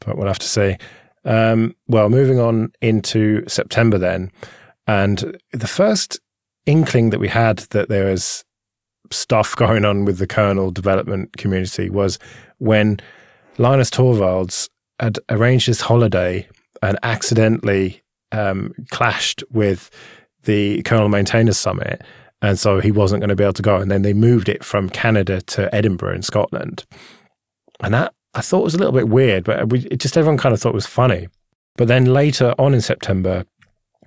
But 0.00 0.16
we'll 0.16 0.26
have 0.26 0.38
to 0.38 0.46
see. 0.46 0.76
Um, 1.24 1.74
well, 1.88 2.08
moving 2.08 2.38
on 2.38 2.72
into 2.80 3.46
September 3.48 3.98
then. 3.98 4.30
And 4.86 5.38
the 5.52 5.66
first 5.66 6.20
inkling 6.66 7.10
that 7.10 7.20
we 7.20 7.28
had 7.28 7.58
that 7.70 7.88
there 7.88 8.04
was 8.06 8.44
stuff 9.10 9.56
going 9.56 9.84
on 9.84 10.04
with 10.04 10.18
the 10.18 10.26
kernel 10.26 10.70
development 10.70 11.36
community 11.36 11.88
was 11.90 12.18
when 12.58 13.00
Linus 13.56 13.90
Torvalds 13.90 14.68
had 15.00 15.18
arranged 15.28 15.66
his 15.66 15.80
holiday 15.80 16.46
and 16.82 16.98
accidentally 17.02 18.02
um, 18.32 18.74
clashed 18.90 19.42
with 19.50 19.90
the 20.44 20.82
Kernel 20.82 21.08
Maintainers 21.08 21.58
Summit 21.58 22.02
and 22.42 22.58
so 22.58 22.80
he 22.80 22.90
wasn't 22.90 23.20
going 23.20 23.28
to 23.28 23.36
be 23.36 23.44
able 23.44 23.52
to 23.54 23.62
go. 23.62 23.76
And 23.76 23.90
then 23.90 24.02
they 24.02 24.12
moved 24.12 24.48
it 24.48 24.64
from 24.64 24.88
Canada 24.88 25.40
to 25.42 25.74
Edinburgh 25.74 26.14
in 26.14 26.22
Scotland, 26.22 26.84
and 27.80 27.94
that 27.94 28.14
I 28.34 28.40
thought 28.40 28.64
was 28.64 28.74
a 28.74 28.78
little 28.78 28.92
bit 28.92 29.08
weird, 29.08 29.44
but 29.44 29.70
we, 29.70 29.80
just 29.96 30.16
everyone 30.16 30.38
kind 30.38 30.52
of 30.52 30.60
thought 30.60 30.70
it 30.70 30.74
was 30.74 30.86
funny. 30.86 31.28
But 31.76 31.88
then 31.88 32.06
later 32.06 32.54
on 32.58 32.74
in 32.74 32.80
September, 32.80 33.44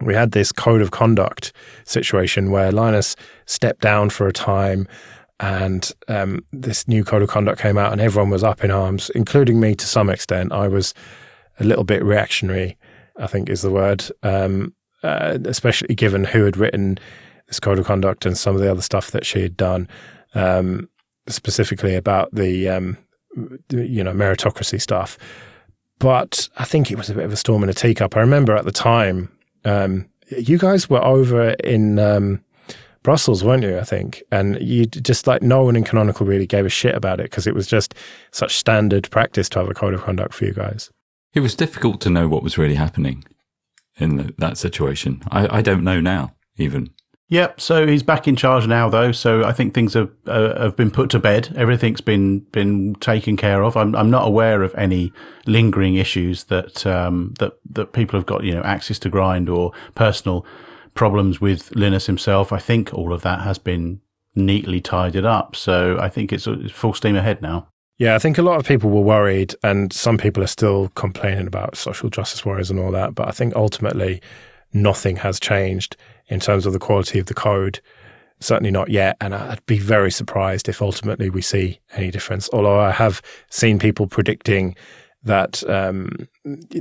we 0.02 0.14
had 0.14 0.32
this 0.32 0.52
code 0.52 0.82
of 0.82 0.92
conduct 0.92 1.54
situation 1.86 2.52
where 2.52 2.72
Linus 2.72 3.16
stepped 3.46 3.82
down 3.82 4.10
for 4.10 4.28
a 4.28 4.34
time, 4.34 4.88
and 5.40 5.92
um, 6.08 6.46
this 6.52 6.88
new 6.88 7.04
code 7.04 7.22
of 7.24 7.30
conduct 7.30 7.62
came 7.62 7.78
out, 7.78 7.92
and 7.92 8.02
everyone 8.02 8.30
was 8.30 8.44
up 8.44 8.64
in 8.64 8.72
arms, 8.72 9.10
including 9.16 9.60
me 9.60 9.76
to 9.76 9.86
some 9.86 10.10
extent. 10.10 10.52
I 10.52 10.68
was 10.68 10.94
a 11.60 11.64
little 11.64 11.84
bit 11.84 12.04
reactionary, 12.04 12.78
I 13.18 13.28
think 13.28 13.50
is 13.50 13.62
the 13.62 13.72
word, 13.72 14.06
um, 14.24 14.74
uh, 15.04 15.38
especially 15.46 15.96
given 15.96 16.24
who 16.24 16.46
had 16.46 16.58
written 16.58 17.00
this 17.52 17.60
code 17.60 17.78
of 17.78 17.86
conduct 17.86 18.26
and 18.26 18.38
some 18.38 18.56
of 18.56 18.62
the 18.62 18.72
other 18.72 18.82
stuff 18.82 19.12
that 19.12 19.26
she 19.26 19.42
had 19.42 19.58
done, 19.58 19.90
um, 20.36 20.88
specifically 21.28 21.96
about 21.96 22.34
the 22.34 22.70
um, 22.70 22.98
you 23.70 24.02
know 24.04 24.14
meritocracy 24.14 24.82
stuff. 24.82 25.18
But 26.00 26.48
I 26.58 26.64
think 26.64 26.90
it 26.90 26.98
was 26.98 27.10
a 27.10 27.14
bit 27.14 27.26
of 27.26 27.34
a 27.34 27.36
storm 27.36 27.62
in 27.62 27.70
a 27.70 27.74
teacup. 27.74 28.16
I 28.16 28.22
remember 28.22 28.56
at 28.56 28.64
the 28.64 28.72
time, 28.72 29.30
um, 29.66 30.08
you 30.30 30.58
guys 30.58 30.90
were 30.90 31.04
over 31.04 31.50
in 31.64 32.00
um, 32.00 32.42
Brussels, 33.04 33.44
weren't 33.44 33.64
you? 33.64 33.78
I 33.78 33.84
think, 33.84 34.24
and 34.32 34.58
you 34.62 34.86
just 34.86 35.28
like 35.28 35.42
no 35.42 35.66
one 35.66 35.76
in 35.76 35.84
Canonical 35.84 36.26
really 36.26 36.48
gave 36.48 36.66
a 36.66 36.70
shit 36.70 36.96
about 36.96 37.20
it 37.20 37.26
because 37.26 37.48
it 37.48 37.54
was 37.54 37.68
just 37.68 37.94
such 38.32 38.56
standard 38.56 39.12
practice 39.12 39.50
to 39.50 39.60
have 39.60 39.70
a 39.70 39.74
code 39.74 39.94
of 39.94 40.04
conduct 40.04 40.34
for 40.34 40.46
you 40.46 40.54
guys. 40.54 40.90
It 41.34 41.42
was 41.42 41.54
difficult 41.54 42.00
to 42.02 42.10
know 42.10 42.30
what 42.30 42.44
was 42.44 42.58
really 42.58 42.76
happening 42.76 43.26
in 43.98 44.16
the, 44.16 44.34
that 44.38 44.58
situation. 44.58 45.22
I, 45.30 45.58
I 45.58 45.62
don't 45.62 45.84
know 45.84 46.00
now, 46.00 46.34
even. 46.56 46.92
Yep. 47.32 47.62
So 47.62 47.88
he's 47.88 48.04
back 48.04 48.28
in 48.28 48.36
charge 48.36 48.68
now, 48.68 48.90
though. 48.90 49.14
So 49.14 49.46
I 49.46 49.54
think 49.54 49.74
things 49.74 49.94
have 49.94 50.12
uh, 50.28 50.62
have 50.62 50.76
been 50.76 50.92
put 50.92 51.10
to 51.12 51.20
bed. 51.20 51.54
Everything's 51.56 52.02
been 52.02 52.40
been 52.52 52.96
taken 52.96 53.38
care 53.38 53.64
of. 53.64 53.78
I'm 53.78 53.96
I'm 53.96 54.10
not 54.10 54.28
aware 54.28 54.64
of 54.64 54.76
any 54.76 55.14
lingering 55.46 55.96
issues 55.96 56.44
that 56.46 56.86
um, 56.86 57.34
that 57.40 57.54
that 57.70 57.94
people 57.94 58.20
have 58.20 58.26
got 58.26 58.44
you 58.44 58.54
know 58.54 58.62
access 58.64 59.00
to 59.00 59.10
grind 59.10 59.48
or 59.48 59.72
personal 59.96 60.46
problems 60.94 61.40
with 61.40 61.74
Linus 61.74 62.06
himself. 62.06 62.52
I 62.52 62.60
think 62.60 62.94
all 62.94 63.14
of 63.14 63.22
that 63.22 63.44
has 63.44 63.58
been 63.58 64.02
neatly 64.36 64.82
tidied 64.82 65.26
up. 65.26 65.56
So 65.56 65.98
I 66.02 66.10
think 66.10 66.34
it's, 66.34 66.48
it's 66.48 66.74
full 66.74 66.94
steam 66.94 67.16
ahead 67.16 67.42
now. 67.42 67.70
Yeah, 67.98 68.14
I 68.14 68.20
think 68.20 68.40
a 68.40 68.42
lot 68.42 68.60
of 68.60 68.66
people 68.66 68.90
were 68.90 69.00
worried, 69.00 69.56
and 69.64 69.94
some 69.94 70.18
people 70.18 70.44
are 70.44 70.48
still 70.48 70.90
complaining 70.96 71.48
about 71.48 71.78
social 71.78 72.10
justice 72.10 72.44
warriors 72.46 72.70
and 72.70 72.80
all 72.80 72.92
that. 72.92 73.16
But 73.16 73.30
I 73.30 73.32
think 73.32 73.56
ultimately, 73.56 74.22
nothing 74.74 75.18
has 75.18 75.40
changed 75.40 75.96
in 76.32 76.40
terms 76.40 76.66
of 76.66 76.74
the 76.74 76.80
quality 76.80 77.20
of 77.20 77.28
the 77.28 77.34
code. 77.36 77.80
Certainly 78.40 78.72
not 78.72 78.90
yet. 78.90 79.18
And 79.22 79.36
I'd 79.36 79.64
be 79.68 79.78
very 79.78 80.10
surprised 80.10 80.68
if 80.68 80.82
ultimately 80.82 81.30
we 81.30 81.44
see 81.44 81.80
any 81.94 82.10
difference. 82.10 82.50
Although 82.52 82.80
I 82.80 82.90
have 82.90 83.22
seen 83.52 83.78
people 83.78 84.08
predicting 84.08 84.76
that 85.24 85.64
um, 85.70 86.28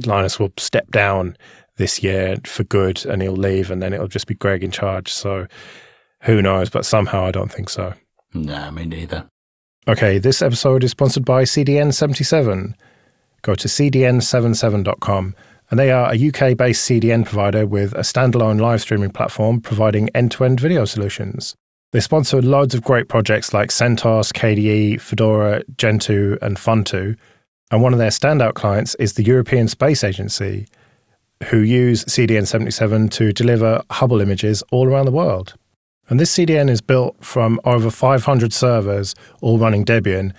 Linus 0.07 0.39
will 0.39 0.53
step 0.57 0.91
down 0.91 1.37
this 1.77 2.03
year 2.03 2.37
for 2.45 2.65
good 2.65 3.05
and 3.05 3.21
he'll 3.21 3.33
leave 3.33 3.71
and 3.71 3.83
then 3.83 3.93
it'll 3.93 4.09
just 4.09 4.27
be 4.27 4.35
Greg 4.35 4.65
in 4.65 4.71
charge. 4.71 5.13
So 5.13 5.47
who 6.23 6.41
knows? 6.41 6.71
But 6.71 6.87
somehow 6.87 7.27
I 7.27 7.31
don't 7.33 7.53
think 7.53 7.69
so. 7.69 7.93
No, 8.33 8.71
me 8.71 8.87
neither. 8.87 9.29
Okay, 9.89 10.19
this 10.19 10.41
episode 10.41 10.85
is 10.85 10.93
sponsored 10.93 11.25
by 11.25 11.43
CDN77. 11.43 12.75
Go 13.43 13.55
to 13.55 13.69
cdn77.com 13.69 15.35
and 15.71 15.79
they 15.79 15.91
are 15.91 16.13
a 16.13 16.29
UK 16.29 16.57
based 16.57 16.89
CDN 16.89 17.25
provider 17.25 17.67
with 17.67 17.93
a 17.93 18.01
standalone 18.01 18.61
live 18.61 18.81
streaming 18.81 19.11
platform 19.11 19.61
providing 19.61 20.09
end 20.11 20.33
to 20.33 20.45
end 20.45 20.61
video 20.61 20.85
solutions. 20.85 21.55
They 21.93 22.01
sponsor 22.01 22.43
loads 22.43 22.75
of 22.75 22.83
great 22.83 23.09
projects 23.09 23.53
like 23.53 23.71
CentOS, 23.71 24.33
KDE, 24.33 25.01
Fedora, 25.01 25.65
Gentoo, 25.77 26.39
and 26.41 26.57
Funtoo. 26.57 27.17
And 27.71 27.83
one 27.83 27.93
of 27.93 27.99
their 27.99 28.11
standout 28.11 28.55
clients 28.55 28.95
is 28.97 29.15
the 29.15 29.25
European 29.25 29.69
Space 29.69 30.05
Agency, 30.05 30.67
who 31.47 31.59
use 31.59 32.05
CDN 32.05 32.47
77 32.47 33.09
to 33.11 33.33
deliver 33.33 33.83
Hubble 33.91 34.21
images 34.21 34.63
all 34.71 34.89
around 34.89 35.07
the 35.07 35.13
world. 35.13 35.55
And 36.09 36.19
this 36.19 36.37
CDN 36.37 36.69
is 36.69 36.81
built 36.81 37.25
from 37.25 37.61
over 37.65 37.91
500 37.91 38.53
servers, 38.53 39.15
all 39.41 39.59
running 39.59 39.85
Debian, 39.85 40.33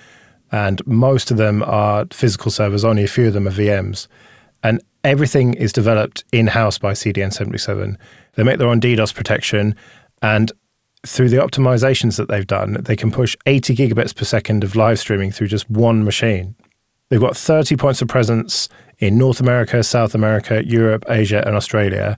and 0.51 0.85
most 0.85 1.31
of 1.31 1.37
them 1.37 1.63
are 1.63 2.05
physical 2.11 2.51
servers, 2.51 2.83
only 2.83 3.05
a 3.05 3.07
few 3.07 3.27
of 3.27 3.33
them 3.33 3.47
are 3.47 3.51
VMs. 3.51 4.07
Everything 5.03 5.55
is 5.55 5.73
developed 5.73 6.23
in 6.31 6.47
house 6.47 6.77
by 6.77 6.93
CDN 6.93 7.33
77. 7.33 7.97
They 8.33 8.43
make 8.43 8.59
their 8.59 8.67
own 8.67 8.79
DDoS 8.79 9.15
protection, 9.15 9.75
and 10.21 10.51
through 11.05 11.29
the 11.29 11.37
optimizations 11.37 12.17
that 12.17 12.27
they've 12.27 12.45
done, 12.45 12.77
they 12.81 12.95
can 12.95 13.11
push 13.11 13.35
80 13.47 13.75
gigabits 13.75 14.15
per 14.15 14.25
second 14.25 14.63
of 14.63 14.75
live 14.75 14.99
streaming 14.99 15.31
through 15.31 15.47
just 15.47 15.69
one 15.69 16.03
machine. 16.03 16.55
They've 17.09 17.19
got 17.19 17.35
30 17.35 17.75
points 17.77 18.01
of 18.01 18.07
presence 18.07 18.69
in 18.99 19.17
North 19.17 19.39
America, 19.39 19.81
South 19.83 20.13
America, 20.13 20.63
Europe, 20.65 21.03
Asia, 21.09 21.43
and 21.45 21.55
Australia, 21.55 22.17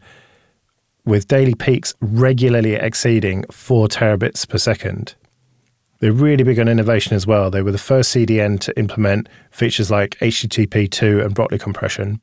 with 1.06 1.28
daily 1.28 1.56
peaks 1.56 1.94
regularly 2.02 2.74
exceeding 2.74 3.46
4 3.50 3.88
terabits 3.88 4.48
per 4.48 4.58
second. 4.58 5.16
They're 6.00 6.12
really 6.12 6.44
big 6.44 6.60
on 6.60 6.68
innovation 6.68 7.16
as 7.16 7.26
well. 7.26 7.50
They 7.50 7.62
were 7.62 7.72
the 7.72 7.78
first 7.78 8.14
CDN 8.14 8.60
to 8.60 8.78
implement 8.78 9.30
features 9.52 9.90
like 9.90 10.18
HTTP 10.20 10.92
2 10.92 11.22
and 11.22 11.34
Brotli 11.34 11.60
compression. 11.60 12.20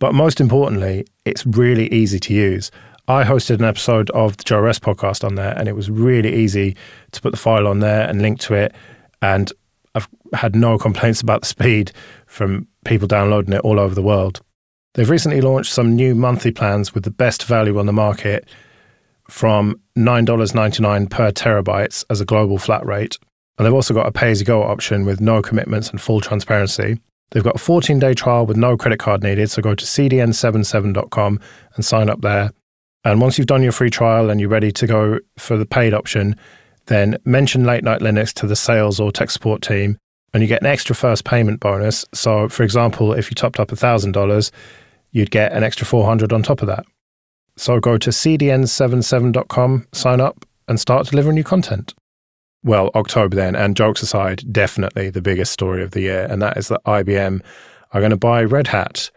But 0.00 0.14
most 0.14 0.40
importantly, 0.40 1.06
it's 1.24 1.46
really 1.46 1.86
easy 1.92 2.18
to 2.18 2.34
use. 2.34 2.72
I 3.06 3.22
hosted 3.22 3.58
an 3.58 3.64
episode 3.64 4.10
of 4.10 4.36
the 4.36 4.44
Joe 4.44 4.60
Rest 4.60 4.82
podcast 4.82 5.22
on 5.22 5.34
there, 5.34 5.56
and 5.56 5.68
it 5.68 5.76
was 5.76 5.90
really 5.90 6.34
easy 6.34 6.76
to 7.12 7.20
put 7.20 7.30
the 7.30 7.36
file 7.36 7.68
on 7.68 7.78
there 7.80 8.08
and 8.08 8.20
link 8.20 8.40
to 8.40 8.54
it. 8.54 8.74
And 9.20 9.52
I've 9.94 10.08
had 10.32 10.56
no 10.56 10.78
complaints 10.78 11.20
about 11.20 11.42
the 11.42 11.46
speed 11.46 11.92
from 12.26 12.66
people 12.84 13.06
downloading 13.06 13.52
it 13.52 13.60
all 13.60 13.78
over 13.78 13.94
the 13.94 14.02
world. 14.02 14.40
They've 14.94 15.10
recently 15.10 15.40
launched 15.40 15.72
some 15.72 15.94
new 15.94 16.14
monthly 16.14 16.50
plans 16.50 16.94
with 16.94 17.04
the 17.04 17.10
best 17.10 17.44
value 17.44 17.78
on 17.78 17.86
the 17.86 17.92
market 17.92 18.48
from 19.28 19.80
$9.99 19.96 21.10
per 21.10 21.30
terabytes 21.30 22.04
as 22.10 22.20
a 22.20 22.24
global 22.24 22.58
flat 22.58 22.84
rate. 22.86 23.18
And 23.58 23.66
they've 23.66 23.74
also 23.74 23.92
got 23.92 24.06
a 24.06 24.12
pay 24.12 24.30
as 24.30 24.40
you 24.40 24.46
go 24.46 24.62
option 24.62 25.04
with 25.04 25.20
no 25.20 25.42
commitments 25.42 25.90
and 25.90 26.00
full 26.00 26.20
transparency. 26.20 26.98
They've 27.30 27.44
got 27.44 27.56
a 27.56 27.58
14 27.58 27.98
day 27.98 28.14
trial 28.14 28.46
with 28.46 28.56
no 28.56 28.76
credit 28.76 28.98
card 28.98 29.22
needed. 29.22 29.50
So 29.50 29.62
go 29.62 29.74
to 29.74 29.84
cdn77.com 29.84 31.40
and 31.74 31.84
sign 31.84 32.10
up 32.10 32.20
there. 32.20 32.52
And 33.04 33.20
once 33.20 33.38
you've 33.38 33.46
done 33.46 33.62
your 33.62 33.72
free 33.72 33.90
trial 33.90 34.30
and 34.30 34.40
you're 34.40 34.50
ready 34.50 34.72
to 34.72 34.86
go 34.86 35.18
for 35.38 35.56
the 35.56 35.66
paid 35.66 35.94
option, 35.94 36.36
then 36.86 37.16
mention 37.24 37.64
Late 37.64 37.84
Night 37.84 38.00
Linux 38.00 38.32
to 38.34 38.46
the 38.46 38.56
sales 38.56 39.00
or 39.00 39.12
tech 39.12 39.30
support 39.30 39.62
team 39.62 39.96
and 40.32 40.42
you 40.42 40.48
get 40.48 40.60
an 40.62 40.66
extra 40.66 40.94
first 40.94 41.24
payment 41.24 41.60
bonus. 41.60 42.04
So, 42.12 42.48
for 42.48 42.62
example, 42.62 43.12
if 43.12 43.30
you 43.30 43.34
topped 43.34 43.58
up 43.58 43.68
$1,000, 43.68 44.50
you'd 45.12 45.30
get 45.30 45.52
an 45.52 45.64
extra 45.64 45.86
400 45.86 46.32
on 46.32 46.42
top 46.42 46.60
of 46.62 46.68
that. 46.68 46.84
So 47.56 47.80
go 47.80 47.98
to 47.98 48.10
cdn77.com, 48.10 49.86
sign 49.92 50.20
up, 50.20 50.46
and 50.68 50.78
start 50.78 51.08
delivering 51.08 51.34
new 51.34 51.44
content. 51.44 51.94
Well, 52.62 52.90
October 52.94 53.36
then, 53.36 53.56
and 53.56 53.76
jokes 53.76 54.02
aside, 54.02 54.44
definitely 54.52 55.10
the 55.10 55.22
biggest 55.22 55.52
story 55.52 55.82
of 55.82 55.92
the 55.92 56.02
year, 56.02 56.26
and 56.28 56.42
that 56.42 56.56
is 56.56 56.68
that 56.68 56.84
IBM 56.84 57.42
are 57.92 58.00
going 58.00 58.10
to 58.10 58.16
buy 58.16 58.44
Red 58.44 58.68
Hat 58.68 59.10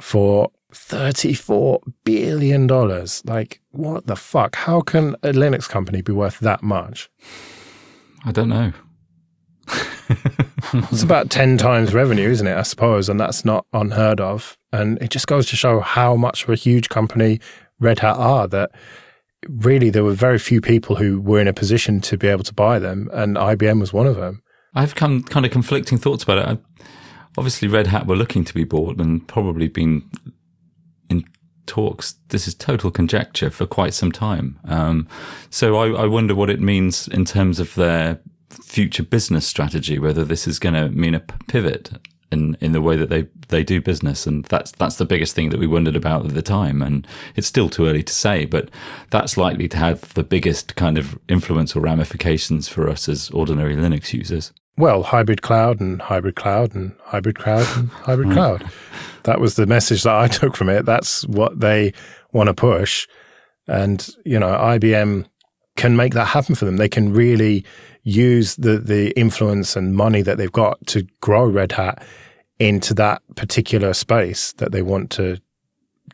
for 0.00 0.50
$34 0.72 1.80
billion. 2.04 2.66
Like, 3.24 3.60
what 3.70 4.06
the 4.06 4.16
fuck? 4.16 4.56
How 4.56 4.80
can 4.80 5.14
a 5.22 5.32
Linux 5.32 5.68
company 5.68 6.02
be 6.02 6.12
worth 6.12 6.40
that 6.40 6.62
much? 6.62 7.10
I 8.24 8.32
don't 8.32 8.48
know. 8.48 8.72
it's 10.72 11.02
about 11.02 11.30
10 11.30 11.58
times 11.58 11.94
revenue, 11.94 12.28
isn't 12.30 12.46
it? 12.46 12.56
I 12.56 12.62
suppose. 12.62 13.08
And 13.08 13.18
that's 13.18 13.44
not 13.44 13.66
unheard 13.72 14.20
of. 14.20 14.56
And 14.72 15.00
it 15.02 15.10
just 15.10 15.26
goes 15.26 15.46
to 15.48 15.56
show 15.56 15.80
how 15.80 16.16
much 16.16 16.44
of 16.44 16.50
a 16.50 16.54
huge 16.54 16.88
company 16.88 17.40
Red 17.78 18.00
Hat 18.00 18.16
are 18.16 18.46
that 18.48 18.70
really 19.48 19.90
there 19.90 20.04
were 20.04 20.12
very 20.12 20.38
few 20.38 20.60
people 20.60 20.96
who 20.96 21.20
were 21.20 21.40
in 21.40 21.48
a 21.48 21.52
position 21.52 22.00
to 22.02 22.16
be 22.16 22.28
able 22.28 22.44
to 22.44 22.54
buy 22.54 22.78
them. 22.78 23.08
And 23.12 23.36
IBM 23.36 23.80
was 23.80 23.92
one 23.92 24.06
of 24.06 24.16
them. 24.16 24.42
I've 24.74 24.94
come 24.94 25.22
kind 25.22 25.44
of 25.46 25.52
conflicting 25.52 25.98
thoughts 25.98 26.22
about 26.22 26.38
it. 26.38 26.46
I, 26.46 26.84
obviously, 27.36 27.68
Red 27.68 27.88
Hat 27.88 28.06
were 28.06 28.16
looking 28.16 28.44
to 28.44 28.54
be 28.54 28.64
bought 28.64 29.00
and 29.00 29.26
probably 29.26 29.68
been 29.68 30.08
in 31.08 31.24
talks. 31.66 32.14
This 32.28 32.46
is 32.46 32.54
total 32.54 32.90
conjecture 32.90 33.50
for 33.50 33.66
quite 33.66 33.94
some 33.94 34.12
time. 34.12 34.60
Um, 34.64 35.08
so 35.48 35.76
I, 35.76 36.02
I 36.02 36.06
wonder 36.06 36.34
what 36.34 36.50
it 36.50 36.60
means 36.60 37.08
in 37.08 37.24
terms 37.24 37.58
of 37.58 37.74
their 37.74 38.20
future 38.62 39.02
business 39.02 39.46
strategy, 39.46 39.98
whether 39.98 40.24
this 40.24 40.46
is 40.46 40.58
going 40.58 40.74
to 40.74 40.88
mean 40.90 41.14
a 41.14 41.20
pivot 41.48 41.90
in, 42.32 42.56
in 42.60 42.72
the 42.72 42.80
way 42.80 42.96
that 42.96 43.08
they, 43.08 43.26
they 43.48 43.64
do 43.64 43.80
business. 43.80 44.26
And 44.26 44.44
that's, 44.46 44.72
that's 44.72 44.96
the 44.96 45.04
biggest 45.04 45.34
thing 45.34 45.50
that 45.50 45.60
we 45.60 45.66
wondered 45.66 45.96
about 45.96 46.26
at 46.26 46.34
the 46.34 46.42
time. 46.42 46.82
And 46.82 47.06
it's 47.36 47.46
still 47.46 47.68
too 47.68 47.86
early 47.86 48.02
to 48.02 48.12
say, 48.12 48.44
but 48.44 48.68
that's 49.10 49.36
likely 49.36 49.68
to 49.68 49.76
have 49.76 50.14
the 50.14 50.22
biggest 50.22 50.76
kind 50.76 50.98
of 50.98 51.18
influence 51.28 51.74
or 51.74 51.80
ramifications 51.80 52.68
for 52.68 52.88
us 52.88 53.08
as 53.08 53.30
ordinary 53.30 53.74
Linux 53.76 54.12
users. 54.12 54.52
Well, 54.76 55.02
hybrid 55.02 55.42
cloud 55.42 55.80
and 55.80 56.00
hybrid 56.00 56.36
cloud 56.36 56.74
and 56.74 56.96
hybrid 57.04 57.38
cloud 57.38 57.66
and 57.76 57.88
hybrid 57.90 58.32
cloud. 58.32 58.70
That 59.24 59.40
was 59.40 59.56
the 59.56 59.66
message 59.66 60.04
that 60.04 60.14
I 60.14 60.28
took 60.28 60.56
from 60.56 60.68
it. 60.68 60.86
That's 60.86 61.26
what 61.26 61.60
they 61.60 61.92
want 62.32 62.46
to 62.46 62.54
push. 62.54 63.06
And, 63.66 64.08
you 64.24 64.38
know, 64.38 64.48
IBM 64.48 65.26
can 65.76 65.96
make 65.96 66.14
that 66.14 66.26
happen 66.26 66.54
for 66.54 66.64
them. 66.64 66.76
They 66.76 66.88
can 66.88 67.12
really 67.12 67.64
use 68.02 68.56
the 68.56 68.78
the 68.78 69.10
influence 69.18 69.76
and 69.76 69.94
money 69.94 70.22
that 70.22 70.38
they've 70.38 70.52
got 70.52 70.84
to 70.88 71.06
grow 71.20 71.46
Red 71.46 71.72
Hat 71.72 72.02
into 72.58 72.94
that 72.94 73.22
particular 73.36 73.92
space 73.94 74.52
that 74.54 74.72
they 74.72 74.82
want 74.82 75.10
to 75.10 75.38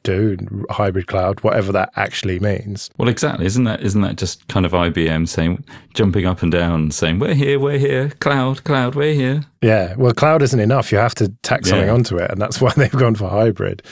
do 0.03 0.37
hybrid 0.71 1.07
cloud 1.09 1.41
whatever 1.41 1.73
that 1.73 1.91
actually 1.97 2.39
means. 2.39 2.91
Well 2.97 3.09
exactly. 3.09 3.47
Isn't 3.47 3.65
that 3.65 3.83
isn't 3.83 4.03
that 4.03 4.17
just 4.17 4.47
kind 4.49 4.65
of 4.65 4.73
IBM 4.73 5.29
saying 5.29 5.65
jumping 5.95 6.27
up 6.27 6.43
and 6.43 6.53
down 6.53 6.91
saying 6.91 7.19
we're 7.19 7.35
here 7.35 7.59
we're 7.59 7.79
here 7.79 8.11
cloud 8.21 8.63
cloud 8.65 8.95
we're 8.95 9.15
here. 9.15 9.43
Yeah. 9.63 9.95
Well 9.97 10.13
cloud 10.13 10.43
isn't 10.43 10.61
enough. 10.61 10.93
You 10.93 10.99
have 10.99 11.15
to 11.17 11.29
tack 11.43 11.67
something 11.67 11.91
onto 11.91 12.19
it 12.19 12.31
and 12.31 12.41
that's 12.41 12.61
why 12.63 12.73
they've 12.77 12.91
gone 12.93 13.15
for 13.17 13.29
hybrid. 13.29 13.83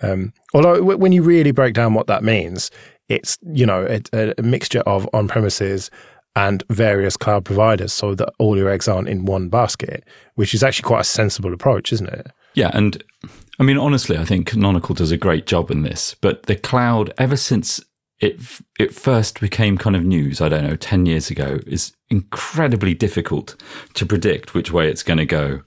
Um, 0.00 0.32
although 0.54 0.82
when 0.82 1.12
you 1.12 1.22
really 1.22 1.50
break 1.50 1.74
down 1.74 1.92
what 1.92 2.06
that 2.06 2.22
means 2.22 2.70
it's 3.08 3.38
you 3.42 3.66
know 3.66 3.86
a, 4.12 4.34
a 4.38 4.42
mixture 4.42 4.80
of 4.80 5.08
on 5.12 5.28
premises 5.28 5.90
and 6.38 6.62
various 6.70 7.16
cloud 7.16 7.44
providers 7.44 7.92
so 7.92 8.14
that 8.14 8.32
all 8.38 8.56
your 8.56 8.68
eggs 8.68 8.86
aren't 8.86 9.08
in 9.08 9.24
one 9.24 9.48
basket, 9.48 10.04
which 10.36 10.54
is 10.54 10.62
actually 10.62 10.86
quite 10.86 11.00
a 11.00 11.04
sensible 11.04 11.52
approach, 11.52 11.92
isn't 11.92 12.08
it? 12.08 12.28
Yeah. 12.54 12.70
And 12.74 13.02
I 13.58 13.64
mean, 13.64 13.76
honestly, 13.76 14.16
I 14.16 14.24
think 14.24 14.46
Canonical 14.46 14.94
does 14.94 15.10
a 15.10 15.16
great 15.16 15.46
job 15.46 15.68
in 15.68 15.82
this, 15.82 16.14
but 16.20 16.44
the 16.44 16.54
cloud, 16.54 17.12
ever 17.18 17.36
since 17.36 17.80
it 18.20 18.40
it 18.78 18.94
first 18.94 19.40
became 19.40 19.76
kind 19.76 19.96
of 19.96 20.04
news, 20.04 20.40
I 20.40 20.48
don't 20.48 20.62
know, 20.62 20.76
10 20.76 21.06
years 21.06 21.28
ago, 21.28 21.58
is 21.66 21.92
incredibly 22.08 22.94
difficult 22.94 23.60
to 23.94 24.06
predict 24.06 24.54
which 24.54 24.70
way 24.70 24.88
it's 24.88 25.02
going 25.02 25.18
to 25.18 25.26
go. 25.26 25.62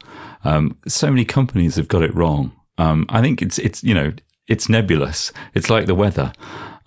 Um, 0.46 0.78
so 0.88 1.10
many 1.10 1.26
companies 1.26 1.76
have 1.76 1.90
got 1.90 2.02
it 2.02 2.16
wrong. 2.16 2.54
Um, 2.78 3.06
I 3.10 3.22
think 3.22 3.42
it's, 3.42 3.60
it's, 3.60 3.84
you 3.84 3.94
know, 3.94 4.14
it's 4.48 4.70
nebulous. 4.70 5.34
It's 5.54 5.70
like 5.70 5.86
the 5.86 5.96
weather. 5.96 6.32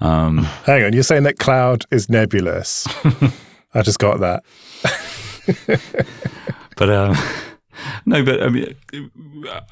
Um, 0.01 0.39
Hang 0.64 0.85
on, 0.85 0.93
you're 0.95 1.03
saying 1.03 1.24
that 1.24 1.39
cloud 1.39 1.85
is 1.91 2.09
nebulous. 2.09 2.87
I 3.74 3.82
just 3.82 3.98
got 3.98 4.20
that. 4.20 4.44
but 6.76 6.90
um, 6.90 7.16
No, 8.06 8.24
but 8.24 8.42
I 8.42 8.48
mean, 8.48 8.74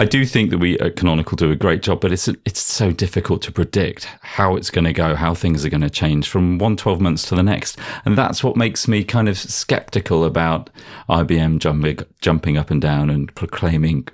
I 0.01 0.05
do 0.05 0.25
think 0.25 0.51
that 0.51 0.59
we 0.59 0.79
at 0.79 0.97
Canonical 0.97 1.37
do 1.37 1.51
a 1.51 1.57
great 1.57 1.83
job, 1.83 2.01
but 2.01 2.13
it's 2.13 2.29
it's 2.29 2.61
so 2.61 2.93
difficult 2.93 3.43
to 3.43 3.53
predict 3.53 4.05
how 4.23 4.57
it's 4.57 4.71
going 4.71 4.85
to 4.85 4.93
go, 4.93 5.15
how 5.15 5.35
things 5.35 5.65
are 5.65 5.71
going 5.71 5.83
to 5.83 5.91
change 5.91 6.29
from 6.29 6.59
one 6.59 6.77
12 6.77 7.01
months 7.01 7.29
to 7.29 7.35
the 7.35 7.43
next, 7.43 7.79
and 8.05 8.17
that's 8.17 8.43
what 8.43 8.57
makes 8.57 8.89
me 8.89 9.05
kind 9.05 9.29
of 9.29 9.39
skeptical 9.39 10.25
about 10.25 10.71
IBM 11.09 11.59
jumping 11.59 11.99
jumping 12.21 12.57
up 12.57 12.71
and 12.71 12.81
down 12.81 13.11
and 13.11 13.35
proclaiming 13.35 14.09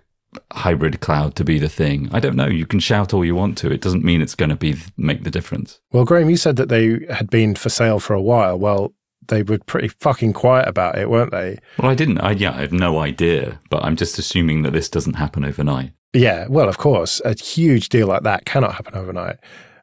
hybrid 0.52 1.00
cloud 1.00 1.34
to 1.36 1.44
be 1.44 1.58
the 1.58 1.68
thing. 1.68 2.08
I 2.12 2.20
don't 2.20 2.36
know. 2.36 2.46
You 2.46 2.66
can 2.66 2.80
shout 2.80 3.14
all 3.14 3.24
you 3.24 3.34
want 3.34 3.56
to. 3.58 3.70
It 3.70 3.80
doesn't 3.80 4.04
mean 4.04 4.20
it's 4.20 4.34
going 4.34 4.50
to 4.50 4.56
be 4.56 4.76
make 4.96 5.24
the 5.24 5.30
difference. 5.30 5.80
Well, 5.92 6.04
Graham, 6.04 6.30
you 6.30 6.36
said 6.36 6.56
that 6.56 6.68
they 6.68 7.06
had 7.10 7.30
been 7.30 7.54
for 7.54 7.68
sale 7.68 7.98
for 7.98 8.14
a 8.14 8.22
while. 8.22 8.58
Well, 8.58 8.92
they 9.28 9.42
were 9.42 9.58
pretty 9.58 9.88
fucking 9.88 10.32
quiet 10.32 10.68
about 10.68 10.98
it, 10.98 11.08
weren't 11.08 11.30
they? 11.30 11.58
Well, 11.78 11.90
I 11.90 11.94
didn't. 11.94 12.18
I 12.18 12.32
yeah, 12.32 12.52
I 12.52 12.60
have 12.60 12.72
no 12.72 12.98
idea, 12.98 13.60
but 13.70 13.84
I'm 13.84 13.96
just 13.96 14.18
assuming 14.18 14.62
that 14.62 14.72
this 14.72 14.88
doesn't 14.88 15.14
happen 15.14 15.44
overnight. 15.44 15.92
Yeah, 16.12 16.46
well, 16.48 16.68
of 16.68 16.78
course, 16.78 17.20
a 17.24 17.34
huge 17.34 17.90
deal 17.90 18.06
like 18.06 18.22
that 18.22 18.44
cannot 18.46 18.74
happen 18.74 18.94
overnight. 18.94 19.36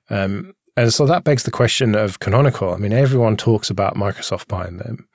Um, 0.09 0.53
and 0.77 0.93
so 0.93 1.05
that 1.05 1.23
begs 1.23 1.43
the 1.43 1.51
question 1.51 1.95
of 1.95 2.19
Canonical. 2.19 2.73
I 2.73 2.77
mean, 2.77 2.91
everyone 2.91 3.37
talks 3.37 3.69
about 3.69 3.95
Microsoft 3.95 4.47
buying 4.47 4.77
them. 4.77 5.07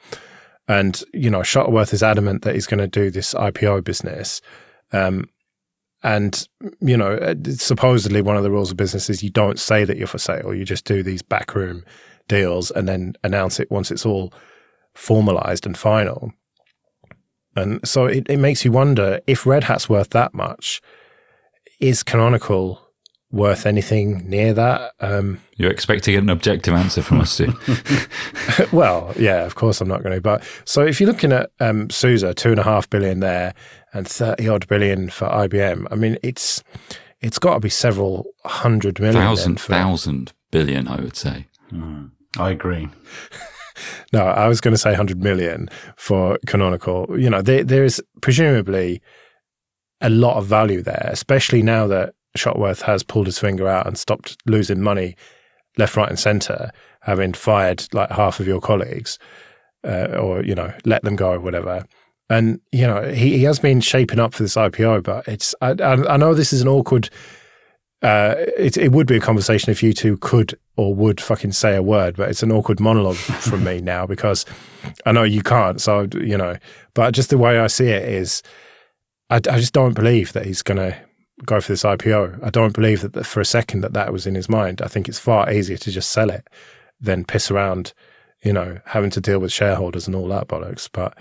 And, 0.69 1.03
you 1.13 1.29
know, 1.31 1.43
Shuttleworth 1.43 1.93
is 1.93 2.03
adamant 2.03 2.43
that 2.43 2.55
he's 2.55 2.67
going 2.67 2.79
to 2.79 2.87
do 2.87 3.11
this 3.11 3.35
IPO 3.35 3.85
business. 3.85 4.41
Um, 4.93 5.29
and, 6.03 6.49
you 6.81 6.97
know, 6.97 7.15
uh, 7.15 7.35
supposedly 7.57 8.23
one 8.23 8.37
of 8.37 8.43
the 8.43 8.51
rules 8.51 8.71
of 8.71 8.77
business 8.77 9.11
is 9.11 9.23
you 9.23 9.31
don't 9.31 9.59
say 9.59 9.85
that 9.85 9.99
you're 9.99 10.07
for 10.07 10.19
sale. 10.19 10.55
You 10.55 10.65
just 10.65 10.87
do 10.87 11.03
these 11.03 11.23
backroom 11.23 11.85
deals 12.31 12.71
and 12.71 12.89
then 12.89 13.15
announce 13.23 13.61
it 13.61 13.71
once 13.71 13.91
it's 13.91 14.07
all 14.07 14.33
formalized 14.95 15.67
and 15.67 15.77
final. 15.77 16.33
And 17.57 17.87
so 17.87 18.07
it, 18.07 18.27
it 18.31 18.39
makes 18.39 18.65
you 18.65 18.73
wonder 18.73 19.21
if 19.27 19.45
Red 19.45 19.65
Hat's 19.65 19.89
worth 19.89 20.11
that 20.11 20.33
much, 20.33 20.81
is 21.81 22.03
Canonical 22.03 22.81
worth 23.33 23.67
anything 23.67 24.29
near 24.29 24.55
that? 24.55 24.93
Um, 25.01 25.41
You're 25.57 25.71
expecting 25.71 26.15
an 26.17 26.31
objective 26.31 26.75
answer 26.75 27.03
from 27.03 27.21
us 27.21 27.33
soon. 27.33 27.55
well, 28.73 29.13
yeah, 29.19 29.45
of 29.45 29.57
course 29.57 29.81
I'm 29.81 29.89
not 29.89 30.03
going 30.03 30.15
to. 30.15 30.21
But 30.21 30.45
so 30.65 30.83
if 30.83 31.01
you're 31.01 31.11
looking 31.11 31.33
at 31.33 31.51
um, 31.61 31.91
SUSE, 31.91 32.25
two 32.37 32.51
and 32.51 32.61
a 32.61 32.65
half 32.65 32.89
billion 32.89 33.21
there 33.21 33.55
and 33.93 34.07
30 34.07 34.49
odd 34.49 34.69
billion 34.69 35.11
for 35.11 35.29
IBM, 35.29 35.87
I 35.91 35.95
mean, 35.97 36.17
it's 36.23 36.63
it's 37.21 37.39
got 37.39 37.55
to 37.55 37.61
be 37.61 37.69
several 37.69 38.27
hundred 38.45 39.01
million. 39.01 39.21
Thousand, 39.21 39.61
for, 39.61 39.73
thousand 39.73 40.33
billion, 40.51 40.89
I 40.89 41.01
would 41.01 41.17
say. 41.17 41.47
Mm, 41.73 42.11
I 42.39 42.51
agree. 42.51 42.89
no, 44.13 44.27
I 44.27 44.49
was 44.49 44.61
going 44.61 44.75
to 44.75 44.79
say 44.79 44.91
100 44.91 45.23
million 45.23 45.69
for 45.97 46.39
Canonical. 46.47 47.07
You 47.19 47.31
know, 47.31 47.43
there, 47.43 47.65
there 47.65 47.85
is 47.85 48.03
presumably 48.21 49.03
a 50.01 50.11
lot 50.11 50.37
of 50.37 50.47
value 50.47 50.83
there, 50.83 51.09
especially 51.11 51.63
now 51.63 51.87
that 51.89 52.15
Shuttleworth 52.37 52.83
has 52.83 53.03
pulled 53.03 53.27
his 53.27 53.39
finger 53.39 53.69
out 53.69 53.87
and 53.87 53.99
stopped 53.99 54.37
losing 54.47 54.81
money 54.81 55.17
left, 55.77 55.97
right, 55.97 56.09
and 56.09 56.19
centre, 56.19 56.71
having 57.03 57.33
fired 57.33 57.87
like 57.93 58.11
half 58.11 58.41
of 58.41 58.47
your 58.47 58.61
colleagues 58.61 59.19
uh, 59.85 60.17
or, 60.19 60.43
you 60.43 60.55
know, 60.55 60.73
let 60.85 61.03
them 61.03 61.17
go 61.17 61.33
or 61.33 61.41
whatever. 61.41 61.85
And, 62.29 62.61
you 62.71 62.87
know, 62.87 63.11
he, 63.11 63.39
he 63.39 63.45
has 63.45 63.59
been 63.59 63.81
shaping 63.81 64.21
up 64.21 64.35
for 64.35 64.43
this 64.43 64.55
IPO, 64.55 65.03
but 65.03 65.27
it's, 65.27 65.55
I, 65.61 65.71
I, 65.71 66.15
I 66.15 66.17
know 66.17 66.35
this 66.35 66.53
is 66.53 66.63
an 66.63 66.69
awkward, 66.69 67.11
uh, 68.03 68.35
it, 68.57 68.77
it 68.79 68.93
would 68.93 69.07
be 69.07 69.17
a 69.17 69.21
conversation 69.21 69.71
if 69.71 69.83
you 69.83 69.93
two 69.93 70.17
could 70.19 70.59
or 70.77 70.95
would 70.95 71.21
fucking 71.21 71.53
say 71.53 71.77
a 71.77 71.83
word, 71.83 72.17
but 72.17 72.31
it's 72.31 72.43
an 72.43 72.51
awkward 72.51 72.81
monologue 72.81 73.17
from 73.17 73.63
me 73.65 73.81
now 73.81 74.07
because 74.07 74.47
I 75.05 75.13
know 75.13 75.23
you 75.23 75.43
can't. 75.43 75.81
So, 75.81 76.09
you 76.15 76.37
know, 76.37 76.57
but 76.95 77.13
just 77.13 77.31
the 77.31 77.39
way 77.39 77.59
I 77.59 77.67
see 77.67 77.89
it 77.89 78.09
is, 78.09 78.43
I, 79.29 79.37
I 79.37 79.59
just 79.59 79.75
don't 79.75 79.95
believe 79.95 80.33
that 80.33 80.47
he's 80.47 80.63
going 80.63 80.79
to 80.79 80.97
go 81.45 81.61
for 81.61 81.73
this 81.73 81.83
IPO. 81.83 82.43
I 82.43 82.51
don't 82.51 82.75
believe 82.75 83.03
that 83.03 83.27
for 83.27 83.41
a 83.41 83.45
second 83.45 83.83
that 83.83 83.93
that 83.93 84.13
was 84.13 84.27
in 84.27 84.35
his 84.35 84.49
mind. 84.49 84.81
I 84.81 84.89
think 84.89 85.09
it's 85.09 85.19
far 85.19 85.53
easier 85.53 85.77
to 85.77 85.91
just 85.91 86.11
sell 86.11 86.31
it 86.31 86.49
than 87.01 87.25
piss 87.25 87.51
around, 87.51 87.93
you 88.43 88.53
know, 88.53 88.79
having 88.87 89.11
to 89.11 89.21
deal 89.21 89.41
with 89.41 89.53
shareholders 89.53 90.07
and 90.07 90.17
all 90.17 90.29
that 90.29 90.49
bollocks. 90.49 90.89
But 90.91 91.17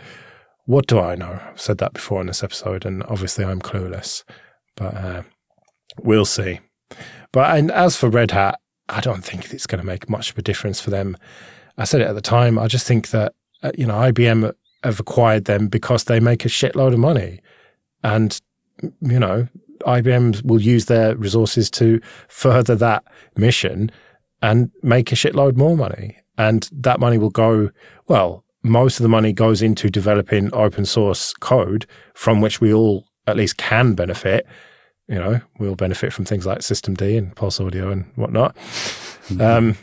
what 0.66 0.88
do 0.88 1.00
I 1.00 1.16
know? 1.16 1.42
I've 1.46 1.60
said 1.60 1.80
that 1.80 1.94
before 1.94 2.22
in 2.22 2.28
this 2.28 2.44
episode, 2.44 2.86
and 2.86 3.04
obviously 3.04 3.44
I'm 3.44 3.62
clueless. 3.62 4.24
But 4.76 4.94
uh, 4.96 5.24
we'll 6.02 6.26
see. 6.26 6.60
But 7.32 7.58
and 7.58 7.72
as 7.72 7.96
for 7.96 8.10
Red 8.10 8.32
Hat, 8.32 8.60
I 8.88 9.02
don't 9.02 9.24
think 9.24 9.54
it's 9.54 9.68
going 9.68 9.80
to 9.80 9.86
make 9.86 10.10
much 10.10 10.32
of 10.32 10.38
a 10.38 10.42
difference 10.42 10.82
for 10.82 10.90
them. 10.90 11.16
I 11.78 11.84
said 11.84 12.02
it 12.02 12.08
at 12.08 12.16
the 12.16 12.22
time. 12.22 12.58
I 12.58 12.68
just 12.68 12.88
think 12.88 13.10
that 13.10 13.34
uh, 13.64 13.72
you 13.78 13.86
know 13.86 13.96
IBM 13.96 14.52
have 14.84 15.00
acquired 15.00 15.46
them 15.46 15.68
because 15.68 16.06
they 16.06 16.20
make 16.20 16.46
a 16.46 16.50
shitload 16.50 16.94
of 16.94 17.00
money, 17.00 17.42
and 18.04 18.40
you 19.02 19.20
know 19.20 19.48
IBM 19.86 20.44
will 20.44 20.62
use 20.62 20.86
their 20.86 21.16
resources 21.16 21.70
to 21.72 22.02
further 22.28 22.76
that 22.76 23.04
mission 23.36 23.92
and 24.42 24.72
make 24.84 25.12
a 25.12 25.16
shitload 25.16 25.56
more 25.56 25.76
money. 25.76 26.18
And 26.38 26.70
that 26.72 27.00
money 27.00 27.18
will 27.18 27.30
go, 27.30 27.70
well, 28.08 28.46
most 28.64 29.00
of 29.00 29.04
the 29.04 29.10
money 29.10 29.34
goes 29.34 29.62
into 29.62 29.90
developing 29.90 30.54
open 30.54 30.86
source 30.86 31.34
code 31.34 31.86
from 32.14 32.42
which 32.42 32.62
we 32.62 32.74
all 32.74 33.06
at 33.28 33.36
least 33.36 33.58
can 33.58 33.94
benefit. 33.94 34.48
You 35.10 35.16
know, 35.16 35.42
we'll 35.58 35.76
benefit 35.76 36.14
from 36.14 36.26
things 36.26 36.46
like 36.46 36.60
systemd 36.60 37.18
and 37.18 37.36
PulseAudio 37.36 37.92
and 37.92 38.06
whatnot. 38.16 38.56
Mm-hmm. 39.28 39.42
Um, 39.42 39.78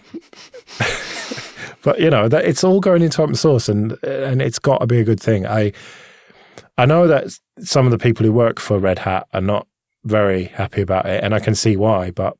but 1.83 2.01
you 2.01 2.09
know, 2.09 2.29
that 2.29 2.45
it's 2.45 2.62
all 2.62 2.79
going 2.79 3.03
into 3.03 3.22
open 3.22 3.35
source, 3.35 3.68
and 3.68 3.93
and 4.05 4.41
it's 4.41 4.61
got 4.61 4.79
to 4.79 4.87
be 4.87 5.01
a 5.01 5.05
good 5.05 5.20
thing. 5.20 5.45
I 5.45 5.72
I 6.79 6.87
know 6.87 7.09
that 7.09 7.37
some 7.59 7.87
of 7.87 7.91
the 7.91 7.99
people 7.99 8.24
who 8.24 8.33
work 8.33 8.61
for 8.61 8.79
Red 8.79 9.01
Hat 9.01 9.27
are 9.33 9.41
not 9.41 9.66
very 10.05 10.45
happy 10.45 10.81
about 10.81 11.07
it, 11.07 11.24
and 11.24 11.35
I 11.35 11.41
can 11.41 11.57
see 11.57 11.77
why. 11.77 12.12
But 12.12 12.37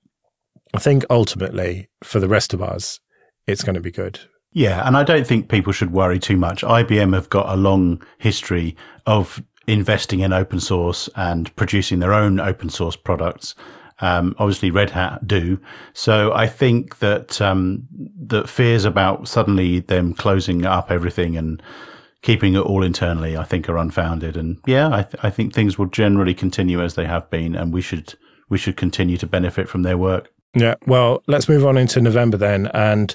I 0.73 0.79
think 0.79 1.05
ultimately, 1.11 1.89
for 2.05 2.21
the 2.21 2.29
rest 2.29 2.55
of 2.55 2.63
us, 2.63 3.01
it's 3.49 3.65
going 3.65 3.75
to 3.75 3.81
be 3.81 3.91
good. 3.91 4.21
Yeah, 4.53 4.87
and 4.87 4.97
I 4.97 5.03
don't 5.03 5.27
think 5.27 5.49
people 5.49 5.73
should 5.73 5.93
worry 5.93 6.19
too 6.19 6.37
much. 6.37 6.63
IBM 6.63 7.15
have 7.15 7.29
got 7.29 7.53
a 7.53 7.57
long 7.57 8.03
history 8.19 8.77
of 9.07 9.43
investing 9.67 10.21
in 10.21 10.33
open 10.33 10.61
source 10.61 11.09
and 11.17 11.55
producing 11.57 11.99
their 11.99 12.13
own 12.13 12.41
open 12.41 12.69
source 12.69 12.97
products. 12.97 13.55
Um, 14.01 14.35
obviously, 14.39 14.71
Red 14.71 14.91
Hat 14.91 15.27
do. 15.27 15.59
So 15.95 16.33
I 16.35 16.47
think 16.47 16.99
that 16.99 17.41
um, 17.41 17.87
that 18.27 18.49
fears 18.49 18.85
about 18.85 19.27
suddenly 19.27 19.81
them 19.81 20.15
closing 20.15 20.67
up 20.67 20.91
everything 20.91 21.37
and 21.37 21.63
keeping 22.23 22.55
it 22.55 22.61
all 22.61 22.83
internally, 22.83 23.37
I 23.37 23.45
think, 23.45 23.69
are 23.69 23.79
unfounded. 23.79 24.37
And 24.37 24.59
yeah, 24.67 24.89
I, 24.93 25.03
th- 25.03 25.23
I 25.23 25.31
think 25.31 25.55
things 25.55 25.79
will 25.79 25.87
generally 25.87 26.35
continue 26.35 26.83
as 26.83 26.95
they 26.95 27.07
have 27.07 27.29
been, 27.31 27.55
and 27.55 27.73
we 27.73 27.81
should 27.81 28.15
we 28.49 28.59
should 28.59 28.77
continue 28.77 29.17
to 29.17 29.27
benefit 29.27 29.69
from 29.69 29.83
their 29.83 29.99
work. 29.99 30.29
Yeah. 30.55 30.75
Well, 30.87 31.23
let's 31.27 31.49
move 31.49 31.65
on 31.65 31.77
into 31.77 32.01
November 32.01 32.37
then, 32.37 32.67
and 32.69 33.15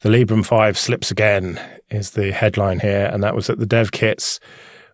the 0.00 0.08
Librem 0.08 0.44
Five 0.44 0.78
slips 0.78 1.10
again 1.10 1.60
is 1.90 2.12
the 2.12 2.32
headline 2.32 2.80
here, 2.80 3.10
and 3.12 3.22
that 3.22 3.34
was 3.34 3.50
at 3.50 3.58
the 3.58 3.66
dev 3.66 3.92
kits 3.92 4.40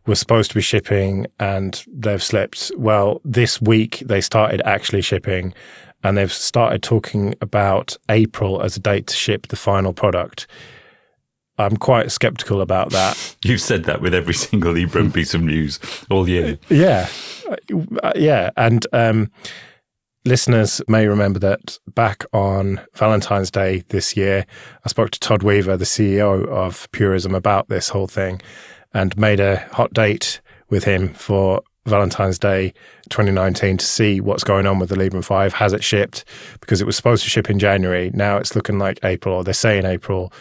were 0.09 0.15
supposed 0.15 0.51
to 0.51 0.55
be 0.55 0.63
shipping 0.63 1.27
and 1.39 1.85
they've 1.87 2.23
slipped. 2.23 2.73
Well, 2.77 3.21
this 3.25 3.61
week 3.61 4.03
they 4.07 4.21
started 4.21 4.63
actually 4.65 5.03
shipping 5.03 5.55
and 6.03 6.17
they've 6.17 6.33
started 6.33 6.83
talking 6.83 7.35
about 7.41 7.97
April 8.09 8.63
as 8.63 8.77
a 8.77 8.81
date 8.81 9.07
to 9.09 9.15
ship 9.15 9.49
the 9.49 9.57
final 9.57 9.93
product. 9.93 10.47
I'm 11.59 11.77
quite 11.77 12.11
skeptical 12.11 12.61
about 12.61 12.91
that. 12.91 13.37
You've 13.45 13.61
said 13.61 13.85
that 13.85 14.01
with 14.01 14.15
every 14.15 14.35
single 14.35 14.73
Librem 14.73 15.13
piece 15.15 15.35
of 15.35 15.43
news 15.43 15.79
all 16.09 16.29
year. 16.29 16.59
Yeah. 16.69 17.09
Uh, 18.03 18.13
yeah. 18.15 18.51
And 18.57 18.87
um, 18.93 19.31
listeners 20.25 20.81
may 20.89 21.09
remember 21.09 21.41
that 21.41 21.79
back 21.95 22.25
on 22.33 22.81
Valentine's 22.95 23.51
Day 23.51 23.83
this 23.89 24.17
year, 24.17 24.47
I 24.85 24.89
spoke 24.89 25.11
to 25.11 25.21
Todd 25.21 25.43
Weaver, 25.43 25.77
the 25.77 25.85
CEO 25.85 26.47
of 26.47 26.89
Purism, 26.93 27.35
about 27.35 27.69
this 27.69 27.89
whole 27.89 28.07
thing 28.07 28.41
and 28.95 29.17
made 29.17 29.41
a 29.41 29.59
hot 29.73 29.93
date 29.93 30.41
with 30.71 30.85
him 30.85 31.15
for 31.15 31.63
Valentine's 31.87 32.39
Day 32.39 32.73
2019 33.11 33.79
to 33.79 33.85
see 33.85 34.21
what's 34.21 34.45
going 34.45 34.67
on 34.67 34.79
with 34.79 34.91
the 34.91 34.97
Librem 34.97 35.25
5. 35.25 35.55
Has 35.55 35.73
it 35.73 35.83
shipped? 35.83 36.25
Because 36.61 36.81
it 36.81 36.87
was 36.87 36.97
supposed 36.97 37.23
to 37.25 37.31
ship 37.31 37.51
in 37.51 37.59
January. 37.59 38.11
Now 38.15 38.37
it's 38.37 38.55
looking 38.55 38.79
like 38.79 39.01
April, 39.03 39.37
or 39.37 39.45
they're 39.45 39.55
saying 39.55 39.87
April. 39.87 40.33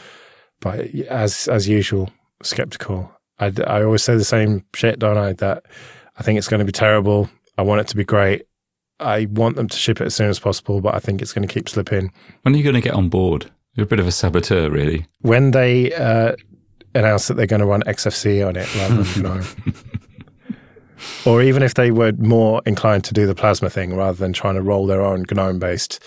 But 0.59 0.79
as 1.09 1.47
as 1.47 1.67
usual, 1.67 2.09
skeptical. 2.43 3.11
I, 3.39 3.51
I 3.67 3.83
always 3.83 4.03
say 4.03 4.15
the 4.15 4.23
same 4.23 4.65
shit, 4.73 4.99
don't 4.99 5.17
I? 5.17 5.33
That 5.33 5.63
I 6.17 6.23
think 6.23 6.37
it's 6.37 6.47
going 6.47 6.59
to 6.59 6.65
be 6.65 6.71
terrible. 6.71 7.29
I 7.57 7.61
want 7.61 7.81
it 7.81 7.87
to 7.89 7.95
be 7.95 8.03
great. 8.03 8.43
I 8.99 9.27
want 9.31 9.55
them 9.55 9.67
to 9.67 9.77
ship 9.77 10.01
it 10.01 10.05
as 10.05 10.15
soon 10.15 10.29
as 10.29 10.39
possible, 10.39 10.81
but 10.81 10.95
I 10.95 10.99
think 10.99 11.21
it's 11.21 11.33
going 11.33 11.47
to 11.47 11.53
keep 11.53 11.69
slipping. 11.69 12.11
When 12.41 12.55
are 12.55 12.57
you 12.57 12.63
going 12.63 12.75
to 12.75 12.81
get 12.81 12.95
on 12.95 13.09
board? 13.09 13.51
You're 13.75 13.83
a 13.83 13.87
bit 13.87 13.99
of 13.99 14.07
a 14.07 14.11
saboteur, 14.11 14.71
really. 14.71 15.05
When 15.21 15.51
they 15.51 15.93
uh, 15.93 16.35
announce 16.97 17.27
that 17.27 17.35
they're 17.35 17.47
going 17.47 17.61
to 17.61 17.65
run 17.65 17.83
XFCE 17.83 18.47
on 18.47 18.55
it 18.55 18.73
rather 18.75 19.03
than 19.03 19.23
GNOME. 19.23 19.45
or 21.25 21.41
even 21.41 21.63
if 21.63 21.75
they 21.75 21.91
were 21.91 22.11
more 22.13 22.61
inclined 22.65 23.03
to 23.05 23.13
do 23.13 23.25
the 23.25 23.35
Plasma 23.35 23.69
thing 23.69 23.95
rather 23.95 24.17
than 24.17 24.33
trying 24.33 24.55
to 24.55 24.61
roll 24.61 24.87
their 24.87 25.01
own 25.01 25.25
GNOME 25.29 25.59
based 25.59 26.03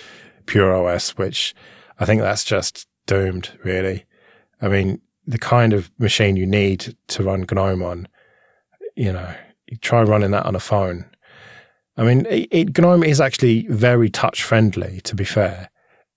Pure 0.47 0.74
OS, 0.74 1.16
which 1.16 1.55
I 1.99 2.05
think 2.05 2.22
that's 2.22 2.45
just 2.45 2.86
doomed, 3.07 3.51
really. 3.62 4.05
I 4.61 4.68
mean, 4.68 5.01
the 5.26 5.38
kind 5.38 5.72
of 5.72 5.91
machine 5.99 6.36
you 6.36 6.47
need 6.47 6.97
to 7.09 7.22
run 7.22 7.47
GNOME 7.51 7.82
on, 7.82 8.09
you 8.97 9.12
know, 9.12 9.34
You 9.68 9.76
try 9.76 10.03
running 10.03 10.32
that 10.32 10.47
on 10.47 10.57
a 10.57 10.61
phone. 10.61 11.05
I 11.97 12.03
mean, 12.03 12.26
it, 12.26 12.49
it, 12.51 12.78
GNOME 12.78 13.05
is 13.05 13.20
actually 13.20 13.66
very 13.68 14.09
touch 14.09 14.43
friendly, 14.43 15.01
to 15.03 15.14
be 15.14 15.24
fair, 15.24 15.70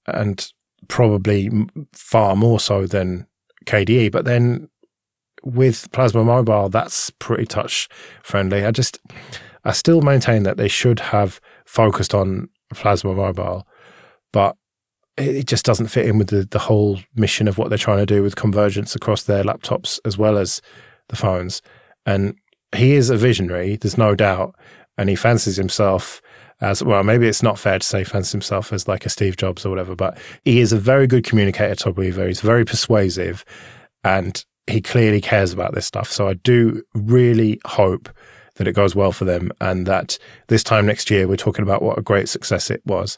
and 0.07 0.51
probably 0.88 1.49
far 1.91 2.36
more 2.36 2.59
so 2.59 2.88
than 2.88 3.28
KDE. 3.66 4.11
But 4.11 4.26
then 4.26 4.70
with 5.43 5.91
Plasma 5.91 6.24
Mobile, 6.24 6.70
that's 6.70 7.09
pretty 7.11 7.45
touch 7.45 7.89
friendly. 8.24 8.66
I 8.66 8.72
just, 8.72 8.99
I 9.64 9.72
still 9.72 10.01
maintain 10.01 10.43
that 10.43 10.57
they 10.57 10.68
should 10.68 10.99
have 10.99 11.39
focused 11.66 12.14
on 12.14 12.49
Plasma 12.74 13.14
Mobile, 13.14 13.68
but 14.32 14.55
it 15.18 15.45
just 15.45 15.66
doesn't 15.66 15.88
fit 15.88 16.07
in 16.07 16.18
with 16.18 16.30
the, 16.30 16.47
the 16.49 16.59
whole 16.59 16.99
mission 17.16 17.47
of 17.47 17.57
what 17.57 17.70
they're 17.70 17.78
trying 17.78 17.99
to 17.99 18.05
do 18.05 18.24
with 18.24 18.36
convergence 18.36 18.95
across 18.95 19.24
their 19.24 19.43
laptops 19.43 19.99
as 20.05 20.18
well 20.18 20.38
as 20.38 20.61
the 21.09 21.16
phones. 21.16 21.61
And 22.05 22.36
he 22.76 22.93
is 22.93 23.09
a 23.09 23.18
visionary, 23.18 23.76
there's 23.76 23.97
no 23.97 24.16
doubt, 24.16 24.55
and 24.97 25.09
he 25.09 25.16
fancies 25.16 25.55
himself 25.57 26.22
as 26.62 26.84
well. 26.84 27.04
Maybe 27.04 27.28
it's 27.28 27.43
not 27.43 27.60
fair 27.60 27.80
to 27.80 27.86
say 27.86 28.04
fancies 28.04 28.32
himself 28.32 28.72
as 28.74 28.88
like 28.88 29.06
a 29.06 29.10
Steve 29.10 29.38
Jobs 29.38 29.66
or 29.66 29.70
whatever, 29.70 29.95
but 29.95 30.18
he 30.43 30.60
is 30.60 30.74
a 30.74 30.80
very 30.80 31.08
good 31.08 31.24
communicator, 31.24 31.76
Todd 31.76 31.97
Weaver. 31.97 32.28
He's 32.28 32.41
very 32.41 32.66
persuasive, 32.66 33.43
and 34.04 34.43
he 34.68 34.82
clearly 34.82 35.22
cares 35.22 35.51
about 35.51 35.74
this 35.74 35.86
stuff. 35.86 36.12
So 36.12 36.28
I 36.28 36.34
do 36.36 36.82
really 36.93 37.60
hope 37.66 38.10
that 38.56 38.68
it 38.68 38.74
goes 38.74 38.95
well 38.95 39.12
for 39.12 39.26
them 39.26 39.51
and 39.62 39.86
that 39.88 40.18
this 40.47 40.64
time 40.64 40.86
next 40.86 41.10
year 41.10 41.28
we're 41.28 41.36
talking 41.36 41.64
about 41.64 41.82
what 41.82 41.97
a 41.97 42.04
great 42.04 42.30
success 42.30 42.70
it 42.70 42.82
was. 42.86 43.18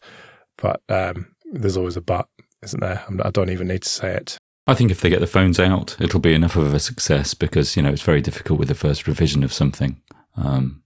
But 0.57 0.81
um, 0.89 1.27
there's 1.51 1.77
always 1.77 1.97
a 1.97 2.01
but, 2.01 2.27
isn't 2.63 2.79
there? 2.79 3.03
I 3.23 3.29
don't 3.31 3.49
even 3.49 3.67
need 3.67 3.83
to 3.83 3.89
say 3.89 4.13
it. 4.15 4.37
I 4.67 4.73
think 4.73 4.89
if 4.89 5.01
they 5.01 5.09
get 5.09 5.19
the 5.19 5.27
phones 5.27 5.59
out, 5.59 5.95
it'll 5.99 6.19
be 6.19 6.33
enough 6.33 6.55
of 6.55 6.73
a 6.73 6.79
success 6.79 7.33
because 7.33 7.75
you 7.75 7.83
know 7.83 7.91
it's 7.91 8.01
very 8.01 8.21
difficult 8.21 8.57
with 8.57 8.67
the 8.67 8.75
first 8.75 9.07
revision 9.07 9.43
of 9.43 9.53
something. 9.53 10.01
Um, 10.37 10.81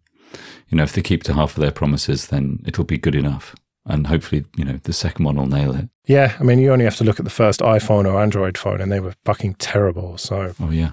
you 0.69 0.77
know, 0.77 0.83
if 0.83 0.93
they 0.93 1.01
keep 1.01 1.23
to 1.23 1.33
half 1.33 1.57
of 1.57 1.61
their 1.61 1.71
promises, 1.71 2.27
then 2.27 2.59
it'll 2.65 2.83
be 2.83 2.97
good 2.97 3.15
enough, 3.15 3.55
and 3.85 4.07
hopefully, 4.07 4.45
you 4.55 4.65
know, 4.65 4.79
the 4.83 4.93
second 4.93 5.25
one 5.25 5.35
will 5.35 5.47
nail 5.47 5.75
it. 5.75 5.89
Yeah, 6.05 6.35
I 6.39 6.43
mean, 6.43 6.59
you 6.59 6.71
only 6.71 6.85
have 6.85 6.97
to 6.97 7.03
look 7.03 7.19
at 7.19 7.25
the 7.25 7.31
first 7.31 7.59
iPhone 7.59 8.05
or 8.05 8.21
Android 8.21 8.57
phone, 8.57 8.81
and 8.81 8.91
they 8.91 8.99
were 8.99 9.15
fucking 9.25 9.55
terrible. 9.55 10.17
So, 10.17 10.53
oh 10.61 10.69
yeah, 10.69 10.91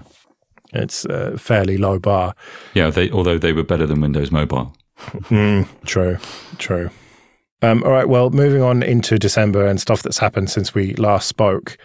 it's 0.73 1.05
a 1.05 1.37
fairly 1.37 1.77
low 1.77 1.99
bar. 1.99 2.35
Yeah, 2.73 2.89
they 2.89 3.09
although 3.11 3.37
they 3.37 3.53
were 3.53 3.63
better 3.63 3.85
than 3.85 4.01
Windows 4.01 4.31
Mobile. 4.31 4.75
mm, 4.97 5.67
true, 5.85 6.17
true. 6.57 6.89
Um, 7.61 7.83
all 7.83 7.91
right, 7.91 8.07
well, 8.07 8.29
moving 8.29 8.61
on 8.61 8.83
into 8.83 9.17
December 9.17 9.65
and 9.65 9.81
stuff 9.81 10.03
that's 10.03 10.19
happened 10.19 10.49
since 10.49 10.75
we 10.75 10.93
last 10.93 11.27
spoke. 11.27 11.77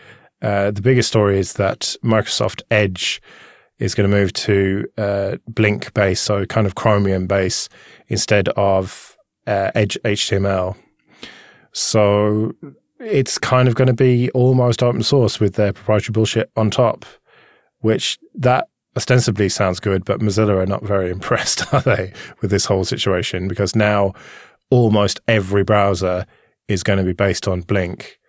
Uh, 0.42 0.70
the 0.70 0.82
biggest 0.82 1.08
story 1.08 1.38
is 1.38 1.54
that 1.54 1.94
Microsoft 2.04 2.62
Edge 2.70 3.22
is 3.82 3.96
going 3.96 4.08
to 4.08 4.16
move 4.16 4.32
to 4.32 4.86
uh, 4.96 5.36
Blink 5.48 5.92
base, 5.92 6.20
so 6.20 6.46
kind 6.46 6.66
of 6.68 6.76
Chromium 6.76 7.26
base 7.26 7.68
instead 8.06 8.48
of 8.50 9.16
uh, 9.48 9.72
Edge 9.74 9.98
HTML. 10.04 10.76
So 11.72 12.52
it's 13.00 13.38
kind 13.38 13.66
of 13.66 13.74
going 13.74 13.88
to 13.88 13.94
be 13.94 14.30
almost 14.30 14.84
open 14.84 15.02
source 15.02 15.40
with 15.40 15.54
their 15.54 15.72
proprietary 15.72 16.12
bullshit 16.12 16.50
on 16.56 16.70
top, 16.70 17.04
which 17.80 18.18
that 18.36 18.68
ostensibly 18.96 19.48
sounds 19.48 19.80
good, 19.80 20.04
but 20.04 20.20
Mozilla 20.20 20.62
are 20.62 20.66
not 20.66 20.84
very 20.84 21.10
impressed, 21.16 21.74
are 21.74 21.80
they, 21.80 22.12
with 22.40 22.52
this 22.52 22.66
whole 22.66 22.84
situation? 22.84 23.48
Because 23.48 23.74
now 23.74 24.12
almost 24.70 25.20
every 25.26 25.64
browser 25.64 26.24
is 26.68 26.84
going 26.84 26.98
to 26.98 27.04
be 27.04 27.14
based 27.14 27.48
on 27.48 27.62
Blink. 27.62 28.20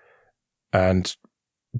And 0.72 1.16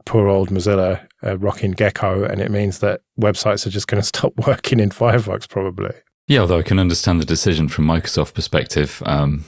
poor 0.06 0.28
old 0.28 0.50
Mozilla 0.50 1.06
uh, 1.24 1.38
rocking 1.38 1.72
Gecko, 1.72 2.24
and 2.24 2.42
it 2.42 2.52
means 2.52 2.80
that 2.80 3.02
websites 3.20 3.66
are 3.66 3.70
just 3.70 3.88
going 3.88 4.02
to 4.02 4.08
stop 4.08 4.34
working 4.48 4.80
in 4.80 4.90
Firefox 4.90 5.48
probably. 5.48 5.94
Yeah, 6.28 6.40
although 6.40 6.60
I 6.60 6.64
can 6.64 6.80
understand 6.80 7.20
the 7.20 7.26
decision 7.26 7.68
from 7.68 7.86
Microsoft 7.86 8.34
perspective. 8.34 9.04
Um, 9.06 9.44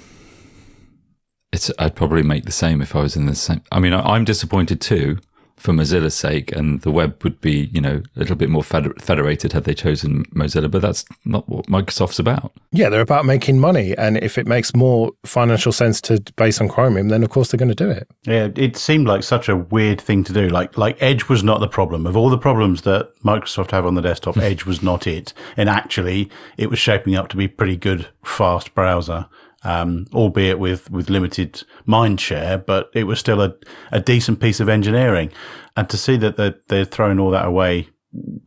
it's 1.53 1.71
I'd 1.79 1.95
probably 1.95 2.23
make 2.23 2.45
the 2.45 2.51
same 2.51 2.81
if 2.81 2.95
I 2.95 3.01
was 3.01 3.15
in 3.15 3.27
the 3.27 3.35
same. 3.35 3.61
I 3.71 3.79
mean, 3.79 3.93
I'm 3.93 4.25
disappointed 4.25 4.81
too 4.81 5.19
for 5.57 5.71
Mozilla's 5.71 6.15
sake, 6.15 6.51
and 6.51 6.81
the 6.81 6.91
web 6.91 7.23
would 7.23 7.39
be, 7.41 7.69
you 7.73 7.79
know, 7.81 8.01
a 8.15 8.19
little 8.19 8.35
bit 8.35 8.49
more 8.49 8.63
feder- 8.63 8.93
federated 8.99 9.53
had 9.53 9.63
they 9.63 9.73
chosen 9.73 10.25
Mozilla, 10.25 10.69
but 10.69 10.81
that's 10.81 11.05
not 11.23 11.47
what 11.47 11.67
Microsoft's 11.67 12.19
about. 12.19 12.51
Yeah, 12.71 12.89
they're 12.89 13.01
about 13.01 13.25
making 13.25 13.59
money, 13.59 13.97
and 13.97 14.17
if 14.17 14.37
it 14.37 14.47
makes 14.47 14.75
more 14.75 15.11
financial 15.25 15.71
sense 15.71 16.01
to 16.01 16.21
base 16.35 16.59
on 16.59 16.67
Chromium, 16.67 17.07
then 17.09 17.23
of 17.23 17.29
course 17.29 17.51
they're 17.51 17.57
going 17.57 17.69
to 17.69 17.75
do 17.75 17.89
it. 17.89 18.07
Yeah, 18.25 18.49
it 18.55 18.77
seemed 18.77 19.07
like 19.07 19.23
such 19.23 19.47
a 19.47 19.55
weird 19.55 20.01
thing 20.01 20.23
to 20.25 20.33
do. 20.33 20.49
Like, 20.49 20.77
like 20.77 21.01
Edge 21.01 21.29
was 21.29 21.43
not 21.43 21.59
the 21.59 21.67
problem 21.67 22.05
of 22.05 22.17
all 22.17 22.29
the 22.29 22.37
problems 22.37 22.81
that 22.81 23.11
Microsoft 23.23 23.71
have 23.71 23.85
on 23.85 23.95
the 23.95 24.01
desktop. 24.01 24.37
Edge 24.45 24.65
was 24.65 24.83
not 24.83 25.07
it, 25.07 25.33
and 25.55 25.69
actually, 25.69 26.29
it 26.57 26.69
was 26.69 26.79
shaping 26.79 27.15
up 27.15 27.29
to 27.29 27.37
be 27.37 27.47
pretty 27.47 27.77
good, 27.77 28.07
fast 28.23 28.75
browser 28.75 29.27
um, 29.65 30.05
albeit 30.13 30.59
with, 30.59 30.89
with 30.89 31.09
limited 31.09 31.63
mind 31.85 32.21
share, 32.21 32.57
but 32.57 32.89
it 32.93 33.03
was 33.03 33.19
still 33.19 33.41
a, 33.41 33.53
a 33.91 33.99
decent 33.99 34.39
piece 34.39 34.59
of 34.59 34.69
engineering. 34.69 35.31
And 35.75 35.89
to 35.89 35.97
see 35.97 36.15
that 36.17 36.37
they're, 36.37 36.55
they're 36.67 36.85
throwing 36.85 37.19
all 37.19 37.31
that 37.31 37.45
away, 37.45 37.89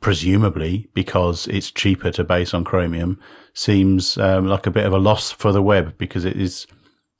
presumably 0.00 0.88
because 0.94 1.46
it's 1.48 1.70
cheaper 1.70 2.10
to 2.12 2.24
base 2.24 2.54
on 2.54 2.64
Chromium, 2.64 3.20
seems 3.52 4.16
um, 4.16 4.46
like 4.46 4.66
a 4.66 4.70
bit 4.70 4.86
of 4.86 4.92
a 4.92 4.98
loss 4.98 5.30
for 5.30 5.52
the 5.52 5.60
web 5.60 5.98
because 5.98 6.24
it 6.24 6.40
is 6.40 6.66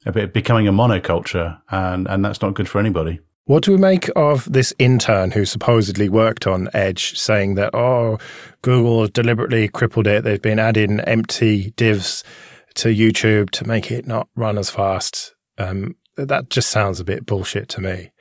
a 0.06 0.12
bit 0.12 0.32
becoming 0.32 0.68
a 0.68 0.72
monoculture, 0.72 1.60
and, 1.70 2.06
and 2.06 2.24
that's 2.24 2.40
not 2.40 2.54
good 2.54 2.68
for 2.68 2.78
anybody. 2.78 3.18
What 3.44 3.64
do 3.64 3.72
we 3.72 3.78
make 3.78 4.10
of 4.14 4.50
this 4.52 4.74
intern 4.78 5.30
who 5.30 5.44
supposedly 5.44 6.08
worked 6.08 6.46
on 6.46 6.68
Edge 6.74 7.18
saying 7.18 7.54
that, 7.54 7.74
oh, 7.74 8.18
Google 8.60 9.08
deliberately 9.08 9.68
crippled 9.68 10.06
it? 10.06 10.22
They've 10.22 10.40
been 10.40 10.58
adding 10.58 11.00
empty 11.00 11.72
divs 11.76 12.22
to 12.78 12.88
YouTube 12.88 13.50
to 13.50 13.66
make 13.66 13.90
it 13.90 14.06
not 14.06 14.28
run 14.36 14.56
as 14.56 14.70
fast. 14.70 15.34
Um, 15.58 15.96
that 16.16 16.50
just 16.50 16.70
sounds 16.70 17.00
a 17.00 17.04
bit 17.04 17.26
bullshit 17.26 17.68
to 17.70 17.80
me. 17.80 18.12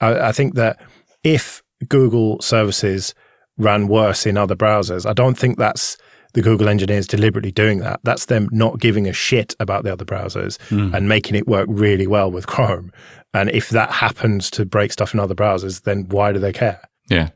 I, 0.00 0.28
I 0.28 0.32
think 0.32 0.54
that 0.54 0.80
if 1.22 1.62
Google 1.88 2.40
services 2.40 3.14
ran 3.58 3.88
worse 3.88 4.26
in 4.26 4.36
other 4.36 4.56
browsers, 4.56 5.08
I 5.08 5.12
don't 5.12 5.38
think 5.38 5.58
that's 5.58 5.96
the 6.34 6.42
Google 6.42 6.68
engineers 6.68 7.06
deliberately 7.06 7.50
doing 7.50 7.78
that. 7.80 8.00
That's 8.04 8.26
them 8.26 8.48
not 8.52 8.78
giving 8.78 9.06
a 9.06 9.12
shit 9.12 9.54
about 9.60 9.84
the 9.84 9.92
other 9.92 10.04
browsers 10.04 10.58
mm. 10.68 10.94
and 10.94 11.08
making 11.08 11.36
it 11.36 11.46
work 11.46 11.66
really 11.70 12.06
well 12.06 12.30
with 12.30 12.46
Chrome. 12.46 12.92
And 13.32 13.50
if 13.50 13.70
that 13.70 13.90
happens 13.90 14.50
to 14.52 14.64
break 14.64 14.92
stuff 14.92 15.14
in 15.14 15.20
other 15.20 15.34
browsers, 15.34 15.82
then 15.82 16.06
why 16.08 16.32
do 16.32 16.38
they 16.38 16.52
care? 16.52 16.80
Yeah. 17.08 17.30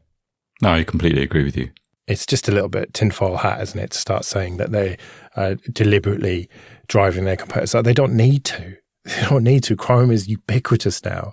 No, 0.62 0.70
I 0.70 0.84
completely 0.84 1.22
agree 1.22 1.44
with 1.44 1.56
you 1.56 1.70
it's 2.10 2.26
just 2.26 2.48
a 2.48 2.52
little 2.52 2.68
bit 2.68 2.92
tinfoil 2.92 3.36
hat, 3.36 3.62
isn't 3.62 3.78
it, 3.78 3.92
to 3.92 3.98
start 3.98 4.24
saying 4.24 4.56
that 4.56 4.72
they 4.72 4.98
are 5.36 5.54
deliberately 5.72 6.48
driving 6.88 7.24
their 7.24 7.36
competitors. 7.36 7.74
Out. 7.74 7.84
They 7.84 7.94
don't 7.94 8.14
need 8.14 8.44
to. 8.46 8.76
They 9.04 9.22
don't 9.22 9.44
need 9.44 9.62
to. 9.64 9.76
Chrome 9.76 10.10
is 10.10 10.28
ubiquitous 10.28 11.02
now. 11.02 11.32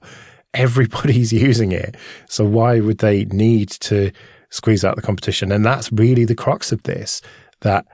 Everybody's 0.53 1.34
using 1.49 1.73
it. 1.73 1.97
So 2.30 2.45
why 2.45 2.80
would 2.80 2.99
they 2.99 3.25
need 3.25 3.69
to 3.82 4.11
squeeze 4.51 4.86
out 4.86 4.95
the 4.95 5.01
competition? 5.01 5.51
And 5.51 5.65
that's 5.65 5.91
really 5.91 6.23
the 6.23 6.34
crux 6.34 6.71
of 6.71 6.82
this, 6.84 7.21
that 7.61 7.86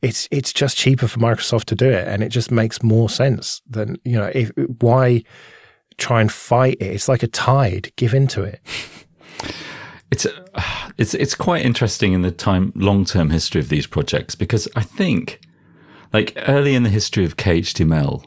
it's 0.00 0.28
it's 0.30 0.52
just 0.52 0.76
cheaper 0.76 1.08
for 1.08 1.18
Microsoft 1.18 1.64
to 1.66 1.74
do 1.74 1.90
it 1.90 2.06
and 2.06 2.22
it 2.22 2.28
just 2.28 2.50
makes 2.52 2.82
more 2.84 3.10
sense 3.10 3.60
than, 3.68 3.96
you 4.04 4.16
know, 4.16 4.30
if 4.32 4.52
why 4.80 5.24
try 5.98 6.20
and 6.20 6.30
fight 6.30 6.76
it? 6.80 6.92
It's 6.94 7.08
like 7.08 7.24
a 7.24 7.28
tide. 7.28 7.92
Give 7.96 8.14
into 8.14 8.42
it. 8.42 8.60
It's 10.10 10.26
it's 10.98 11.14
it's 11.14 11.34
quite 11.34 11.64
interesting 11.64 12.12
in 12.12 12.22
the 12.22 12.30
time 12.30 12.72
long 12.74 13.04
term 13.04 13.30
history 13.30 13.60
of 13.60 13.68
these 13.68 13.86
projects 13.86 14.34
because 14.34 14.68
I 14.74 14.82
think, 14.82 15.40
like 16.12 16.34
early 16.48 16.74
in 16.74 16.82
the 16.82 16.90
history 16.90 17.24
of 17.24 17.36
KHTML, 17.36 18.24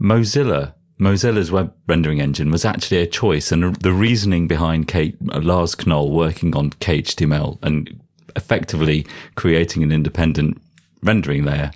Mozilla 0.00 0.74
Mozilla's 1.00 1.50
web 1.50 1.74
rendering 1.88 2.20
engine 2.20 2.50
was 2.50 2.64
actually 2.64 2.98
a 2.98 3.06
choice, 3.06 3.50
and 3.50 3.74
the 3.76 3.92
reasoning 3.92 4.46
behind 4.46 4.86
Kate, 4.86 5.16
Lars 5.22 5.74
Knoll 5.86 6.12
working 6.12 6.54
on 6.54 6.70
KHTML 6.70 7.58
and 7.62 8.00
effectively 8.36 9.06
creating 9.34 9.82
an 9.82 9.90
independent 9.90 10.60
rendering 11.02 11.44
layer, 11.44 11.72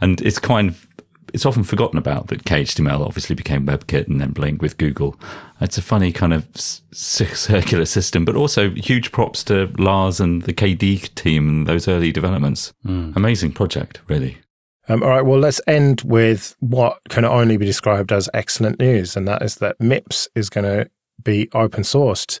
and 0.00 0.20
it's 0.20 0.38
kind 0.38 0.70
of 0.70 0.86
it's 1.32 1.46
often 1.46 1.64
forgotten 1.64 1.98
about 1.98 2.28
that 2.28 2.44
KHTML 2.44 3.04
obviously 3.04 3.34
became 3.34 3.66
WebKit 3.66 4.06
and 4.08 4.20
then 4.20 4.32
Blink 4.32 4.60
with 4.60 4.76
Google. 4.76 5.18
It's 5.60 5.78
a 5.78 5.82
funny 5.82 6.12
kind 6.12 6.32
of 6.32 6.46
circular 6.56 7.86
system, 7.86 8.24
but 8.24 8.36
also 8.36 8.70
huge 8.70 9.12
props 9.12 9.42
to 9.44 9.72
Lars 9.78 10.20
and 10.20 10.42
the 10.42 10.52
KDE 10.52 11.14
team 11.14 11.48
and 11.48 11.66
those 11.66 11.88
early 11.88 12.12
developments. 12.12 12.72
Mm. 12.86 13.16
Amazing 13.16 13.52
project, 13.52 14.00
really. 14.08 14.38
Um, 14.88 15.02
all 15.02 15.10
right, 15.10 15.24
well, 15.24 15.38
let's 15.38 15.60
end 15.66 16.02
with 16.04 16.56
what 16.60 16.98
can 17.08 17.24
only 17.24 17.56
be 17.56 17.64
described 17.64 18.12
as 18.12 18.28
excellent 18.34 18.80
news, 18.80 19.16
and 19.16 19.28
that 19.28 19.42
is 19.42 19.56
that 19.56 19.78
MIPS 19.78 20.28
is 20.34 20.50
going 20.50 20.64
to 20.64 20.90
be 21.22 21.48
open 21.54 21.82
sourced, 21.84 22.40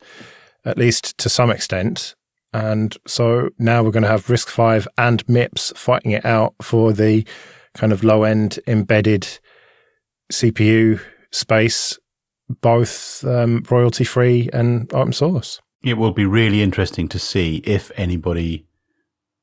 at 0.64 0.76
least 0.76 1.16
to 1.18 1.28
some 1.28 1.50
extent. 1.50 2.14
And 2.52 2.96
so 3.06 3.50
now 3.58 3.82
we're 3.82 3.92
going 3.92 4.02
to 4.02 4.08
have 4.08 4.26
RISC-V 4.26 4.86
and 4.98 5.24
MIPS 5.26 5.76
fighting 5.76 6.10
it 6.10 6.24
out 6.26 6.54
for 6.60 6.92
the 6.92 7.24
kind 7.74 7.92
of 7.92 8.04
low 8.04 8.24
end 8.24 8.58
embedded 8.66 9.26
CPU 10.32 11.00
space, 11.30 11.98
both 12.60 13.24
um, 13.24 13.64
royalty 13.70 14.04
free 14.04 14.48
and 14.52 14.92
open 14.94 15.12
source. 15.12 15.60
It 15.84 15.94
will 15.94 16.12
be 16.12 16.26
really 16.26 16.62
interesting 16.62 17.08
to 17.08 17.18
see 17.18 17.56
if 17.64 17.90
anybody 17.96 18.66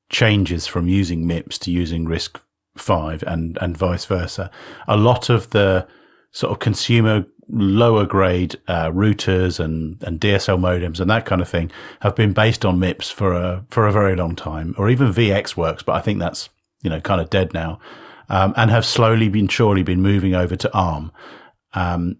changes 0.09 0.65
from 0.67 0.87
using 0.87 1.27
MIPS 1.27 1.59
to 1.59 1.71
using 1.71 2.05
RISC 2.05 2.39
five 2.77 3.23
and 3.27 3.57
and 3.61 3.77
vice 3.77 4.05
versa. 4.05 4.49
A 4.87 4.97
lot 4.97 5.29
of 5.29 5.49
the 5.49 5.87
sort 6.31 6.51
of 6.51 6.59
consumer 6.59 7.25
lower 7.51 8.05
grade 8.05 8.55
uh, 8.67 8.91
routers 8.91 9.59
and, 9.59 10.01
and 10.03 10.19
DSL 10.21 10.59
modems 10.59 10.99
and 10.99 11.09
that 11.09 11.25
kind 11.25 11.41
of 11.41 11.49
thing 11.49 11.71
have 12.01 12.15
been 12.15 12.31
based 12.31 12.63
on 12.63 12.79
MIPS 12.79 13.11
for 13.11 13.33
a 13.33 13.65
for 13.69 13.87
a 13.87 13.91
very 13.91 14.15
long 14.15 14.35
time, 14.35 14.75
or 14.77 14.89
even 14.89 15.13
VxWorks, 15.13 15.83
but 15.83 15.93
I 15.93 16.01
think 16.01 16.19
that's 16.19 16.49
you 16.81 16.89
know 16.89 17.01
kind 17.01 17.21
of 17.21 17.29
dead 17.29 17.53
now, 17.53 17.79
um, 18.29 18.53
and 18.55 18.71
have 18.71 18.85
slowly 18.85 19.29
been 19.29 19.47
surely 19.47 19.83
been 19.83 20.01
moving 20.01 20.35
over 20.35 20.55
to 20.55 20.73
ARM. 20.73 21.11
Um, 21.73 22.17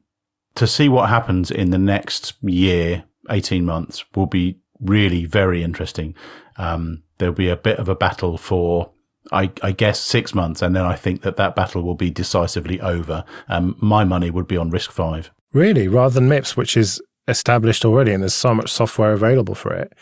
to 0.56 0.68
see 0.68 0.90
what 0.90 1.10
happens 1.10 1.52
in 1.52 1.72
the 1.72 1.78
next 1.78 2.34
year, 2.42 3.06
eighteen 3.30 3.66
months, 3.66 4.04
will 4.16 4.26
be 4.26 4.60
really 4.80 5.26
very 5.26 5.64
interesting. 5.64 6.16
Um, 6.58 7.04
there'll 7.18 7.34
be 7.34 7.50
a 7.50 7.58
bit 7.58 7.78
of 7.78 7.88
a 7.88 7.96
battle 7.96 8.38
for 8.38 8.92
I, 9.32 9.52
I, 9.62 9.72
guess 9.72 10.00
six 10.00 10.34
months, 10.34 10.62
and 10.62 10.76
then 10.76 10.86
I 10.86 10.96
think 10.96 11.22
that 11.22 11.38
that 11.38 11.56
battle 11.56 11.84
will 11.84 11.96
be 11.96 12.10
decisively 12.10 12.82
over. 12.82 13.24
Um, 13.48 13.76
my 13.80 14.04
money 14.04 14.32
would 14.32 14.48
be 14.48 14.58
on 14.58 14.72
RISC-V. 14.72 15.30
Really, 15.54 15.88
rather 15.88 16.20
than 16.20 16.30
MIPS, 16.30 16.58
which 16.58 16.76
is 16.76 17.02
established 17.28 17.86
already, 17.86 18.12
and 18.12 18.24
there's 18.24 18.34
so 18.34 18.56
much 18.56 18.72
software 18.72 19.14
available 19.14 19.56
for 19.56 19.74
it. 19.74 19.94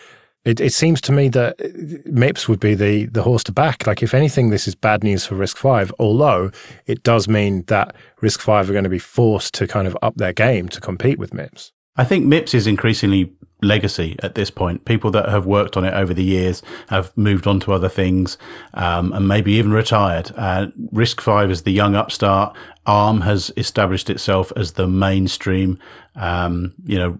It, 0.46 0.62
it 0.62 0.72
seems 0.72 1.02
to 1.02 1.12
me 1.12 1.28
that 1.30 1.58
MIPS 2.06 2.48
would 2.48 2.60
be 2.60 2.74
the 2.74 3.06
the 3.08 3.24
horse 3.24 3.44
to 3.46 3.52
back. 3.52 3.86
Like, 3.86 4.02
if 4.02 4.14
anything, 4.14 4.50
this 4.50 4.68
is 4.68 4.76
bad 4.76 5.04
news 5.04 5.26
for 5.26 5.36
RISC-V, 5.36 5.94
Although 6.00 6.52
it 6.86 7.04
does 7.04 7.28
mean 7.28 7.64
that 7.68 7.96
RISC-V 8.22 8.52
are 8.52 8.74
going 8.74 8.84
to 8.84 8.90
be 8.90 9.00
forced 9.00 9.54
to 9.56 9.68
kind 9.68 9.88
of 9.88 9.98
up 10.02 10.16
their 10.16 10.34
game 10.34 10.70
to 10.70 10.80
compete 10.80 11.20
with 11.20 11.32
MIPS. 11.34 11.72
I 11.98 12.04
think 12.04 12.26
MIPS 12.26 12.54
is 12.54 12.68
increasingly 12.68 13.34
legacy 13.64 14.16
at 14.22 14.36
this 14.36 14.52
point. 14.52 14.86
People 14.86 15.10
that 15.12 15.30
have 15.30 15.46
worked 15.46 15.76
on 15.78 15.84
it 15.84 15.94
over 15.94 16.14
the 16.14 16.24
years 16.24 16.62
have 16.90 17.16
moved 17.18 17.48
on 17.48 17.60
to 17.62 17.74
other 17.74 17.90
things 17.90 18.38
um, 18.76 19.12
and 19.14 19.28
maybe 19.28 19.54
even 19.54 19.72
retired. 19.72 20.32
Uh, 20.38 20.68
RISC-V 20.94 21.52
is 21.52 21.64
the 21.64 21.72
young 21.72 21.96
upstart. 21.96 22.56
ARM 22.86 23.22
has 23.22 23.52
established 23.58 24.10
itself 24.10 24.54
as 24.56 24.74
the 24.74 24.88
mainstream, 24.88 25.80
um, 26.16 26.74
you 26.86 26.98
know, 26.98 27.20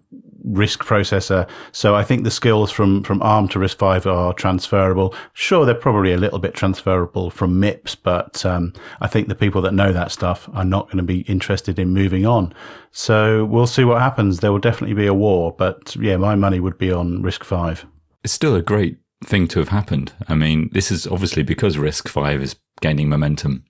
RISC 0.52 0.80
processor. 0.80 1.50
So 1.72 1.96
I 1.96 2.04
think 2.04 2.24
the 2.24 2.32
skills 2.32 2.72
from, 2.72 3.04
from 3.04 3.22
ARM 3.22 3.48
to 3.50 3.60
RISC-V 3.60 4.10
are 4.10 4.34
transferable. 4.34 5.14
Sure, 5.34 5.66
they're 5.66 5.76
probably 5.76 6.14
a 6.14 6.18
little 6.18 6.40
bit 6.40 6.54
transferable 6.54 7.30
from 7.30 7.60
MIPS, 7.60 7.96
but 7.96 8.46
um, 8.46 8.74
I 9.02 9.08
think 9.08 9.28
the 9.28 9.36
people 9.36 9.62
that 9.64 9.74
know 9.74 9.94
that 9.94 10.12
stuff 10.12 10.50
are 10.54 10.66
not 10.66 10.88
going 10.88 10.98
to 10.98 11.04
be 11.04 11.22
interested 11.22 11.80
in 11.80 11.90
moving 11.90 12.26
on. 12.26 12.54
So 12.92 13.46
we'll 13.46 13.68
see 13.68 13.84
what 13.84 14.02
happens. 14.02 14.40
There 14.40 14.52
will 14.52 14.60
definitely 14.60 14.96
be 14.96 15.08
a 15.08 15.14
war, 15.14 15.54
but 15.58 15.96
yeah, 15.96 16.18
my 16.18 16.36
money 16.36 16.60
would 16.60 16.78
be 16.78 16.92
on 16.92 17.22
RISC-V. 17.22 17.88
It's 18.24 18.34
still 18.34 18.56
a 18.56 18.62
great 18.62 18.98
thing 19.24 19.48
to 19.50 19.60
have 19.60 19.70
happened. 19.70 20.14
I 20.28 20.36
mean, 20.36 20.70
this 20.74 20.92
is 20.92 21.08
obviously 21.08 21.44
because 21.44 21.78
RISC-V 21.78 22.44
is 22.44 22.56
gaining 22.82 23.10
momentum 23.10 23.66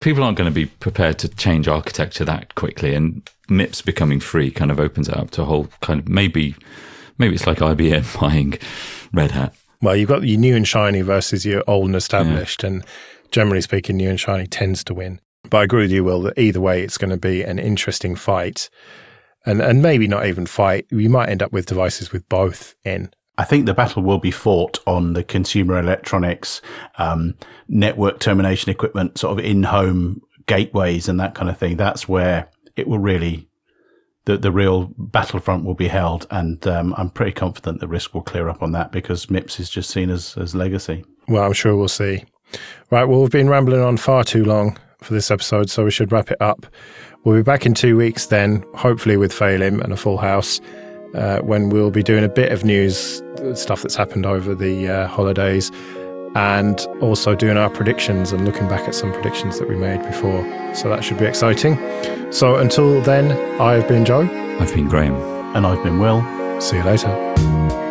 people 0.00 0.22
aren't 0.22 0.38
going 0.38 0.50
to 0.50 0.54
be 0.54 0.66
prepared 0.66 1.18
to 1.20 1.28
change 1.28 1.68
architecture 1.68 2.24
that 2.24 2.54
quickly. 2.54 2.94
And 2.94 3.28
MIPS 3.48 3.84
becoming 3.84 4.20
free 4.20 4.50
kind 4.50 4.70
of 4.70 4.80
opens 4.80 5.08
it 5.08 5.16
up 5.16 5.30
to 5.32 5.42
a 5.42 5.46
whole 5.46 5.68
kind 5.80 6.00
of 6.00 6.08
maybe, 6.08 6.54
maybe 7.18 7.34
it's 7.34 7.46
like 7.46 7.58
IBM 7.58 8.20
buying 8.20 8.58
Red 9.12 9.32
Hat. 9.32 9.54
Well, 9.82 9.96
you've 9.96 10.08
got 10.08 10.24
your 10.24 10.40
new 10.40 10.56
and 10.56 10.66
shiny 10.66 11.02
versus 11.02 11.44
your 11.44 11.62
old 11.66 11.86
and 11.86 11.96
established, 11.96 12.62
yeah. 12.62 12.70
and 12.70 12.84
generally 13.30 13.60
speaking, 13.60 13.96
new 13.96 14.08
and 14.08 14.18
shiny 14.18 14.46
tends 14.46 14.82
to 14.84 14.94
win. 14.94 15.20
But 15.50 15.58
I 15.58 15.64
agree 15.64 15.82
with 15.82 15.92
you, 15.92 16.02
Will, 16.02 16.22
that 16.22 16.38
either 16.38 16.60
way, 16.60 16.82
it's 16.82 16.98
going 16.98 17.10
to 17.10 17.16
be 17.16 17.42
an 17.42 17.58
interesting 17.58 18.16
fight, 18.16 18.70
and 19.44 19.60
and 19.60 19.82
maybe 19.82 20.08
not 20.08 20.26
even 20.26 20.46
fight. 20.46 20.86
You 20.90 21.10
might 21.10 21.28
end 21.28 21.42
up 21.42 21.52
with 21.52 21.66
devices 21.66 22.10
with 22.10 22.28
both 22.28 22.74
in. 22.84 23.10
I 23.38 23.44
think 23.44 23.66
the 23.66 23.74
battle 23.74 24.02
will 24.02 24.18
be 24.18 24.30
fought 24.30 24.78
on 24.86 25.12
the 25.12 25.22
consumer 25.22 25.78
electronics, 25.78 26.62
um, 26.96 27.34
network 27.68 28.18
termination 28.18 28.70
equipment, 28.70 29.18
sort 29.18 29.38
of 29.38 29.44
in 29.44 29.64
home 29.64 30.22
gateways 30.46 31.08
and 31.08 31.20
that 31.20 31.34
kind 31.34 31.50
of 31.50 31.58
thing. 31.58 31.76
That's 31.76 32.08
where 32.08 32.48
it 32.76 32.88
will 32.88 32.98
really, 32.98 33.48
the, 34.24 34.38
the 34.38 34.52
real 34.52 34.90
battlefront 34.96 35.64
will 35.64 35.74
be 35.74 35.88
held. 35.88 36.26
And 36.30 36.66
um, 36.66 36.94
I'm 36.96 37.10
pretty 37.10 37.32
confident 37.32 37.80
the 37.80 37.88
risk 37.88 38.14
will 38.14 38.22
clear 38.22 38.48
up 38.48 38.62
on 38.62 38.72
that 38.72 38.90
because 38.90 39.26
MIPS 39.26 39.60
is 39.60 39.68
just 39.68 39.90
seen 39.90 40.08
as, 40.08 40.36
as 40.38 40.54
legacy. 40.54 41.04
Well, 41.28 41.44
I'm 41.44 41.52
sure 41.52 41.76
we'll 41.76 41.88
see. 41.88 42.24
Right. 42.90 43.04
Well, 43.04 43.20
we've 43.20 43.30
been 43.30 43.50
rambling 43.50 43.82
on 43.82 43.98
far 43.98 44.24
too 44.24 44.44
long 44.44 44.78
for 45.02 45.12
this 45.12 45.30
episode, 45.30 45.68
so 45.68 45.84
we 45.84 45.90
should 45.90 46.10
wrap 46.10 46.30
it 46.30 46.40
up. 46.40 46.64
We'll 47.24 47.36
be 47.36 47.42
back 47.42 47.66
in 47.66 47.74
two 47.74 47.96
weeks 47.96 48.26
then, 48.26 48.64
hopefully 48.74 49.16
with 49.16 49.32
Phelim 49.32 49.82
and 49.82 49.92
a 49.92 49.96
full 49.96 50.16
house 50.16 50.60
uh, 51.16 51.40
when 51.40 51.70
we'll 51.70 51.90
be 51.90 52.02
doing 52.02 52.24
a 52.24 52.28
bit 52.28 52.52
of 52.52 52.64
news, 52.64 53.22
stuff 53.54 53.82
that's 53.82 53.96
happened 53.96 54.26
over 54.26 54.54
the 54.54 54.88
uh, 54.88 55.06
holidays, 55.08 55.70
and 56.34 56.80
also 57.00 57.34
doing 57.34 57.56
our 57.56 57.70
predictions 57.70 58.32
and 58.32 58.44
looking 58.44 58.68
back 58.68 58.86
at 58.86 58.94
some 58.94 59.12
predictions 59.12 59.58
that 59.58 59.68
we 59.68 59.76
made 59.76 60.02
before. 60.02 60.42
So 60.74 60.88
that 60.90 61.02
should 61.02 61.18
be 61.18 61.24
exciting. 61.24 61.78
So 62.30 62.56
until 62.56 63.00
then, 63.00 63.32
I've 63.60 63.88
been 63.88 64.04
Joe. 64.04 64.28
I've 64.60 64.74
been 64.74 64.88
Graham. 64.88 65.14
And 65.56 65.66
I've 65.66 65.82
been 65.82 65.98
Will. 65.98 66.20
See 66.60 66.76
you 66.76 66.84
later. 66.84 67.85